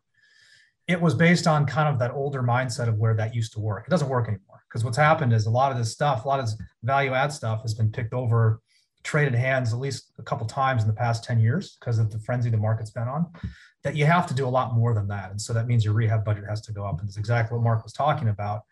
It 0.88 1.00
was 1.00 1.14
based 1.14 1.46
on 1.46 1.66
kind 1.66 1.88
of 1.88 1.98
that 1.98 2.12
older 2.12 2.42
mindset 2.42 2.88
of 2.88 2.96
where 2.96 3.14
that 3.14 3.34
used 3.34 3.52
to 3.54 3.60
work. 3.60 3.84
It 3.86 3.90
doesn't 3.90 4.08
work 4.08 4.28
anymore 4.28 4.62
because 4.68 4.84
what's 4.84 4.96
happened 4.96 5.32
is 5.32 5.46
a 5.46 5.50
lot 5.50 5.72
of 5.72 5.78
this 5.78 5.92
stuff, 5.92 6.24
a 6.24 6.28
lot 6.28 6.38
of 6.38 6.46
this 6.46 6.56
value 6.82 7.12
add 7.12 7.32
stuff 7.32 7.62
has 7.62 7.74
been 7.74 7.90
picked 7.90 8.14
over, 8.14 8.60
traded 9.02 9.34
hands 9.34 9.72
at 9.72 9.78
least 9.78 10.12
a 10.18 10.22
couple 10.22 10.46
times 10.46 10.82
in 10.82 10.88
the 10.88 10.94
past 10.94 11.24
10 11.24 11.40
years 11.40 11.76
because 11.78 11.98
of 11.98 12.10
the 12.10 12.18
frenzy 12.20 12.50
the 12.50 12.56
market's 12.56 12.90
been 12.90 13.08
on 13.08 13.26
that 13.86 13.94
you 13.94 14.04
have 14.04 14.26
to 14.26 14.34
do 14.34 14.46
a 14.46 14.48
lot 14.48 14.74
more 14.74 14.94
than 14.94 15.06
that. 15.06 15.30
And 15.30 15.40
so 15.40 15.52
that 15.52 15.68
means 15.68 15.84
your 15.84 15.94
rehab 15.94 16.24
budget 16.24 16.44
has 16.48 16.60
to 16.62 16.72
go 16.72 16.84
up. 16.84 16.98
And 16.98 17.08
it's 17.08 17.16
exactly 17.16 17.56
what 17.56 17.62
Mark 17.62 17.84
was 17.84 17.92
talking 17.92 18.28
about. 18.28 18.62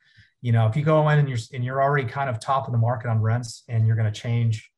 You 0.43 0.51
know, 0.51 0.67
if 0.67 0.77
you 0.77 0.83
go 0.83 1.09
in 1.09 1.21
and 1.21 1.29
you're 1.29 1.39
and 1.53 1.65
you're 1.65 1.81
already 1.81 2.07
kind 2.07 2.29
of 2.29 2.41
top 2.41 2.67
of 2.67 2.73
the 2.73 2.79
market 2.79 3.09
on 3.09 3.23
rents 3.23 3.63
and 3.69 3.87
you're 3.87 3.95
going 3.95 4.13
to 4.13 4.21
change 4.21 4.71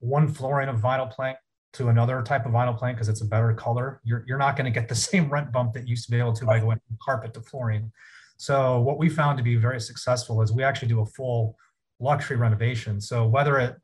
one 0.00 0.26
flooring 0.26 0.70
of 0.70 0.76
vinyl 0.76 1.10
plank 1.10 1.36
to 1.78 1.88
another 1.88 2.22
type 2.22 2.46
of 2.46 2.52
vinyl 2.52 2.76
plank 2.76 2.96
because 2.96 3.08
it's 3.08 3.22
a 3.22 3.24
better 3.24 3.52
color, 3.54 4.00
you're, 4.04 4.24
you're 4.26 4.38
not 4.38 4.56
going 4.56 4.64
to 4.64 4.70
get 4.70 4.88
the 4.88 4.94
same 5.10 5.30
rent 5.30 5.50
bump 5.52 5.72
that 5.72 5.84
you 5.84 5.90
used 5.90 6.04
to 6.04 6.10
be 6.10 6.18
able 6.18 6.32
to 6.34 6.44
by 6.44 6.60
going 6.60 6.78
from 6.86 6.98
carpet 7.02 7.32
to 7.34 7.40
flooring. 7.40 7.90
So 8.36 8.80
what 8.80 8.98
we 8.98 9.08
found 9.08 9.38
to 9.38 9.44
be 9.44 9.56
very 9.56 9.80
successful 9.80 10.42
is 10.42 10.52
we 10.52 10.62
actually 10.62 10.88
do 10.88 11.00
a 11.00 11.06
full 11.06 11.56
luxury 11.98 12.36
renovation. 12.36 13.00
So 13.00 13.26
whether 13.26 13.58
it 13.58 13.76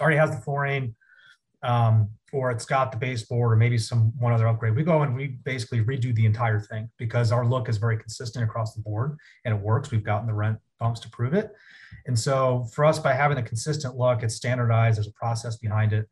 already 0.00 0.18
has 0.18 0.30
the 0.30 0.42
flooring, 0.42 0.94
um, 1.62 2.10
or 2.32 2.50
it's 2.50 2.64
got 2.64 2.92
the 2.92 2.96
baseboard 2.96 3.52
or 3.52 3.56
maybe 3.56 3.76
some 3.76 4.12
one 4.18 4.32
other 4.32 4.46
upgrade. 4.46 4.76
We 4.76 4.84
go 4.84 5.02
and 5.02 5.16
we 5.16 5.38
basically 5.44 5.80
redo 5.80 6.14
the 6.14 6.26
entire 6.26 6.60
thing 6.60 6.88
because 6.96 7.32
our 7.32 7.44
look 7.44 7.68
is 7.68 7.76
very 7.76 7.98
consistent 7.98 8.44
across 8.44 8.74
the 8.74 8.80
board 8.82 9.18
and 9.44 9.54
it 9.54 9.60
works. 9.60 9.90
We've 9.90 10.04
gotten 10.04 10.26
the 10.26 10.34
rent 10.34 10.58
bumps 10.78 11.00
to 11.00 11.10
prove 11.10 11.34
it. 11.34 11.52
And 12.06 12.18
so 12.18 12.68
for 12.72 12.84
us, 12.84 12.98
by 12.98 13.12
having 13.12 13.38
a 13.38 13.42
consistent 13.42 13.96
look, 13.96 14.22
it's 14.22 14.36
standardized, 14.36 14.96
there's 14.96 15.08
a 15.08 15.12
process 15.12 15.56
behind 15.56 15.92
it. 15.92 16.08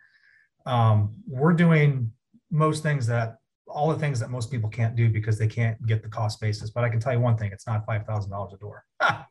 Um, 0.68 1.14
we're 1.26 1.54
doing 1.54 2.12
most 2.50 2.82
things 2.82 3.06
that 3.06 3.38
all 3.66 3.88
the 3.88 3.98
things 3.98 4.20
that 4.20 4.30
most 4.30 4.50
people 4.50 4.68
can't 4.68 4.96
do 4.96 5.08
because 5.08 5.38
they 5.38 5.46
can't 5.46 5.84
get 5.86 6.02
the 6.02 6.08
cost 6.08 6.40
basis. 6.40 6.70
But 6.70 6.84
I 6.84 6.88
can 6.88 7.00
tell 7.00 7.12
you 7.12 7.20
one 7.20 7.36
thing, 7.36 7.50
it's 7.52 7.66
not 7.66 7.86
$5,000 7.86 8.54
a 8.54 8.56
door. 8.58 8.84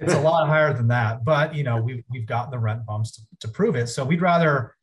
it's 0.00 0.14
a 0.14 0.20
lot 0.20 0.46
higher 0.48 0.72
than 0.72 0.88
that, 0.88 1.24
but 1.24 1.54
you 1.54 1.64
know, 1.64 1.80
we've, 1.80 2.04
we've 2.10 2.26
gotten 2.26 2.50
the 2.50 2.58
rent 2.58 2.84
bumps 2.84 3.12
to, 3.12 3.22
to 3.40 3.48
prove 3.48 3.76
it. 3.76 3.88
So 3.88 4.04
we'd 4.04 4.20
rather 4.20 4.74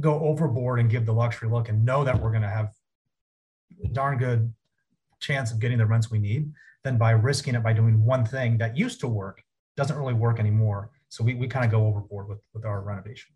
go 0.00 0.20
overboard 0.20 0.80
and 0.80 0.90
give 0.90 1.06
the 1.06 1.12
luxury 1.12 1.48
look 1.48 1.68
and 1.68 1.84
know 1.84 2.04
that 2.04 2.20
we're 2.20 2.30
going 2.30 2.42
to 2.42 2.48
have 2.48 2.70
a 3.84 3.88
darn 3.88 4.18
good 4.18 4.52
chance 5.20 5.52
of 5.52 5.58
getting 5.58 5.78
the 5.78 5.86
rents 5.86 6.10
we 6.10 6.18
need 6.18 6.52
than 6.84 6.98
by 6.98 7.12
risking 7.12 7.54
it 7.54 7.62
by 7.62 7.72
doing 7.72 8.04
one 8.04 8.24
thing 8.24 8.58
that 8.58 8.76
used 8.76 9.00
to 9.00 9.08
work 9.08 9.42
doesn't 9.76 9.96
really 9.96 10.14
work 10.14 10.38
anymore 10.38 10.90
so 11.08 11.24
we, 11.24 11.34
we 11.34 11.48
kind 11.48 11.64
of 11.64 11.70
go 11.70 11.86
overboard 11.86 12.28
with 12.28 12.38
with 12.52 12.64
our 12.64 12.82
renovation 12.82 13.35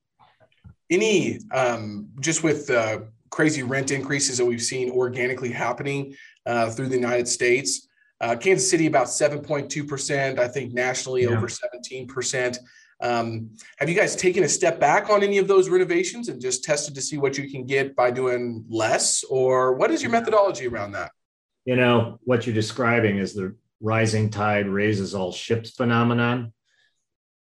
any 0.90 1.38
um, 1.52 2.08
just 2.20 2.42
with 2.42 2.68
uh, 2.70 3.00
crazy 3.30 3.62
rent 3.62 3.90
increases 3.90 4.38
that 4.38 4.44
we've 4.44 4.62
seen 4.62 4.90
organically 4.90 5.50
happening 5.50 6.14
uh, 6.46 6.70
through 6.70 6.88
the 6.88 6.96
united 6.96 7.28
states 7.28 7.88
uh, 8.20 8.36
kansas 8.36 8.68
city 8.68 8.86
about 8.86 9.06
7.2% 9.06 10.38
i 10.38 10.48
think 10.48 10.72
nationally 10.72 11.22
yeah. 11.22 11.30
over 11.30 11.46
17% 11.46 12.58
um, 13.02 13.50
have 13.78 13.88
you 13.88 13.94
guys 13.94 14.14
taken 14.14 14.44
a 14.44 14.48
step 14.48 14.78
back 14.78 15.08
on 15.08 15.22
any 15.22 15.38
of 15.38 15.48
those 15.48 15.68
renovations 15.68 16.28
and 16.28 16.40
just 16.40 16.64
tested 16.64 16.94
to 16.94 17.00
see 17.00 17.16
what 17.16 17.38
you 17.38 17.50
can 17.50 17.64
get 17.64 17.96
by 17.96 18.10
doing 18.10 18.64
less, 18.68 19.24
or 19.24 19.74
what 19.74 19.90
is 19.90 20.02
your 20.02 20.10
methodology 20.10 20.66
around 20.66 20.92
that? 20.92 21.12
You 21.64 21.76
know, 21.76 22.18
what 22.24 22.46
you're 22.46 22.54
describing 22.54 23.18
is 23.18 23.32
the 23.32 23.56
rising 23.80 24.28
tide 24.28 24.66
raises 24.66 25.14
all 25.14 25.32
ships 25.32 25.70
phenomenon. 25.70 26.52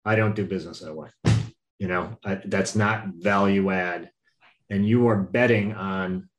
I 0.06 0.16
don't 0.16 0.36
do 0.36 0.46
business 0.46 0.80
that 0.80 0.96
way. 0.96 1.10
You 1.80 1.88
know, 1.88 2.18
I, 2.26 2.42
that's 2.46 2.76
not 2.76 3.08
value 3.16 3.70
add. 3.72 4.12
And 4.70 4.88
you 4.88 5.08
are 5.08 5.16
betting 5.16 5.74
on 5.74 6.30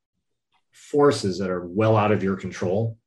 forces 0.72 1.38
that 1.38 1.50
are 1.50 1.66
well 1.66 1.96
out 1.96 2.12
of 2.12 2.22
your 2.22 2.36
control. 2.36 2.98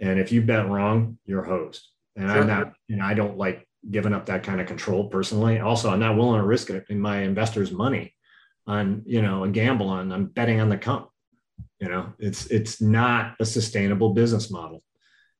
And 0.00 0.18
if 0.18 0.30
you 0.30 0.42
bet 0.42 0.68
wrong, 0.68 1.18
you're 1.24 1.44
hosed. 1.44 1.86
And 2.16 2.28
sure. 2.28 2.40
I'm 2.40 2.46
not, 2.46 2.72
and 2.88 3.02
I 3.02 3.14
don't 3.14 3.38
like 3.38 3.66
giving 3.90 4.12
up 4.12 4.26
that 4.26 4.42
kind 4.42 4.60
of 4.60 4.66
control 4.66 5.08
personally. 5.08 5.60
Also, 5.60 5.90
I'm 5.90 6.00
not 6.00 6.16
willing 6.16 6.40
to 6.40 6.46
risk 6.46 6.70
it 6.70 6.84
in 6.88 7.00
my 7.00 7.22
investors' 7.22 7.72
money 7.72 8.14
on, 8.66 9.02
you 9.06 9.22
know, 9.22 9.44
a 9.44 9.48
gamble 9.48 9.88
on, 9.88 10.12
I'm 10.12 10.26
betting 10.26 10.60
on 10.60 10.68
the 10.68 10.76
come. 10.76 11.06
You 11.80 11.88
know, 11.88 12.12
it's 12.18 12.46
it's 12.46 12.80
not 12.80 13.36
a 13.38 13.44
sustainable 13.44 14.10
business 14.12 14.50
model. 14.50 14.82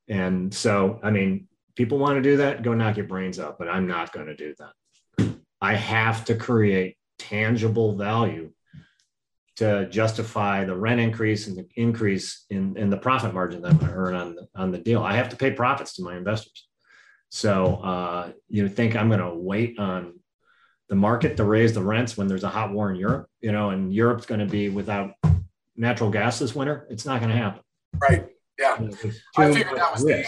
And 0.09 0.55
so, 0.55 1.01
I 1.03 1.11
mean, 1.11 1.49
people 1.75 1.99
want 1.99 2.17
to 2.17 2.23
do 2.23 2.37
that, 2.39 2.63
go 2.63 2.75
knock 2.75 2.97
your 2.97 3.07
brains 3.07 3.41
out, 3.41 3.59
but 3.59 3.69
I'm 3.69 3.89
not 3.89 4.13
going 4.13 4.27
to 4.27 4.37
do 4.37 4.55
that. 4.59 4.73
I 5.61 5.75
have 5.75 6.25
to 6.27 6.35
create 6.35 6.97
tangible 7.19 7.97
value 7.97 8.53
to 9.57 9.89
justify 9.89 10.65
the 10.65 10.77
rent 10.77 11.01
increase 11.01 11.49
and 11.49 11.57
the 11.57 11.67
increase 11.75 12.45
in, 12.49 12.77
in 12.77 12.91
the 12.91 12.97
profit 12.97 13.35
margin 13.35 13.61
that 13.63 13.73
I'm 13.73 13.79
going 13.79 13.91
to 13.91 13.97
earn 13.97 14.15
on 14.15 14.35
the, 14.37 14.49
on 14.55 14.71
the 14.71 14.79
deal. 14.79 15.03
I 15.03 15.15
have 15.15 15.31
to 15.31 15.37
pay 15.37 15.51
profits 15.51 15.97
to 15.97 16.03
my 16.03 16.17
investors. 16.17 16.69
So 17.31 17.77
uh, 17.77 18.33
you 18.49 18.69
think 18.69 18.95
I'm 18.95 19.09
going 19.09 19.21
to 19.21 19.35
wait 19.35 19.79
on 19.79 20.21
the 20.89 20.95
market 20.95 21.37
to 21.37 21.45
raise 21.45 21.73
the 21.73 21.83
rents 21.83 22.17
when 22.17 22.29
there's 22.29 22.45
a 22.45 22.49
hot 22.49 22.73
war 22.73 22.91
in 22.91 22.97
Europe, 22.97 23.29
you 23.41 23.53
know, 23.53 23.71
and 23.71 23.93
Europe's 23.93 24.27
going 24.27 24.41
to 24.41 24.47
be 24.47 24.69
without 24.69 25.15
natural 25.77 26.11
gas 26.11 26.39
this 26.39 26.55
winter? 26.55 26.87
It's 26.89 27.05
not 27.05 27.21
going 27.21 27.33
to 27.33 27.37
happen. 27.37 27.63
Right. 28.01 28.27
Yeah. 28.59 28.79
I 29.37 29.53
figured 29.53 29.77
that 29.77 29.93
was 29.93 30.05
the 30.05 30.25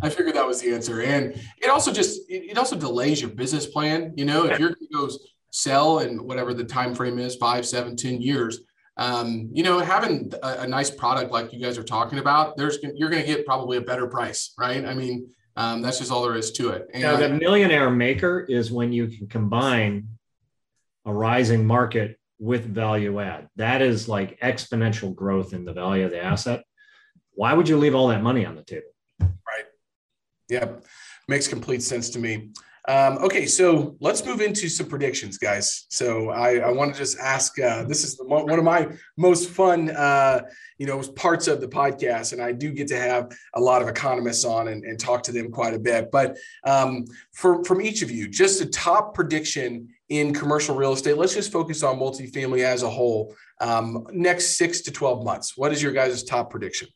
I 0.00 0.08
figured 0.08 0.34
that 0.34 0.46
was 0.46 0.60
the 0.60 0.72
answer. 0.72 1.02
And 1.02 1.34
it 1.60 1.68
also 1.68 1.92
just 1.92 2.20
it 2.28 2.56
also 2.58 2.76
delays 2.76 3.20
your 3.20 3.30
business 3.30 3.66
plan. 3.66 4.12
You 4.16 4.24
know, 4.24 4.44
if 4.44 4.58
you're 4.58 4.70
going 4.70 4.88
to 4.90 4.94
go 4.94 5.08
sell 5.50 5.98
and 5.98 6.20
whatever 6.20 6.54
the 6.54 6.64
time 6.64 6.94
frame 6.94 7.18
is, 7.18 7.36
five, 7.36 7.66
seven, 7.66 7.96
ten 7.96 8.20
years, 8.20 8.60
um, 8.96 9.48
you 9.52 9.62
know, 9.62 9.78
having 9.78 10.32
a, 10.42 10.60
a, 10.60 10.66
nice 10.66 10.90
product 10.90 11.32
like 11.32 11.52
you 11.52 11.60
guys 11.60 11.78
are 11.78 11.82
talking 11.82 12.18
about, 12.18 12.56
there's 12.56 12.78
you're 12.94 13.08
going 13.08 13.22
to 13.22 13.26
get 13.26 13.46
probably 13.46 13.78
a 13.78 13.80
better 13.80 14.06
price, 14.06 14.52
right? 14.58 14.84
I 14.84 14.94
mean, 14.94 15.28
um, 15.56 15.82
that's 15.82 15.98
just 15.98 16.10
all 16.10 16.22
there 16.22 16.36
is 16.36 16.52
to 16.52 16.70
it. 16.70 16.88
And 16.92 17.02
now, 17.02 17.16
the 17.16 17.30
millionaire 17.30 17.90
maker 17.90 18.40
is 18.40 18.70
when 18.70 18.92
you 18.92 19.08
can 19.08 19.28
combine 19.28 20.08
a 21.04 21.12
rising 21.12 21.66
market 21.66 22.18
with 22.38 22.66
value 22.66 23.20
add. 23.20 23.48
That 23.56 23.82
is 23.82 24.08
like 24.08 24.38
exponential 24.40 25.14
growth 25.14 25.52
in 25.52 25.64
the 25.64 25.72
value 25.72 26.04
of 26.04 26.10
the 26.10 26.22
asset. 26.22 26.62
Why 27.34 27.54
would 27.54 27.68
you 27.68 27.78
leave 27.78 27.94
all 27.94 28.08
that 28.08 28.22
money 28.22 28.44
on 28.44 28.56
the 28.56 28.64
table? 28.64 28.91
Yep. 30.52 30.84
Makes 31.28 31.48
complete 31.48 31.82
sense 31.82 32.10
to 32.10 32.18
me. 32.18 32.50
Um, 32.88 33.18
okay, 33.18 33.46
so 33.46 33.96
let's 34.00 34.26
move 34.26 34.40
into 34.40 34.68
some 34.68 34.88
predictions, 34.88 35.38
guys. 35.38 35.86
So 35.88 36.30
I, 36.30 36.56
I 36.56 36.70
want 36.70 36.92
to 36.92 36.98
just 36.98 37.16
ask. 37.18 37.58
Uh, 37.58 37.84
this 37.84 38.02
is 38.02 38.20
one 38.26 38.58
of 38.58 38.64
my 38.64 38.88
most 39.16 39.50
fun, 39.50 39.90
uh, 39.90 40.42
you 40.78 40.86
know, 40.86 41.00
parts 41.14 41.46
of 41.46 41.60
the 41.60 41.68
podcast, 41.68 42.32
and 42.32 42.42
I 42.42 42.50
do 42.52 42.72
get 42.72 42.88
to 42.88 42.98
have 42.98 43.30
a 43.54 43.60
lot 43.60 43.82
of 43.82 43.88
economists 43.88 44.44
on 44.44 44.68
and, 44.68 44.84
and 44.84 44.98
talk 44.98 45.22
to 45.22 45.32
them 45.32 45.52
quite 45.52 45.74
a 45.74 45.78
bit. 45.78 46.10
But 46.10 46.36
um, 46.64 47.04
for 47.32 47.64
from 47.64 47.80
each 47.80 48.02
of 48.02 48.10
you, 48.10 48.28
just 48.28 48.60
a 48.60 48.66
top 48.66 49.14
prediction 49.14 49.88
in 50.08 50.34
commercial 50.34 50.74
real 50.74 50.92
estate. 50.92 51.16
Let's 51.16 51.34
just 51.34 51.52
focus 51.52 51.84
on 51.84 52.00
multifamily 52.00 52.64
as 52.64 52.82
a 52.82 52.90
whole. 52.90 53.34
Um, 53.60 54.06
next 54.12 54.58
six 54.58 54.80
to 54.82 54.90
twelve 54.90 55.24
months, 55.24 55.56
what 55.56 55.72
is 55.72 55.80
your 55.80 55.92
guys' 55.92 56.24
top 56.24 56.50
prediction? 56.50 56.88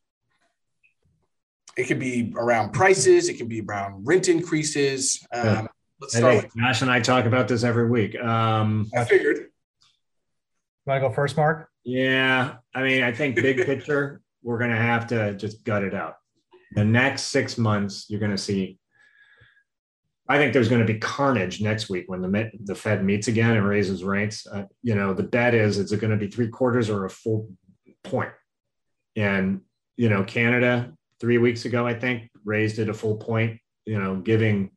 It 1.77 1.85
could 1.85 1.99
be 1.99 2.33
around 2.37 2.73
prices. 2.73 3.29
It 3.29 3.35
can 3.35 3.49
be 3.49 3.61
around 3.61 4.07
rent 4.07 4.29
increases. 4.29 5.25
Um, 5.33 5.69
Let's 6.01 6.17
start. 6.17 6.35
Hey, 6.35 6.41
with- 6.43 6.57
Josh 6.57 6.83
and 6.83 6.91
I 6.91 7.01
talk 7.01 7.25
about 7.25 7.49
this 7.49 7.65
every 7.65 7.89
week. 7.89 8.19
Um, 8.21 8.89
I 8.95 9.05
figured. 9.05 9.37
You 9.37 10.93
want 10.93 11.03
to 11.03 11.09
go 11.09 11.15
first, 11.15 11.37
Mark? 11.37 11.69
Yeah, 11.85 12.57
I 12.75 12.83
mean, 12.83 13.03
I 13.03 13.13
think 13.13 13.37
big 13.37 13.65
picture, 13.65 14.21
we're 14.43 14.59
going 14.59 14.71
to 14.71 14.77
have 14.77 15.07
to 15.09 15.35
just 15.35 15.65
gut 15.65 15.85
it 15.85 15.95
out. 15.95 16.17
The 16.73 16.85
next 16.85 17.25
six 17.25 17.57
months, 17.57 18.07
you're 18.09 18.21
going 18.21 18.33
to 18.33 18.39
see 18.39 18.79
I 20.29 20.39
think 20.39 20.53
there's 20.53 20.69
going 20.69 20.85
to 20.85 20.93
be 20.93 20.99
carnage 20.99 21.61
next 21.61 21.89
week 21.89 22.05
when 22.09 22.21
the 22.21 22.51
the 22.65 22.75
Fed 22.75 23.05
meets 23.05 23.29
again 23.29 23.57
and 23.57 23.67
raises 23.67 24.03
rates. 24.03 24.47
Uh, 24.47 24.65
you 24.83 24.95
know, 24.95 25.15
the 25.15 25.23
bet 25.23 25.55
is 25.55 25.79
is 25.79 25.93
it 25.93 26.01
going 26.01 26.11
to 26.11 26.17
be 26.17 26.29
three 26.29 26.49
quarters 26.49 26.91
or 26.91 27.05
a 27.05 27.11
full 27.11 27.51
point? 28.03 28.33
And 29.15 29.61
you 29.97 30.09
know, 30.09 30.25
Canada 30.25 30.93
three 31.21 31.39
weeks 31.39 31.65
ago, 31.65 31.87
I 31.87 31.95
think, 31.95 32.31
raised 32.45 32.79
it 32.79 32.89
a 32.89 32.95
full 32.95 33.17
point. 33.17 33.61
You 33.85 34.01
know, 34.01 34.17
giving 34.17 34.71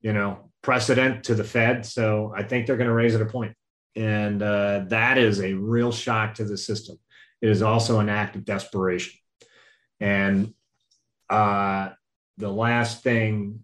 you 0.00 0.12
know 0.12 0.50
precedent 0.62 1.24
to 1.24 1.34
the 1.34 1.44
Fed. 1.44 1.84
So 1.84 2.32
I 2.36 2.42
think 2.42 2.66
they're 2.66 2.76
going 2.76 2.88
to 2.88 2.94
raise 2.94 3.14
it 3.14 3.22
a 3.22 3.26
point, 3.26 3.54
and 3.96 4.42
uh, 4.42 4.84
that 4.88 5.18
is 5.18 5.40
a 5.40 5.54
real 5.54 5.92
shock 5.92 6.34
to 6.34 6.44
the 6.44 6.56
system. 6.56 6.98
It 7.40 7.48
is 7.48 7.62
also 7.62 7.98
an 7.98 8.08
act 8.08 8.36
of 8.36 8.44
desperation, 8.44 9.14
and 10.00 10.54
uh, 11.28 11.90
the 12.38 12.50
last 12.50 13.02
thing 13.02 13.60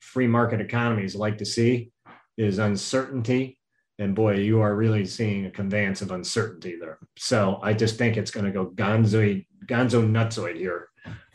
free 0.00 0.26
market 0.26 0.60
economies 0.60 1.14
like 1.14 1.38
to 1.38 1.44
see 1.44 1.90
is 2.36 2.58
uncertainty. 2.58 3.58
And 3.98 4.14
boy, 4.14 4.36
you 4.36 4.60
are 4.60 4.74
really 4.74 5.04
seeing 5.04 5.46
a 5.46 5.50
conveyance 5.50 6.02
of 6.02 6.10
uncertainty 6.10 6.76
there. 6.80 6.98
So 7.16 7.60
I 7.62 7.74
just 7.74 7.96
think 7.96 8.16
it's 8.16 8.30
going 8.30 8.46
to 8.46 8.50
go 8.50 8.66
gonzo, 8.66 9.44
gonzo 9.66 10.08
nutsoid 10.08 10.56
here 10.56 10.88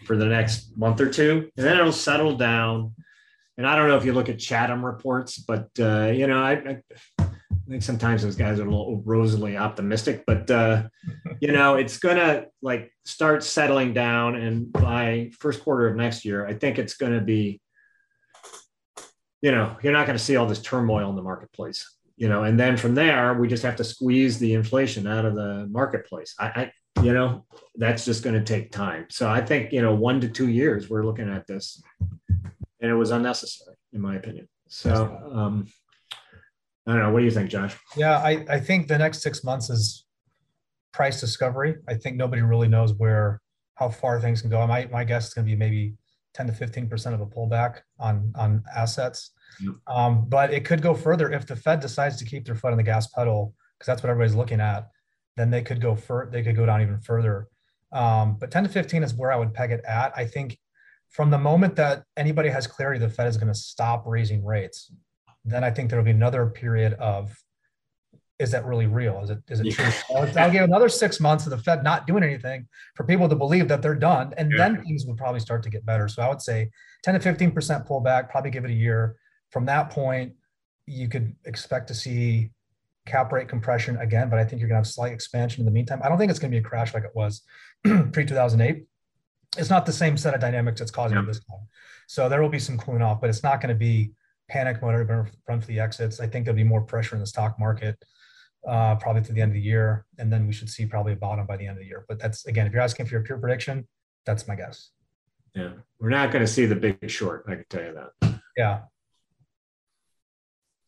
for 0.06 0.16
the 0.16 0.26
next 0.26 0.78
month 0.78 1.02
or 1.02 1.10
two, 1.10 1.50
and 1.58 1.66
then 1.66 1.78
it'll 1.78 1.92
settle 1.92 2.36
down. 2.36 2.94
And 3.58 3.68
I 3.68 3.76
don't 3.76 3.90
know 3.90 3.98
if 3.98 4.06
you 4.06 4.14
look 4.14 4.30
at 4.30 4.40
Chatham 4.40 4.86
reports, 4.86 5.38
but 5.38 5.70
uh, 5.80 6.12
you 6.14 6.28
know, 6.28 6.42
I, 6.42 6.82
I, 7.20 7.30
think 7.68 7.84
sometimes 7.84 8.24
those 8.24 8.36
guys 8.36 8.60
are 8.60 8.66
a 8.66 8.70
little 8.70 9.04
rosily 9.06 9.58
optimistic. 9.58 10.24
But 10.26 10.50
uh, 10.50 10.84
you 11.42 11.52
know, 11.52 11.76
it's 11.76 12.00
gonna 12.00 12.46
like 12.62 12.92
start 13.06 13.44
settling 13.44 13.94
down, 13.94 14.36
and 14.36 14.72
by 14.72 15.32
first 15.40 15.64
quarter 15.64 15.88
of 15.88 15.96
next 15.96 16.26
year, 16.26 16.48
I 16.48 16.54
think 16.54 16.80
it's 16.80 16.96
going 16.96 17.14
to 17.14 17.22
be 17.22 17.62
you 19.42 19.52
know, 19.52 19.78
you're 19.82 19.94
not 19.94 20.06
going 20.06 20.18
to 20.18 20.24
see 20.24 20.36
all 20.36 20.46
this 20.46 20.62
turmoil 20.62 21.10
in 21.10 21.16
the 21.16 21.22
marketplace, 21.22 21.96
you 22.18 22.28
know, 22.28 22.44
and 22.44 22.60
then 22.60 22.76
from 22.76 22.96
there, 22.96 23.34
we 23.34 23.48
just 23.48 23.64
have 23.64 23.78
to 23.78 23.84
squeeze 23.84 24.40
the 24.40 24.54
inflation 24.54 25.08
out 25.08 25.26
of 25.26 25.36
the 25.36 25.68
marketplace. 25.72 26.36
I, 26.40 26.46
I 26.48 26.72
you 27.02 27.14
know, 27.14 27.46
that's 27.76 28.06
just 28.06 28.24
going 28.24 28.36
to 28.36 28.44
take 28.44 28.72
time. 28.72 29.06
So 29.10 29.30
I 29.30 29.42
think, 29.42 29.72
you 29.72 29.82
know, 29.82 29.94
one 29.96 30.20
to 30.22 30.28
two 30.28 30.50
years 30.50 30.90
we're 30.90 31.06
looking 31.06 31.30
at 31.30 31.48
this 31.48 31.82
and 32.82 32.92
it 32.92 32.96
was 32.96 33.12
unnecessary 33.12 33.76
in 33.94 34.02
my 34.02 34.16
opinion. 34.16 34.48
So, 34.68 34.94
um, 35.32 35.68
I 36.86 36.94
don't 36.94 37.02
know. 37.02 37.12
What 37.12 37.20
do 37.20 37.26
you 37.26 37.32
think, 37.32 37.50
Josh? 37.50 37.78
Yeah, 37.96 38.18
I, 38.18 38.46
I 38.50 38.60
think 38.60 38.88
the 38.88 38.98
next 38.98 39.22
six 39.22 39.44
months 39.44 39.70
is 39.70 40.06
price 40.92 41.20
discovery. 41.20 41.76
I 41.88 41.94
think 41.94 42.18
nobody 42.18 42.42
really 42.42 42.68
knows 42.68 42.94
where, 42.94 43.42
how 43.76 43.90
far 43.90 44.20
things 44.20 44.42
can 44.42 44.50
go. 44.50 44.66
My, 44.68 44.88
my 44.92 45.04
guess 45.04 45.28
is 45.28 45.34
going 45.34 45.46
to 45.46 45.52
be 45.52 45.56
maybe 45.56 45.94
10 46.34 46.48
to 46.48 46.54
15% 46.54 47.14
of 47.14 47.22
a 47.22 47.26
pullback 47.26 47.80
on, 48.00 48.32
on 48.36 48.64
assets. 48.76 49.32
Yep. 49.62 49.74
Um, 49.88 50.26
but 50.28 50.54
it 50.54 50.66
could 50.66 50.82
go 50.82 50.94
further 50.94 51.32
if 51.32 51.46
the 51.46 51.56
Fed 51.56 51.80
decides 51.80 52.18
to 52.18 52.26
keep 52.26 52.46
their 52.46 52.56
foot 52.56 52.72
on 52.72 52.78
the 52.78 52.84
gas 52.84 53.08
pedal, 53.08 53.54
because 53.78 53.88
that's 53.88 54.04
what 54.04 54.10
everybody's 54.10 54.36
looking 54.36 54.60
at, 54.60 54.88
then 55.40 55.50
they 55.50 55.62
could 55.62 55.82
go 55.82 55.96
fur- 55.96 56.30
they 56.30 56.44
could 56.44 56.56
go 56.56 56.66
down 56.66 56.82
even 56.82 57.00
further. 57.00 57.48
Um, 57.92 58.38
but 58.40 58.52
10 58.52 58.64
to 58.64 58.70
15 58.70 59.04
is 59.04 59.14
where 59.14 59.32
I 59.32 59.38
would 59.38 59.54
peg 59.54 59.72
it 59.72 59.84
at. 59.86 60.12
I 60.16 60.26
think 60.26 60.60
from 61.10 61.32
the 61.32 61.38
moment 61.38 61.76
that 61.78 62.04
anybody 62.18 62.50
has 62.50 62.68
clarity 62.68 63.00
the 63.00 63.10
Fed 63.10 63.28
is 63.28 63.38
going 63.38 63.48
to 63.48 63.58
stop 63.58 64.04
raising 64.06 64.46
rates, 64.46 64.92
then 65.46 65.64
I 65.64 65.72
think 65.72 65.90
there'll 65.90 66.06
be 66.06 66.12
another 66.12 66.46
period 66.48 66.94
of 66.94 67.36
is 68.38 68.52
that 68.52 68.66
really 68.66 68.88
real? 68.88 69.22
Is 69.22 69.30
it 69.32 69.40
is 69.50 69.60
it 69.60 69.66
yeah. 69.68 69.74
true? 69.74 70.16
I'll, 70.16 70.40
I'll, 70.40 70.52
give 70.52 70.64
another 70.64 70.88
six 70.88 71.20
months 71.20 71.46
of 71.46 71.50
the 71.50 71.58
Fed 71.58 71.84
not 71.84 72.08
doing 72.08 72.24
anything 72.24 72.68
for 72.96 73.04
people 73.04 73.28
to 73.28 73.36
believe 73.36 73.68
that 73.68 73.82
they're 73.82 73.96
done, 73.96 74.34
and 74.38 74.50
yeah. 74.52 74.58
then 74.58 74.84
things 74.84 75.06
would 75.06 75.18
probably 75.18 75.42
start 75.42 75.62
to 75.64 75.70
get 75.70 75.86
better. 75.86 76.08
So 76.08 76.22
I 76.22 76.30
would 76.30 76.42
say 76.42 76.70
10 77.04 77.16
to 77.16 77.20
15 77.20 77.52
percent 77.52 77.86
pullback. 77.86 78.30
Probably 78.30 78.50
give 78.50 78.64
it 78.64 78.72
a 78.72 78.74
year. 78.74 79.18
From 79.50 79.66
that 79.66 79.90
point, 79.90 80.34
you 80.86 81.10
could 81.10 81.36
expect 81.46 81.90
to 81.90 81.94
see 81.94 82.52
cap 83.10 83.32
rate 83.32 83.50
compression 83.50 83.98
again, 83.98 84.30
but 84.30 84.40
I 84.40 84.44
think 84.44 84.60
you're 84.60 84.70
going 84.70 84.82
to 84.82 84.88
have 84.88 84.94
slight 84.94 85.12
expansion 85.12 85.62
in 85.62 85.66
the 85.66 85.72
meantime. 85.72 86.00
I 86.04 86.10
don't 86.10 86.18
think 86.18 86.30
it's 86.30 86.40
going 86.40 86.52
to 86.52 86.56
be 86.56 86.66
a 86.66 86.68
crash 86.68 86.94
like 86.94 87.04
it 87.04 87.16
was 87.16 87.42
pre 87.84 88.26
2008. 88.26 88.86
It's 89.58 89.70
not 89.70 89.86
the 89.86 89.92
same 89.92 90.16
set 90.16 90.34
of 90.34 90.42
dynamics 90.42 90.80
that's 90.80 90.92
causing 90.92 91.18
yeah. 91.18 91.26
this 91.26 91.44
time. 91.44 91.68
So 92.08 92.30
there 92.30 92.42
will 92.42 92.50
be 92.50 92.60
some 92.60 92.78
cooling 92.78 93.02
off, 93.02 93.20
but 93.20 93.30
it's 93.30 93.44
not 93.44 93.62
going 93.62 93.74
to 93.74 93.80
be 93.80 94.12
panic 94.48 94.82
mode 94.82 94.96
or 94.96 95.30
run 95.48 95.62
for 95.62 95.68
the 95.68 95.80
exits. 95.80 96.20
I 96.20 96.28
think 96.28 96.46
there'll 96.46 96.56
be 96.56 96.64
more 96.64 96.82
pressure 96.82 97.16
in 97.16 97.22
the 97.22 97.28
stock 97.28 97.60
market 97.60 97.98
uh, 98.68 98.96
probably 98.96 99.22
to 99.24 99.34
the 99.34 99.42
end 99.42 99.52
of 99.52 99.56
the 99.56 99.62
year, 99.62 100.06
and 100.18 100.32
then 100.32 100.46
we 100.48 100.54
should 100.54 100.70
see 100.70 100.86
probably 100.86 101.14
a 101.14 101.16
bottom 101.16 101.46
by 101.46 101.58
the 101.58 101.66
end 101.66 101.78
of 101.78 101.84
the 101.84 101.88
year. 101.88 102.06
But 102.08 102.20
that's 102.20 102.46
again, 102.46 102.68
if 102.68 102.74
you're 102.74 102.82
asking 102.82 103.06
for 103.06 103.14
your 103.14 103.24
pure 103.24 103.38
prediction, 103.38 103.88
that's 104.26 104.48
my 104.48 104.56
guess. 104.56 104.92
Yeah, 105.56 105.72
we're 106.00 106.10
not 106.10 106.32
going 106.32 106.46
to 106.46 106.52
see 106.52 106.66
the 106.66 106.76
big 106.76 107.10
short. 107.10 107.46
I 107.48 107.56
can 107.56 107.66
tell 107.70 107.84
you 107.84 107.94
that. 107.96 108.40
Yeah. 108.58 108.82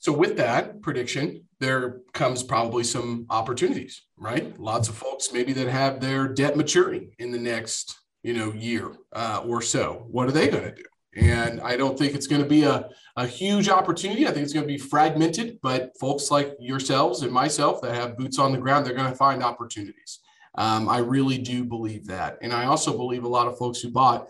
So 0.02 0.12
with 0.12 0.36
that 0.38 0.82
prediction, 0.82 1.46
there 1.60 2.02
comes 2.12 2.42
probably 2.42 2.84
some 2.84 3.28
opportunities, 3.30 4.02
right? 4.18 4.60
Lots 4.60 4.90
of 4.90 4.96
folks 4.96 5.32
maybe 5.32 5.54
that 5.54 5.68
have 5.68 6.00
their 6.00 6.28
debt 6.28 6.58
maturing 6.58 7.14
in 7.20 7.32
the 7.32 7.38
next, 7.38 8.00
you 8.24 8.34
know, 8.34 8.52
year 8.52 8.96
uh, 9.14 9.44
or 9.46 9.62
so. 9.62 10.08
What 10.10 10.28
are 10.28 10.32
they 10.32 10.48
going 10.48 10.64
to 10.64 10.74
do? 10.74 10.84
And 11.16 11.62
I 11.62 11.78
don't 11.78 12.00
think 12.00 12.16
it's 12.16 12.26
going 12.26 12.42
to 12.42 12.50
be 12.50 12.64
a, 12.64 12.90
a 13.16 13.28
huge 13.28 13.70
opportunity. 13.70 14.26
I 14.26 14.32
think 14.32 14.44
it's 14.44 14.54
going 14.54 14.68
to 14.68 14.74
be 14.74 14.80
fragmented, 14.80 15.60
but 15.62 15.92
folks 16.00 16.32
like 16.32 16.56
yourselves 16.60 17.22
and 17.22 17.32
myself 17.32 17.80
that 17.82 17.94
have 17.94 18.18
boots 18.18 18.40
on 18.40 18.52
the 18.52 18.58
ground, 18.58 18.88
they're 18.88 18.96
going 18.96 19.12
to 19.12 19.16
find 19.16 19.44
opportunities. 19.44 20.20
Um, 20.56 20.90
I 20.90 20.98
really 20.98 21.38
do 21.38 21.64
believe 21.64 22.08
that. 22.08 22.40
And 22.42 22.54
I 22.54 22.66
also 22.66 22.98
believe 22.98 23.24
a 23.24 23.28
lot 23.30 23.48
of 23.48 23.56
folks 23.56 23.82
who 23.82 23.92
bought 23.92 24.28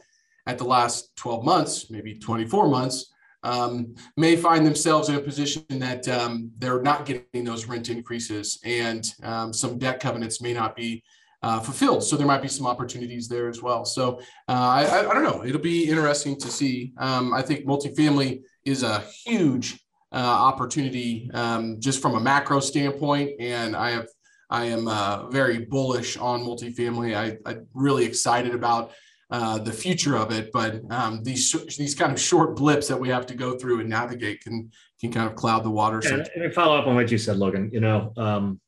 at 0.47 0.57
the 0.57 0.65
last 0.65 1.15
12 1.15 1.45
months, 1.45 1.89
maybe 1.89 2.15
24 2.15 2.67
months, 2.67 3.10
um, 3.43 3.95
may 4.17 4.35
find 4.35 4.65
themselves 4.65 5.09
in 5.09 5.15
a 5.15 5.19
position 5.19 5.63
that 5.69 6.07
um, 6.07 6.51
they're 6.57 6.81
not 6.81 7.05
getting 7.05 7.43
those 7.43 7.65
rent 7.65 7.89
increases 7.89 8.59
and 8.63 9.13
um, 9.23 9.51
some 9.53 9.77
debt 9.77 9.99
covenants 9.99 10.41
may 10.41 10.53
not 10.53 10.75
be 10.75 11.03
uh, 11.43 11.59
fulfilled. 11.59 12.03
So 12.03 12.15
there 12.15 12.27
might 12.27 12.41
be 12.41 12.47
some 12.47 12.67
opportunities 12.67 13.27
there 13.27 13.49
as 13.49 13.63
well. 13.63 13.83
So 13.83 14.19
uh, 14.47 14.51
I, 14.51 14.99
I, 14.99 15.13
don't 15.13 15.23
know. 15.23 15.43
It'll 15.43 15.59
be 15.59 15.89
interesting 15.89 16.37
to 16.37 16.47
see. 16.47 16.93
Um, 16.99 17.33
I 17.33 17.41
think 17.41 17.65
multifamily 17.65 18.41
is 18.63 18.83
a 18.83 18.99
huge 19.25 19.79
uh, 20.11 20.17
opportunity 20.17 21.31
um, 21.33 21.77
just 21.79 22.01
from 22.01 22.15
a 22.15 22.19
macro 22.19 22.59
standpoint, 22.59 23.31
and 23.39 23.75
I 23.75 23.91
have 23.91 24.07
I 24.51 24.65
am 24.65 24.87
uh, 24.89 25.29
very 25.29 25.59
bullish 25.59 26.17
on 26.17 26.41
multifamily. 26.41 27.15
I, 27.15 27.37
I'm 27.49 27.67
really 27.73 28.05
excited 28.05 28.53
about. 28.53 28.91
Uh, 29.31 29.57
the 29.57 29.71
future 29.71 30.17
of 30.17 30.29
it, 30.29 30.51
but 30.51 30.81
um, 30.91 31.23
these 31.23 31.55
these 31.77 31.95
kind 31.95 32.11
of 32.11 32.19
short 32.19 32.53
blips 32.57 32.89
that 32.89 32.99
we 32.99 33.07
have 33.07 33.25
to 33.25 33.33
go 33.33 33.57
through 33.57 33.79
and 33.79 33.87
navigate 33.87 34.41
can 34.41 34.69
can 34.99 35.09
kind 35.09 35.25
of 35.25 35.37
cloud 35.37 35.63
the 35.63 35.69
water. 35.69 36.01
And, 36.05 36.29
and 36.35 36.53
follow 36.53 36.77
up 36.77 36.85
on 36.85 36.95
what 36.95 37.09
you 37.09 37.17
said, 37.17 37.37
Logan. 37.37 37.69
You 37.71 37.79
know, 37.79 38.11
um, 38.17 38.59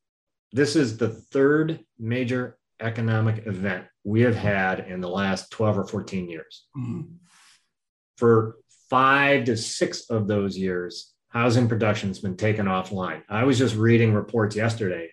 this 0.53 0.77
is 0.77 0.95
the 0.95 1.09
third 1.09 1.81
major 1.99 2.57
economic 2.79 3.45
event 3.45 3.85
we 4.05 4.21
have 4.21 4.35
had 4.35 4.81
in 4.87 5.01
the 5.01 5.09
last 5.09 5.51
12 5.51 5.79
or 5.79 5.85
14 5.85 6.29
years. 6.29 6.65
Mm-hmm. 6.77 7.13
For 8.17 8.57
five 8.89 9.45
to 9.45 9.57
six 9.57 10.09
of 10.09 10.27
those 10.27 10.57
years, 10.57 11.13
housing 11.29 11.67
production 11.67 12.09
has 12.09 12.19
been 12.19 12.37
taken 12.37 12.67
offline. 12.67 13.23
I 13.27 13.43
was 13.43 13.57
just 13.57 13.75
reading 13.75 14.13
reports 14.13 14.55
yesterday 14.55 15.09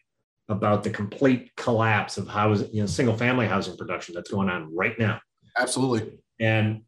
about 0.49 0.83
the 0.83 0.91
complete 0.91 1.51
collapse 1.57 2.19
of 2.19 2.29
housing, 2.29 2.69
you 2.73 2.83
know, 2.83 2.87
single 2.87 3.17
family 3.17 3.47
housing 3.47 3.77
production 3.77 4.15
that's 4.15 4.31
going 4.31 4.51
on 4.51 4.75
right 4.75 4.99
now. 4.99 5.21
Absolutely. 5.59 6.19
And, 6.39 6.83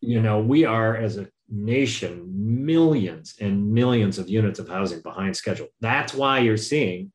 you 0.00 0.20
know, 0.20 0.40
we 0.40 0.64
are 0.64 0.96
as 0.96 1.16
a 1.16 1.28
nation 1.48 2.24
millions 2.64 3.34
and 3.40 3.72
millions 3.72 4.18
of 4.18 4.28
units 4.28 4.58
of 4.58 4.68
housing 4.68 5.00
behind 5.00 5.36
schedule. 5.36 5.68
That's 5.80 6.14
why 6.14 6.40
you're 6.40 6.56
seeing 6.56 7.12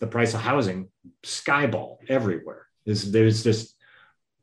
the 0.00 0.06
price 0.06 0.34
of 0.34 0.40
housing 0.40 0.88
skyball 1.24 1.98
everywhere. 2.08 2.66
There's, 2.84 3.10
there's 3.10 3.42
just 3.42 3.74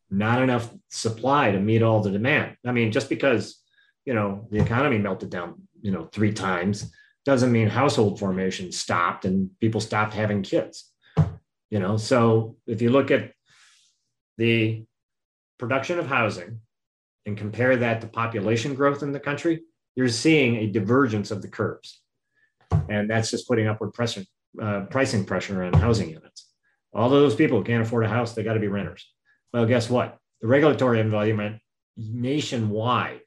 not 0.10 0.42
enough 0.42 0.74
supply 0.90 1.52
to 1.52 1.60
meet 1.60 1.82
all 1.82 2.02
the 2.02 2.12
demand. 2.12 2.58
I 2.66 2.72
mean, 2.72 2.92
just 2.92 3.10
because 3.10 3.62
you 4.06 4.14
know 4.14 4.48
the 4.52 4.62
economy 4.62 4.98
melted 4.98 5.30
down, 5.30 5.68
you 5.82 5.92
know, 5.92 6.06
three 6.12 6.32
times 6.32 6.92
doesn't 7.26 7.52
mean 7.52 7.68
household 7.68 8.20
formation 8.20 8.72
stopped 8.72 9.26
and 9.26 9.50
people 9.60 9.82
stopped 9.82 10.14
having 10.14 10.44
kids. 10.44 10.92
You 11.72 11.80
know, 11.80 11.98
so 11.98 12.58
if 12.68 12.82
you 12.82 12.92
look 12.92 13.12
at 13.12 13.32
the 14.38 14.86
production 15.58 16.00
of 16.00 16.08
housing 16.08 16.60
and 17.26 17.38
compare 17.38 17.78
that 17.78 18.02
to 18.02 18.08
population 18.08 18.76
growth 18.76 19.04
in 19.04 19.12
the 19.12 19.20
country, 19.20 19.64
you're 19.96 20.10
seeing 20.10 20.58
a 20.58 20.68
divergence 20.68 21.32
of 21.32 21.42
the 21.42 21.48
curves. 21.48 22.02
And 22.90 23.10
that's 23.10 23.32
just 23.32 23.48
putting 23.48 23.68
upward 23.68 23.94
pressure 23.94 24.24
uh, 24.62 24.82
pricing 24.90 25.26
pressure 25.26 25.64
on 25.64 25.74
housing 25.74 26.10
units. 26.10 26.50
All 26.94 27.08
of 27.08 27.12
those 27.12 27.36
people 27.36 27.58
who 27.58 27.64
can't 27.64 27.84
afford 27.84 28.06
a 28.06 28.10
house, 28.10 28.34
they 28.34 28.44
got 28.44 28.54
to 28.54 28.60
be 28.60 28.68
renters. 28.68 29.06
Well, 29.54 29.66
guess 29.66 29.90
what? 29.90 30.18
The 30.42 30.48
regulatory 30.48 31.00
environment 31.00 31.62
nationwide 31.98 33.22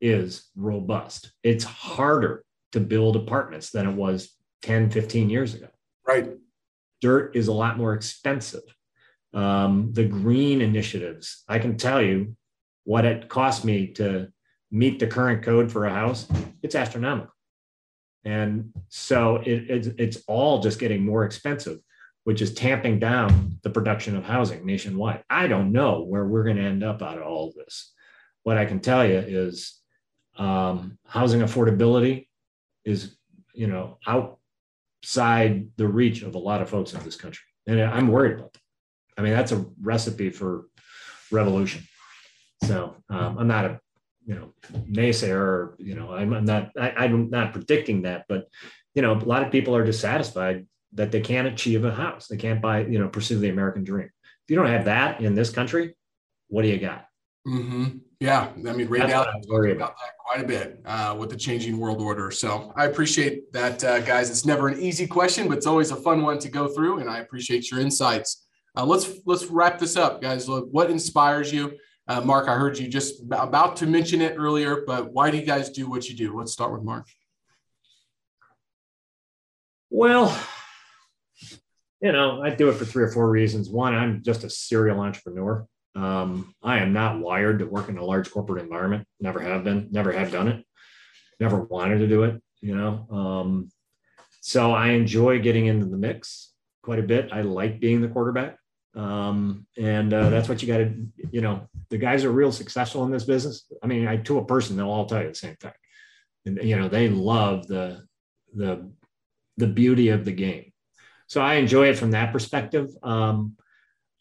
is 0.00 0.50
robust. 0.56 1.32
It's 1.42 1.64
harder 1.64 2.44
to 2.72 2.80
build 2.80 3.16
apartments 3.16 3.70
than 3.70 3.88
it 3.88 3.94
was 3.94 4.34
10, 4.62 4.90
15 4.90 5.30
years 5.30 5.54
ago. 5.54 5.68
Right. 6.06 6.30
Dirt 7.00 7.36
is 7.36 7.48
a 7.48 7.52
lot 7.52 7.78
more 7.78 7.94
expensive. 7.94 8.62
Um, 9.34 9.92
the 9.92 10.04
green 10.04 10.60
initiatives, 10.60 11.42
I 11.48 11.58
can 11.58 11.76
tell 11.76 12.02
you 12.02 12.36
what 12.84 13.04
it 13.04 13.28
cost 13.28 13.64
me 13.64 13.88
to 13.94 14.28
meet 14.70 14.98
the 14.98 15.06
current 15.06 15.42
code 15.42 15.70
for 15.70 15.84
a 15.86 15.92
house, 15.92 16.26
it's 16.62 16.74
astronomical. 16.74 17.32
And 18.24 18.72
so 18.88 19.36
it, 19.36 19.70
it's, 19.70 19.86
it's 19.98 20.22
all 20.26 20.60
just 20.60 20.78
getting 20.78 21.04
more 21.04 21.24
expensive, 21.24 21.78
which 22.24 22.40
is 22.40 22.54
tamping 22.54 22.98
down 22.98 23.58
the 23.62 23.70
production 23.70 24.16
of 24.16 24.24
housing 24.24 24.64
nationwide. 24.64 25.24
I 25.28 25.46
don't 25.48 25.72
know 25.72 26.02
where 26.02 26.24
we're 26.24 26.44
going 26.44 26.56
to 26.56 26.62
end 26.62 26.84
up 26.84 27.02
out 27.02 27.18
of 27.18 27.24
all 27.24 27.48
of 27.48 27.54
this. 27.54 27.92
What 28.44 28.58
I 28.58 28.64
can 28.64 28.80
tell 28.80 29.06
you 29.06 29.18
is 29.18 29.78
um, 30.36 30.98
housing 31.06 31.40
affordability 31.40 32.28
is, 32.84 33.16
you 33.54 33.66
know, 33.66 33.98
outside 34.06 35.68
the 35.76 35.86
reach 35.86 36.22
of 36.22 36.34
a 36.34 36.38
lot 36.38 36.62
of 36.62 36.70
folks 36.70 36.94
in 36.94 37.02
this 37.04 37.16
country. 37.16 37.44
And 37.66 37.80
I'm 37.80 38.08
worried 38.08 38.38
about 38.38 38.52
that. 38.54 38.61
I 39.18 39.22
mean, 39.22 39.32
that's 39.32 39.52
a 39.52 39.64
recipe 39.80 40.30
for 40.30 40.66
revolution. 41.30 41.82
So 42.64 42.96
um, 43.10 43.38
I'm 43.38 43.48
not 43.48 43.64
a 43.64 43.80
you 44.24 44.34
know 44.34 44.54
naysayer 44.88 45.34
or 45.34 45.76
you 45.78 45.94
know 45.94 46.12
I'm, 46.12 46.32
I'm 46.32 46.44
not 46.44 46.70
I, 46.78 47.06
am 47.06 47.30
not 47.30 47.52
predicting 47.52 48.02
that, 48.02 48.24
but 48.28 48.48
you 48.94 49.02
know 49.02 49.12
a 49.12 49.18
lot 49.18 49.42
of 49.42 49.50
people 49.50 49.74
are 49.74 49.84
dissatisfied 49.84 50.66
that 50.94 51.10
they 51.10 51.20
can't 51.20 51.48
achieve 51.48 51.84
a 51.84 51.92
house. 51.92 52.28
They 52.28 52.36
can't 52.36 52.62
buy 52.62 52.84
you 52.84 52.98
know 52.98 53.08
pursue 53.08 53.38
the 53.38 53.48
American 53.48 53.84
dream. 53.84 54.10
If 54.44 54.50
you 54.50 54.56
don't 54.56 54.66
have 54.66 54.84
that 54.84 55.20
in 55.20 55.34
this 55.34 55.50
country, 55.50 55.96
what 56.48 56.62
do 56.62 56.68
you 56.68 56.78
got? 56.78 57.06
Mm-hmm. 57.46 57.98
Yeah, 58.20 58.50
I 58.68 58.72
mean, 58.72 58.86
Ray 58.88 59.00
Dalio 59.00 59.24
talked 59.24 59.46
about 59.50 59.96
that 59.96 60.16
quite 60.16 60.44
a 60.44 60.46
bit 60.46 60.80
uh, 60.84 61.16
with 61.18 61.30
the 61.30 61.36
changing 61.36 61.76
world 61.76 62.00
order. 62.00 62.30
So 62.30 62.72
I 62.76 62.84
appreciate 62.84 63.52
that, 63.52 63.82
uh, 63.82 63.98
guys. 64.00 64.30
It's 64.30 64.46
never 64.46 64.68
an 64.68 64.80
easy 64.80 65.08
question, 65.08 65.48
but 65.48 65.56
it's 65.56 65.66
always 65.66 65.90
a 65.90 65.96
fun 65.96 66.22
one 66.22 66.38
to 66.38 66.48
go 66.48 66.68
through, 66.68 67.00
and 67.00 67.10
I 67.10 67.18
appreciate 67.18 67.68
your 67.68 67.80
insights. 67.80 68.46
Uh, 68.76 68.86
let's 68.86 69.10
let's 69.26 69.44
wrap 69.46 69.78
this 69.78 69.96
up, 69.96 70.22
guys. 70.22 70.48
What 70.48 70.90
inspires 70.90 71.52
you? 71.52 71.78
Uh, 72.08 72.20
Mark, 72.20 72.48
I 72.48 72.54
heard 72.54 72.78
you 72.78 72.88
just 72.88 73.22
about 73.30 73.76
to 73.76 73.86
mention 73.86 74.20
it 74.20 74.34
earlier, 74.36 74.82
but 74.86 75.12
why 75.12 75.30
do 75.30 75.36
you 75.36 75.44
guys 75.44 75.70
do 75.70 75.88
what 75.88 76.08
you 76.08 76.16
do? 76.16 76.36
Let's 76.36 76.52
start 76.52 76.72
with 76.72 76.82
Mark. 76.82 77.06
Well, 79.90 80.36
you 82.00 82.12
know, 82.12 82.42
I 82.42 82.50
do 82.50 82.70
it 82.70 82.74
for 82.74 82.84
three 82.84 83.04
or 83.04 83.12
four 83.12 83.30
reasons. 83.30 83.68
One, 83.68 83.94
I'm 83.94 84.22
just 84.22 84.42
a 84.42 84.50
serial 84.50 85.00
entrepreneur. 85.00 85.66
Um, 85.94 86.54
I 86.62 86.78
am 86.78 86.94
not 86.94 87.20
wired 87.20 87.58
to 87.58 87.66
work 87.66 87.90
in 87.90 87.98
a 87.98 88.04
large 88.04 88.30
corporate 88.30 88.62
environment. 88.62 89.06
Never 89.20 89.40
have 89.40 89.64
been. 89.64 89.88
Never 89.92 90.10
have 90.12 90.32
done 90.32 90.48
it. 90.48 90.64
Never 91.38 91.60
wanted 91.60 91.98
to 91.98 92.08
do 92.08 92.22
it. 92.24 92.42
You 92.62 92.74
know, 92.76 93.06
um, 93.10 93.70
so 94.40 94.72
I 94.72 94.90
enjoy 94.90 95.40
getting 95.40 95.66
into 95.66 95.86
the 95.86 95.98
mix 95.98 96.52
quite 96.82 96.98
a 96.98 97.02
bit. 97.02 97.30
I 97.32 97.42
like 97.42 97.78
being 97.78 98.00
the 98.00 98.08
quarterback. 98.08 98.56
Um, 98.94 99.66
and 99.78 100.12
uh, 100.12 100.28
that's 100.30 100.48
what 100.48 100.62
you 100.62 100.68
got 100.68 100.78
to, 100.78 100.94
you 101.30 101.40
know, 101.40 101.68
the 101.88 101.98
guys 101.98 102.24
are 102.24 102.30
real 102.30 102.52
successful 102.52 103.04
in 103.04 103.10
this 103.10 103.24
business. 103.24 103.64
I 103.82 103.86
mean, 103.86 104.06
I, 104.06 104.18
to 104.18 104.38
a 104.38 104.44
person, 104.44 104.76
they'll 104.76 104.90
all 104.90 105.06
tell 105.06 105.22
you 105.22 105.28
the 105.28 105.34
same 105.34 105.56
thing. 105.56 105.72
And, 106.46 106.62
you 106.62 106.76
know, 106.76 106.88
they 106.88 107.08
love 107.08 107.66
the, 107.66 108.02
the, 108.54 108.90
the 109.56 109.66
beauty 109.66 110.08
of 110.08 110.24
the 110.24 110.32
game. 110.32 110.72
So 111.26 111.40
I 111.40 111.54
enjoy 111.54 111.88
it 111.88 111.98
from 111.98 112.10
that 112.10 112.32
perspective. 112.32 112.88
Um, 113.02 113.56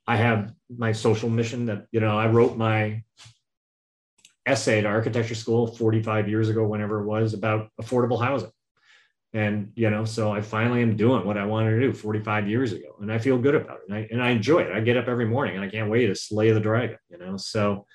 I 0.08 0.16
have 0.16 0.54
my 0.76 0.94
social 0.94 1.30
mission 1.30 1.66
that, 1.66 1.86
you 1.92 2.00
know, 2.00 2.18
I 2.18 2.28
wrote 2.28 2.58
my 2.58 3.04
essay 4.46 4.80
at 4.80 4.86
architecture 4.86 5.36
school 5.36 5.68
45 5.68 6.30
years 6.30 6.50
ago, 6.50 6.66
whenever 6.66 7.02
it 7.02 7.06
was 7.06 7.34
about 7.34 7.70
affordable 7.82 8.22
housing. 8.22 8.52
And, 9.34 9.72
you 9.76 9.90
know, 9.90 10.04
so 10.04 10.34
I 10.34 10.42
finally 10.42 10.82
am 10.82 10.98
doing 10.98 11.26
what 11.26 11.38
I 11.38 11.46
wanted 11.46 11.72
to 11.72 11.80
do 11.80 11.94
45 11.94 12.50
years 12.50 12.74
ago. 12.74 12.98
And 13.00 13.12
I 13.12 13.18
feel 13.18 13.38
good 13.38 13.56
about 13.56 13.78
it. 13.78 13.84
And 13.88 13.98
I, 13.98 14.08
and 14.12 14.22
I 14.22 14.32
enjoy 14.32 14.60
it. 14.60 14.76
I 14.76 14.82
get 14.82 14.98
up 14.98 15.08
every 15.08 15.26
morning 15.26 15.56
and 15.56 15.64
I 15.64 15.70
can't 15.70 15.90
wait 15.90 16.08
to 16.08 16.16
slay 16.16 16.52
the 16.52 16.60
dragon, 16.60 16.98
you 17.10 17.18
know? 17.18 17.38
So 17.38 17.86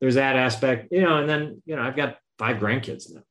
there's 0.00 0.16
that 0.16 0.36
aspect, 0.36 0.88
you 0.90 1.02
know, 1.02 1.18
and 1.18 1.28
then, 1.28 1.62
you 1.64 1.76
know, 1.76 1.82
I've 1.82 1.96
got 1.96 2.16
five 2.38 2.56
grandkids 2.56 3.12
now, 3.12 3.22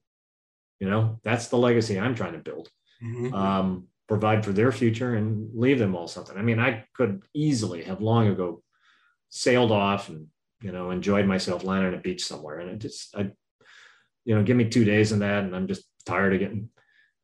you 0.80 0.90
know, 0.90 1.20
that's 1.24 1.48
the 1.48 1.58
legacy 1.58 2.00
I'm 2.00 2.16
trying 2.16 2.34
to 2.34 2.40
build. 2.40 2.70
Mm-hmm. 3.04 3.34
Um, 3.34 3.88
provide 4.08 4.44
for 4.44 4.52
their 4.52 4.72
future 4.72 5.16
and 5.16 5.50
leave 5.54 5.80
them 5.80 5.96
all 5.96 6.08
something. 6.08 6.38
I 6.38 6.42
mean, 6.42 6.60
I 6.60 6.86
could 6.96 7.22
easily 7.34 7.84
have 7.84 8.02
long 8.02 8.28
ago 8.28 8.64
sailed 9.30 9.72
off 9.72 10.10
and, 10.10 10.28
you 10.62 10.72
know, 10.72 10.92
enjoyed 10.92 11.26
myself 11.26 11.64
lying 11.64 11.86
on 11.86 11.94
a 11.94 11.98
beach 11.98 12.26
somewhere. 12.26 12.60
And 12.60 12.72
it 12.72 12.80
just, 12.80 13.16
I, 13.16 13.32
you 14.26 14.36
know, 14.36 14.44
give 14.44 14.58
me 14.58 14.68
two 14.68 14.84
days 14.84 15.12
in 15.12 15.20
that 15.20 15.44
and 15.44 15.56
I'm 15.56 15.68
just 15.68 15.84
tired 16.06 16.34
of 16.34 16.40
getting 16.40 16.70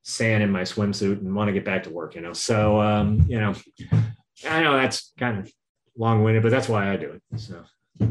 sand 0.07 0.43
in 0.43 0.51
my 0.51 0.61
swimsuit 0.61 1.19
and 1.19 1.35
want 1.35 1.47
to 1.47 1.51
get 1.51 1.65
back 1.65 1.81
to 1.83 1.89
work, 1.89 2.13
you 2.13 2.21
know. 2.21 2.31
So 2.31 2.79
um, 2.79 3.25
you 3.27 3.39
know, 3.39 3.55
I 4.47 4.61
know 4.61 4.77
that's 4.77 5.11
kind 5.17 5.39
of 5.39 5.51
long-winded, 5.97 6.43
but 6.43 6.51
that's 6.51 6.69
why 6.69 6.91
I 6.91 6.95
do 6.95 7.11
it. 7.11 7.39
So 7.39 7.63
yeah. 7.99 8.09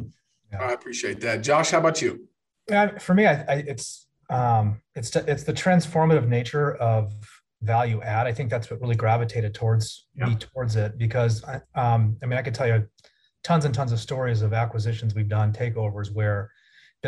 I 0.61 0.73
appreciate 0.73 1.21
that. 1.21 1.43
Josh, 1.43 1.71
how 1.71 1.79
about 1.79 2.03
you? 2.03 2.29
Yeah, 2.69 2.99
for 2.99 3.15
me, 3.15 3.27
I, 3.27 3.43
I, 3.43 3.55
it's 3.67 4.09
um, 4.29 4.81
it's 4.95 5.15
it's 5.15 5.45
the 5.45 5.53
transformative 5.53 6.27
nature 6.27 6.75
of 6.77 7.13
value 7.63 8.03
add. 8.03 8.27
I 8.27 8.33
think 8.33 8.51
that's 8.51 8.71
what 8.71 8.81
really 8.81 8.97
gravitated 8.97 9.55
towards 9.55 10.07
yeah. 10.17 10.27
me 10.27 10.35
towards 10.35 10.77
it 10.77 10.99
because 10.99 11.45
um, 11.75 12.17
I 12.23 12.27
mean 12.27 12.39
I 12.39 12.43
could 12.43 12.55
tell 12.55 12.67
you 12.67 12.87
tons 13.45 13.65
and 13.67 13.75
tons 13.75 13.93
of 13.93 14.01
stories 14.01 14.43
of 14.43 14.53
acquisitions 14.53 15.15
we've 15.15 15.29
done, 15.29 15.53
takeovers 15.53 16.13
where 16.13 16.51
that's 16.51 16.54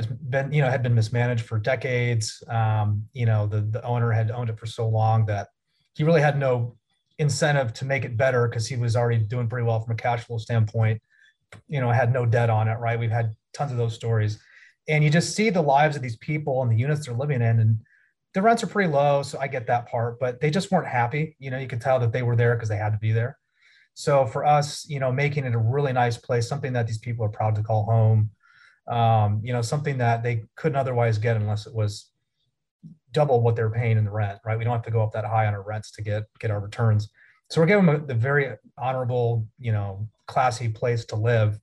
been 0.05 0.53
you 0.53 0.61
know 0.61 0.69
had 0.69 0.83
been 0.83 0.95
mismanaged 0.95 1.45
for 1.45 1.59
decades. 1.59 2.43
Um, 2.49 3.05
you 3.15 3.25
know 3.25 3.47
the 3.47 3.63
the 3.63 3.83
owner 3.83 4.13
had 4.13 4.31
owned 4.31 4.51
it 4.51 4.59
for 4.59 4.67
so 4.67 4.87
long 4.87 5.25
that 5.27 5.49
he 5.95 6.05
really 6.05 6.21
had 6.21 6.39
no 6.39 6.77
incentive 7.19 7.73
to 7.73 7.87
make 7.87 8.05
it 8.05 8.17
better 8.17 8.47
because 8.47 8.67
he 8.67 8.77
was 8.77 8.97
already 8.97 9.19
doing 9.19 9.49
pretty 9.49 9.67
well 9.67 9.81
from 9.81 9.93
a 9.93 9.97
cash 9.97 10.25
flow 10.25 10.37
standpoint. 10.37 11.01
You 11.69 11.81
know, 11.81 11.91
had 11.91 12.13
no 12.13 12.27
debt 12.27 12.51
on 12.51 12.69
it. 12.69 12.75
Right? 12.75 12.99
We've 12.99 13.11
had 13.11 13.35
tons 13.55 13.73
of 13.73 13.79
those 13.79 13.95
stories, 13.95 14.39
and 14.87 15.03
you 15.03 15.09
just 15.09 15.35
see 15.35 15.49
the 15.49 15.63
lives 15.63 15.97
of 15.97 16.03
these 16.03 16.17
people 16.17 16.63
and 16.63 16.71
the 16.71 16.77
units 16.77 17.07
they're 17.07 17.15
living 17.15 17.41
in, 17.41 17.61
and 17.61 17.79
the 18.35 18.43
rents 18.43 18.63
are 18.63 18.67
pretty 18.67 18.93
low. 18.93 19.23
So 19.23 19.39
I 19.39 19.49
get 19.49 19.67
that 19.69 19.89
part, 19.89 20.21
but 20.21 20.41
they 20.41 20.51
just 20.51 20.71
weren't 20.71 20.87
happy. 20.87 21.37
You 21.39 21.51
know, 21.51 21.59
you 21.59 21.67
could 21.67 21.81
tell 21.81 21.99
that 22.01 22.13
they 22.13 22.23
were 22.23 22.37
there 22.37 22.55
because 22.55 22.69
they 22.69 22.77
had 22.77 22.93
to 22.93 22.99
be 22.99 23.13
there. 23.13 23.39
So 23.95 24.27
for 24.27 24.45
us, 24.45 24.87
you 24.91 25.01
know, 25.01 25.11
making 25.11 25.47
it 25.47 25.55
a 25.55 25.59
really 25.59 25.95
nice 25.95 26.19
place, 26.19 26.47
something 26.47 26.75
that 26.75 26.87
these 26.87 26.99
people 26.99 27.25
are 27.25 27.31
proud 27.31 27.55
to 27.55 27.63
call 27.63 27.85
home, 27.85 28.29
um, 28.89 29.41
you 29.43 29.53
know, 29.53 29.63
something 29.63 29.99
that 29.99 30.23
they 30.23 30.45
couldn't 30.55 30.77
otherwise 30.77 31.19
get 31.19 31.37
unless 31.37 31.67
it 31.67 31.75
was 31.75 32.11
double 33.13 33.41
what 33.41 33.57
they're 33.57 33.71
paying 33.71 33.97
in 33.97 34.05
the 34.05 34.11
rent, 34.11 34.39
right? 34.45 34.59
We 34.59 34.65
don't 34.65 34.75
have 34.75 34.85
to 34.85 34.91
go 34.91 35.03
up 35.03 35.13
that 35.13 35.25
high 35.25 35.47
on 35.47 35.55
our 35.55 35.63
rents 35.63 35.91
to 35.93 36.03
get 36.03 36.25
get 36.39 36.51
our 36.51 36.61
returns. 36.61 37.09
So 37.49 37.61
we're 37.61 37.67
giving 37.67 37.87
them 37.87 38.07
the 38.07 38.15
very 38.15 38.55
honorable, 38.77 39.47
you 39.59 39.73
know, 39.73 40.09
classy 40.27 40.69
place 40.69 41.05
to 41.07 41.17
live, 41.17 41.59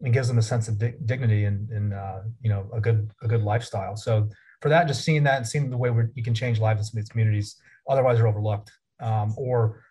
and 0.00 0.12
gives 0.12 0.28
them 0.28 0.38
a 0.38 0.42
sense 0.42 0.68
of 0.68 0.78
di- 0.78 0.94
dignity 1.04 1.44
and, 1.44 1.68
and 1.70 1.94
uh, 1.94 2.20
you 2.40 2.50
know, 2.50 2.68
a 2.72 2.80
good 2.80 3.10
a 3.22 3.28
good 3.28 3.42
lifestyle. 3.42 3.96
So 3.96 4.28
for 4.60 4.68
that, 4.68 4.88
just 4.88 5.04
seeing 5.04 5.22
that 5.24 5.36
and 5.36 5.46
seeing 5.46 5.70
the 5.70 5.76
way 5.76 5.90
we 5.90 6.04
you 6.14 6.22
can 6.22 6.34
change 6.34 6.58
lives 6.58 6.80
in 6.80 6.84
some 6.84 6.98
of 6.98 7.04
these 7.04 7.10
communities, 7.10 7.56
otherwise 7.88 8.18
are 8.18 8.26
overlooked, 8.26 8.72
um, 9.00 9.34
or 9.36 9.83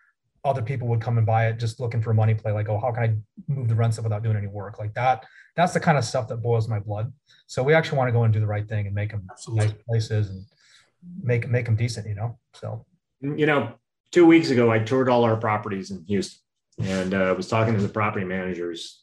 other 0.44 0.62
people 0.62 0.86
would 0.88 1.00
come 1.00 1.16
and 1.16 1.26
buy 1.26 1.46
it 1.48 1.58
just 1.58 1.80
looking 1.80 2.02
for 2.02 2.10
a 2.10 2.14
money 2.14 2.34
play, 2.34 2.52
like, 2.52 2.68
oh, 2.68 2.78
how 2.78 2.92
can 2.92 3.02
I 3.02 3.52
move 3.52 3.68
the 3.68 3.74
rents 3.74 3.98
up 3.98 4.04
without 4.04 4.22
doing 4.22 4.36
any 4.36 4.46
work? 4.46 4.78
Like 4.78 4.94
that 4.94 5.24
that's 5.56 5.72
the 5.72 5.80
kind 5.80 5.96
of 5.96 6.04
stuff 6.04 6.28
that 6.28 6.38
boils 6.38 6.68
my 6.68 6.78
blood. 6.78 7.12
So 7.46 7.62
we 7.62 7.74
actually 7.74 7.98
want 7.98 8.08
to 8.08 8.12
go 8.12 8.24
and 8.24 8.32
do 8.32 8.40
the 8.40 8.46
right 8.46 8.68
thing 8.68 8.86
and 8.86 8.94
make 8.94 9.10
them 9.10 9.26
Absolutely. 9.30 9.66
nice 9.66 9.76
places 9.86 10.30
and 10.30 10.44
make 11.22 11.48
make 11.48 11.66
them 11.66 11.76
decent, 11.76 12.06
you 12.06 12.14
know. 12.14 12.38
So 12.54 12.84
you 13.20 13.46
know, 13.46 13.74
two 14.12 14.26
weeks 14.26 14.50
ago 14.50 14.70
I 14.70 14.80
toured 14.80 15.08
all 15.08 15.24
our 15.24 15.36
properties 15.36 15.90
in 15.90 16.04
Houston 16.06 16.40
and 16.80 17.14
uh, 17.14 17.34
was 17.36 17.48
talking 17.48 17.74
to 17.74 17.80
the 17.80 17.88
property 17.88 18.26
managers 18.26 19.02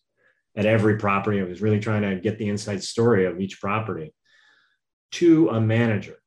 at 0.56 0.66
every 0.66 0.98
property. 0.98 1.40
I 1.40 1.44
was 1.44 1.62
really 1.62 1.80
trying 1.80 2.02
to 2.04 2.16
get 2.18 2.38
the 2.38 2.50
inside 2.50 2.84
story 2.84 3.26
of 3.26 3.40
each 3.40 3.62
property 3.62 4.14
to 5.14 5.50
a 5.50 5.62
manager. 5.62 6.18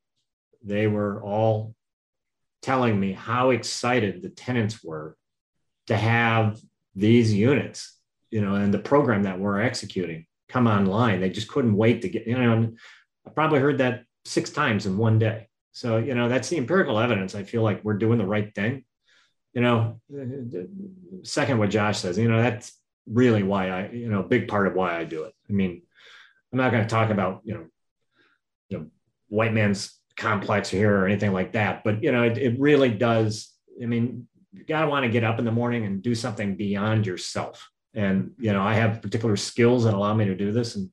They 0.63 0.87
were 0.87 1.21
all 1.21 1.75
telling 2.65 2.99
me 2.99 3.13
how 3.13 3.51
excited 3.51 4.21
the 4.21 4.29
tenants 4.29 4.83
were 4.83 5.15
to 5.87 5.95
have 5.95 6.59
these 6.95 7.33
units 7.33 7.95
you 8.35 8.41
know, 8.41 8.55
and 8.55 8.73
the 8.73 8.79
program 8.79 9.23
that 9.23 9.39
we're 9.39 9.61
executing 9.61 10.25
come 10.49 10.67
online. 10.67 11.21
They 11.21 11.29
just 11.29 11.47
couldn't 11.47 11.77
wait 11.77 12.01
to 12.01 12.09
get, 12.09 12.27
you 12.27 12.37
know, 12.37 12.73
I 13.25 13.29
probably 13.29 13.59
heard 13.59 13.77
that 13.77 14.03
six 14.25 14.49
times 14.49 14.85
in 14.85 14.97
one 14.97 15.19
day. 15.19 15.47
So, 15.71 15.97
you 15.97 16.15
know, 16.15 16.27
that's 16.27 16.49
the 16.49 16.57
empirical 16.57 16.99
evidence. 16.99 17.33
I 17.33 17.43
feel 17.43 17.61
like 17.61 17.83
we're 17.85 17.93
doing 17.93 18.17
the 18.17 18.25
right 18.25 18.53
thing. 18.53 18.83
You 19.53 19.61
know, 19.61 20.01
second, 21.23 21.59
what 21.59 21.69
Josh 21.69 21.99
says, 21.99 22.17
you 22.17 22.27
know, 22.27 22.41
that's 22.41 22.77
really 23.07 23.41
why 23.41 23.69
I, 23.69 23.89
you 23.91 24.09
know, 24.09 24.19
a 24.19 24.27
big 24.27 24.49
part 24.49 24.67
of 24.67 24.73
why 24.73 24.99
I 24.99 25.05
do 25.05 25.23
it. 25.23 25.33
I 25.49 25.53
mean, 25.53 25.81
I'm 26.51 26.57
not 26.57 26.73
going 26.73 26.83
to 26.83 26.89
talk 26.89 27.11
about, 27.11 27.39
you 27.45 27.53
know, 27.53 27.65
you 28.67 28.77
know, 28.79 28.85
white 29.29 29.53
man's 29.53 29.97
complex 30.17 30.69
here 30.69 30.95
or 30.97 31.05
anything 31.05 31.33
like 31.33 31.53
that, 31.53 31.83
but, 31.83 32.03
you 32.03 32.11
know, 32.11 32.23
it, 32.23 32.37
it 32.37 32.59
really 32.59 32.89
does. 32.89 33.51
I 33.81 33.85
mean, 33.85 34.27
you 34.53 34.63
got 34.63 34.81
to 34.81 34.87
want 34.87 35.03
to 35.03 35.09
get 35.09 35.23
up 35.23 35.39
in 35.39 35.45
the 35.45 35.51
morning 35.51 35.85
and 35.85 36.01
do 36.01 36.15
something 36.15 36.55
beyond 36.55 37.05
yourself. 37.05 37.69
And 37.93 38.31
you 38.37 38.51
know 38.51 38.61
i 38.61 38.73
have 38.73 39.01
particular 39.01 39.37
skills 39.37 39.85
that 39.85 39.93
allow 39.93 40.13
me 40.13 40.25
to 40.25 40.35
do 40.35 40.51
this. 40.51 40.75
And 40.75 40.89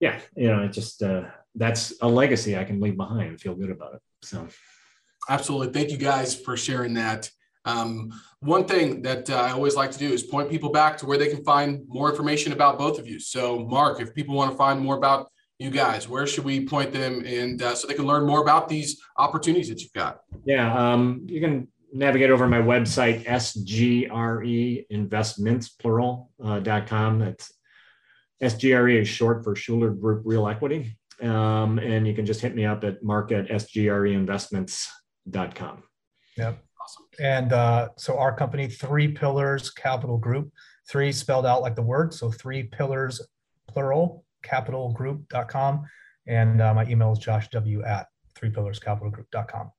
yeah 0.00 0.18
you 0.34 0.48
know 0.48 0.62
it 0.62 0.72
just 0.72 1.02
uh, 1.02 1.24
that's 1.54 1.92
a 2.00 2.08
legacy 2.08 2.56
i 2.56 2.64
can 2.64 2.80
leave 2.80 2.96
behind 2.96 3.28
and 3.28 3.40
feel 3.40 3.54
good 3.54 3.70
about 3.70 3.94
it 3.94 4.00
so. 4.22 4.48
Absolutely. 5.28 5.72
Thank 5.72 5.90
you 5.90 5.96
guys 5.96 6.34
for 6.38 6.56
sharing 6.56 6.94
that. 6.94 7.30
Um, 7.64 8.12
one 8.40 8.66
thing 8.66 9.00
that 9.02 9.30
uh, 9.30 9.36
i 9.36 9.52
always 9.52 9.74
like 9.74 9.90
to 9.92 9.98
do 9.98 10.12
is 10.12 10.22
point 10.22 10.50
people 10.50 10.70
back 10.70 10.98
to 10.98 11.06
where 11.06 11.16
they 11.16 11.28
can 11.28 11.42
find 11.44 11.82
more 11.88 12.10
information 12.10 12.52
about 12.52 12.78
both 12.78 12.98
of 12.98 13.06
you. 13.06 13.18
So 13.18 13.60
mark 13.60 14.00
if 14.00 14.14
people 14.14 14.34
want 14.34 14.50
to 14.50 14.56
find 14.56 14.80
more 14.80 14.96
about 14.96 15.30
you 15.58 15.70
guys? 15.70 16.08
Where 16.08 16.26
should 16.26 16.44
we 16.44 16.66
point 16.66 16.92
them 16.92 17.22
and 17.24 17.62
uh, 17.62 17.74
so 17.74 17.86
they 17.86 17.94
can 17.94 18.06
learn 18.06 18.26
more 18.26 18.42
about 18.42 18.68
these 18.68 19.00
opportunities 19.16 19.68
that 19.68 19.80
you've 19.80 19.92
got? 19.92 20.20
Yeah, 20.44 20.74
um, 20.74 21.26
you 21.28 21.40
can 21.40 21.68
navigate 21.92 22.30
over 22.30 22.48
my 22.48 22.58
website, 22.58 23.24
SGRE 23.24 24.86
investments 24.90 25.68
plural 25.68 26.30
uh, 26.42 26.58
dot 26.58 26.86
com. 26.86 27.20
That's 27.20 27.52
SGRE 28.42 29.00
is 29.00 29.08
short 29.08 29.44
for 29.44 29.54
Shuler 29.54 29.98
Group 29.98 30.22
Real 30.24 30.48
Equity. 30.48 30.98
Um, 31.22 31.78
and 31.78 32.06
you 32.06 32.14
can 32.14 32.26
just 32.26 32.40
hit 32.40 32.56
me 32.56 32.66
up 32.66 32.82
at 32.82 33.02
mark 33.02 33.30
at 33.30 33.48
sgreinvestments.com. 33.48 35.82
Yep. 36.36 36.58
Awesome. 36.82 37.04
And 37.20 37.52
uh, 37.52 37.90
so 37.96 38.18
our 38.18 38.36
company, 38.36 38.66
Three 38.66 39.08
Pillars 39.08 39.70
Capital 39.70 40.18
Group, 40.18 40.50
three 40.90 41.12
spelled 41.12 41.46
out 41.46 41.62
like 41.62 41.76
the 41.76 41.82
word. 41.82 42.12
So 42.12 42.30
three 42.30 42.64
pillars, 42.64 43.22
plural, 43.68 44.23
capitalgroup.com. 44.44 45.86
And 46.26 46.62
uh, 46.62 46.74
my 46.74 46.86
email 46.86 47.12
is 47.12 47.18
josh 47.18 47.48
w 47.50 47.82
at 47.84 48.06
threepillarscapitalgroup.com. 48.34 49.72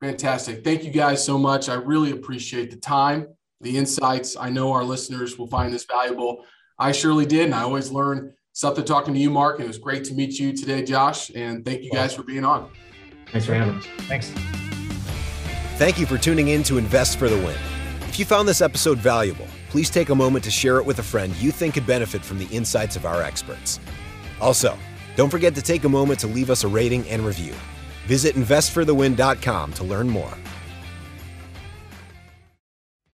Fantastic. 0.00 0.64
Thank 0.64 0.84
you 0.84 0.90
guys 0.90 1.24
so 1.24 1.38
much. 1.38 1.68
I 1.68 1.74
really 1.74 2.10
appreciate 2.10 2.70
the 2.70 2.76
time, 2.76 3.28
the 3.60 3.76
insights. 3.76 4.36
I 4.36 4.50
know 4.50 4.72
our 4.72 4.84
listeners 4.84 5.38
will 5.38 5.46
find 5.46 5.72
this 5.72 5.84
valuable. 5.84 6.44
I 6.78 6.92
surely 6.92 7.26
did. 7.26 7.46
And 7.46 7.54
I 7.54 7.62
always 7.62 7.90
learn 7.90 8.34
something 8.52 8.84
talking 8.84 9.14
to 9.14 9.20
you, 9.20 9.30
Mark. 9.30 9.56
And 9.56 9.64
it 9.64 9.68
was 9.68 9.78
great 9.78 10.04
to 10.04 10.14
meet 10.14 10.38
you 10.38 10.52
today, 10.52 10.82
Josh. 10.84 11.30
And 11.34 11.64
thank 11.64 11.82
you 11.82 11.90
guys 11.90 12.14
for 12.14 12.22
being 12.22 12.44
on. 12.44 12.70
Thanks 13.32 13.46
for 13.46 13.54
having 13.54 13.76
us. 13.76 13.86
Thanks. 14.00 14.30
Thank 15.76 15.98
you 15.98 16.06
for 16.06 16.18
tuning 16.18 16.48
in 16.48 16.62
to 16.64 16.78
Invest 16.78 17.18
for 17.18 17.28
the 17.28 17.36
Win. 17.36 17.56
If 18.08 18.18
you 18.18 18.24
found 18.24 18.46
this 18.46 18.60
episode 18.60 18.98
valuable, 18.98 19.48
please 19.74 19.90
take 19.90 20.10
a 20.10 20.14
moment 20.14 20.44
to 20.44 20.52
share 20.52 20.78
it 20.78 20.86
with 20.86 21.00
a 21.00 21.02
friend 21.02 21.34
you 21.38 21.50
think 21.50 21.74
could 21.74 21.84
benefit 21.84 22.24
from 22.24 22.38
the 22.38 22.46
insights 22.52 22.94
of 22.94 23.04
our 23.04 23.24
experts. 23.24 23.80
Also, 24.40 24.78
don't 25.16 25.30
forget 25.30 25.52
to 25.52 25.60
take 25.60 25.82
a 25.82 25.88
moment 25.88 26.20
to 26.20 26.28
leave 26.28 26.48
us 26.48 26.62
a 26.62 26.68
rating 26.68 27.04
and 27.08 27.26
review. 27.26 27.52
Visit 28.06 28.36
investforthewin.com 28.36 29.72
to 29.72 29.82
learn 29.82 30.08
more. 30.08 30.32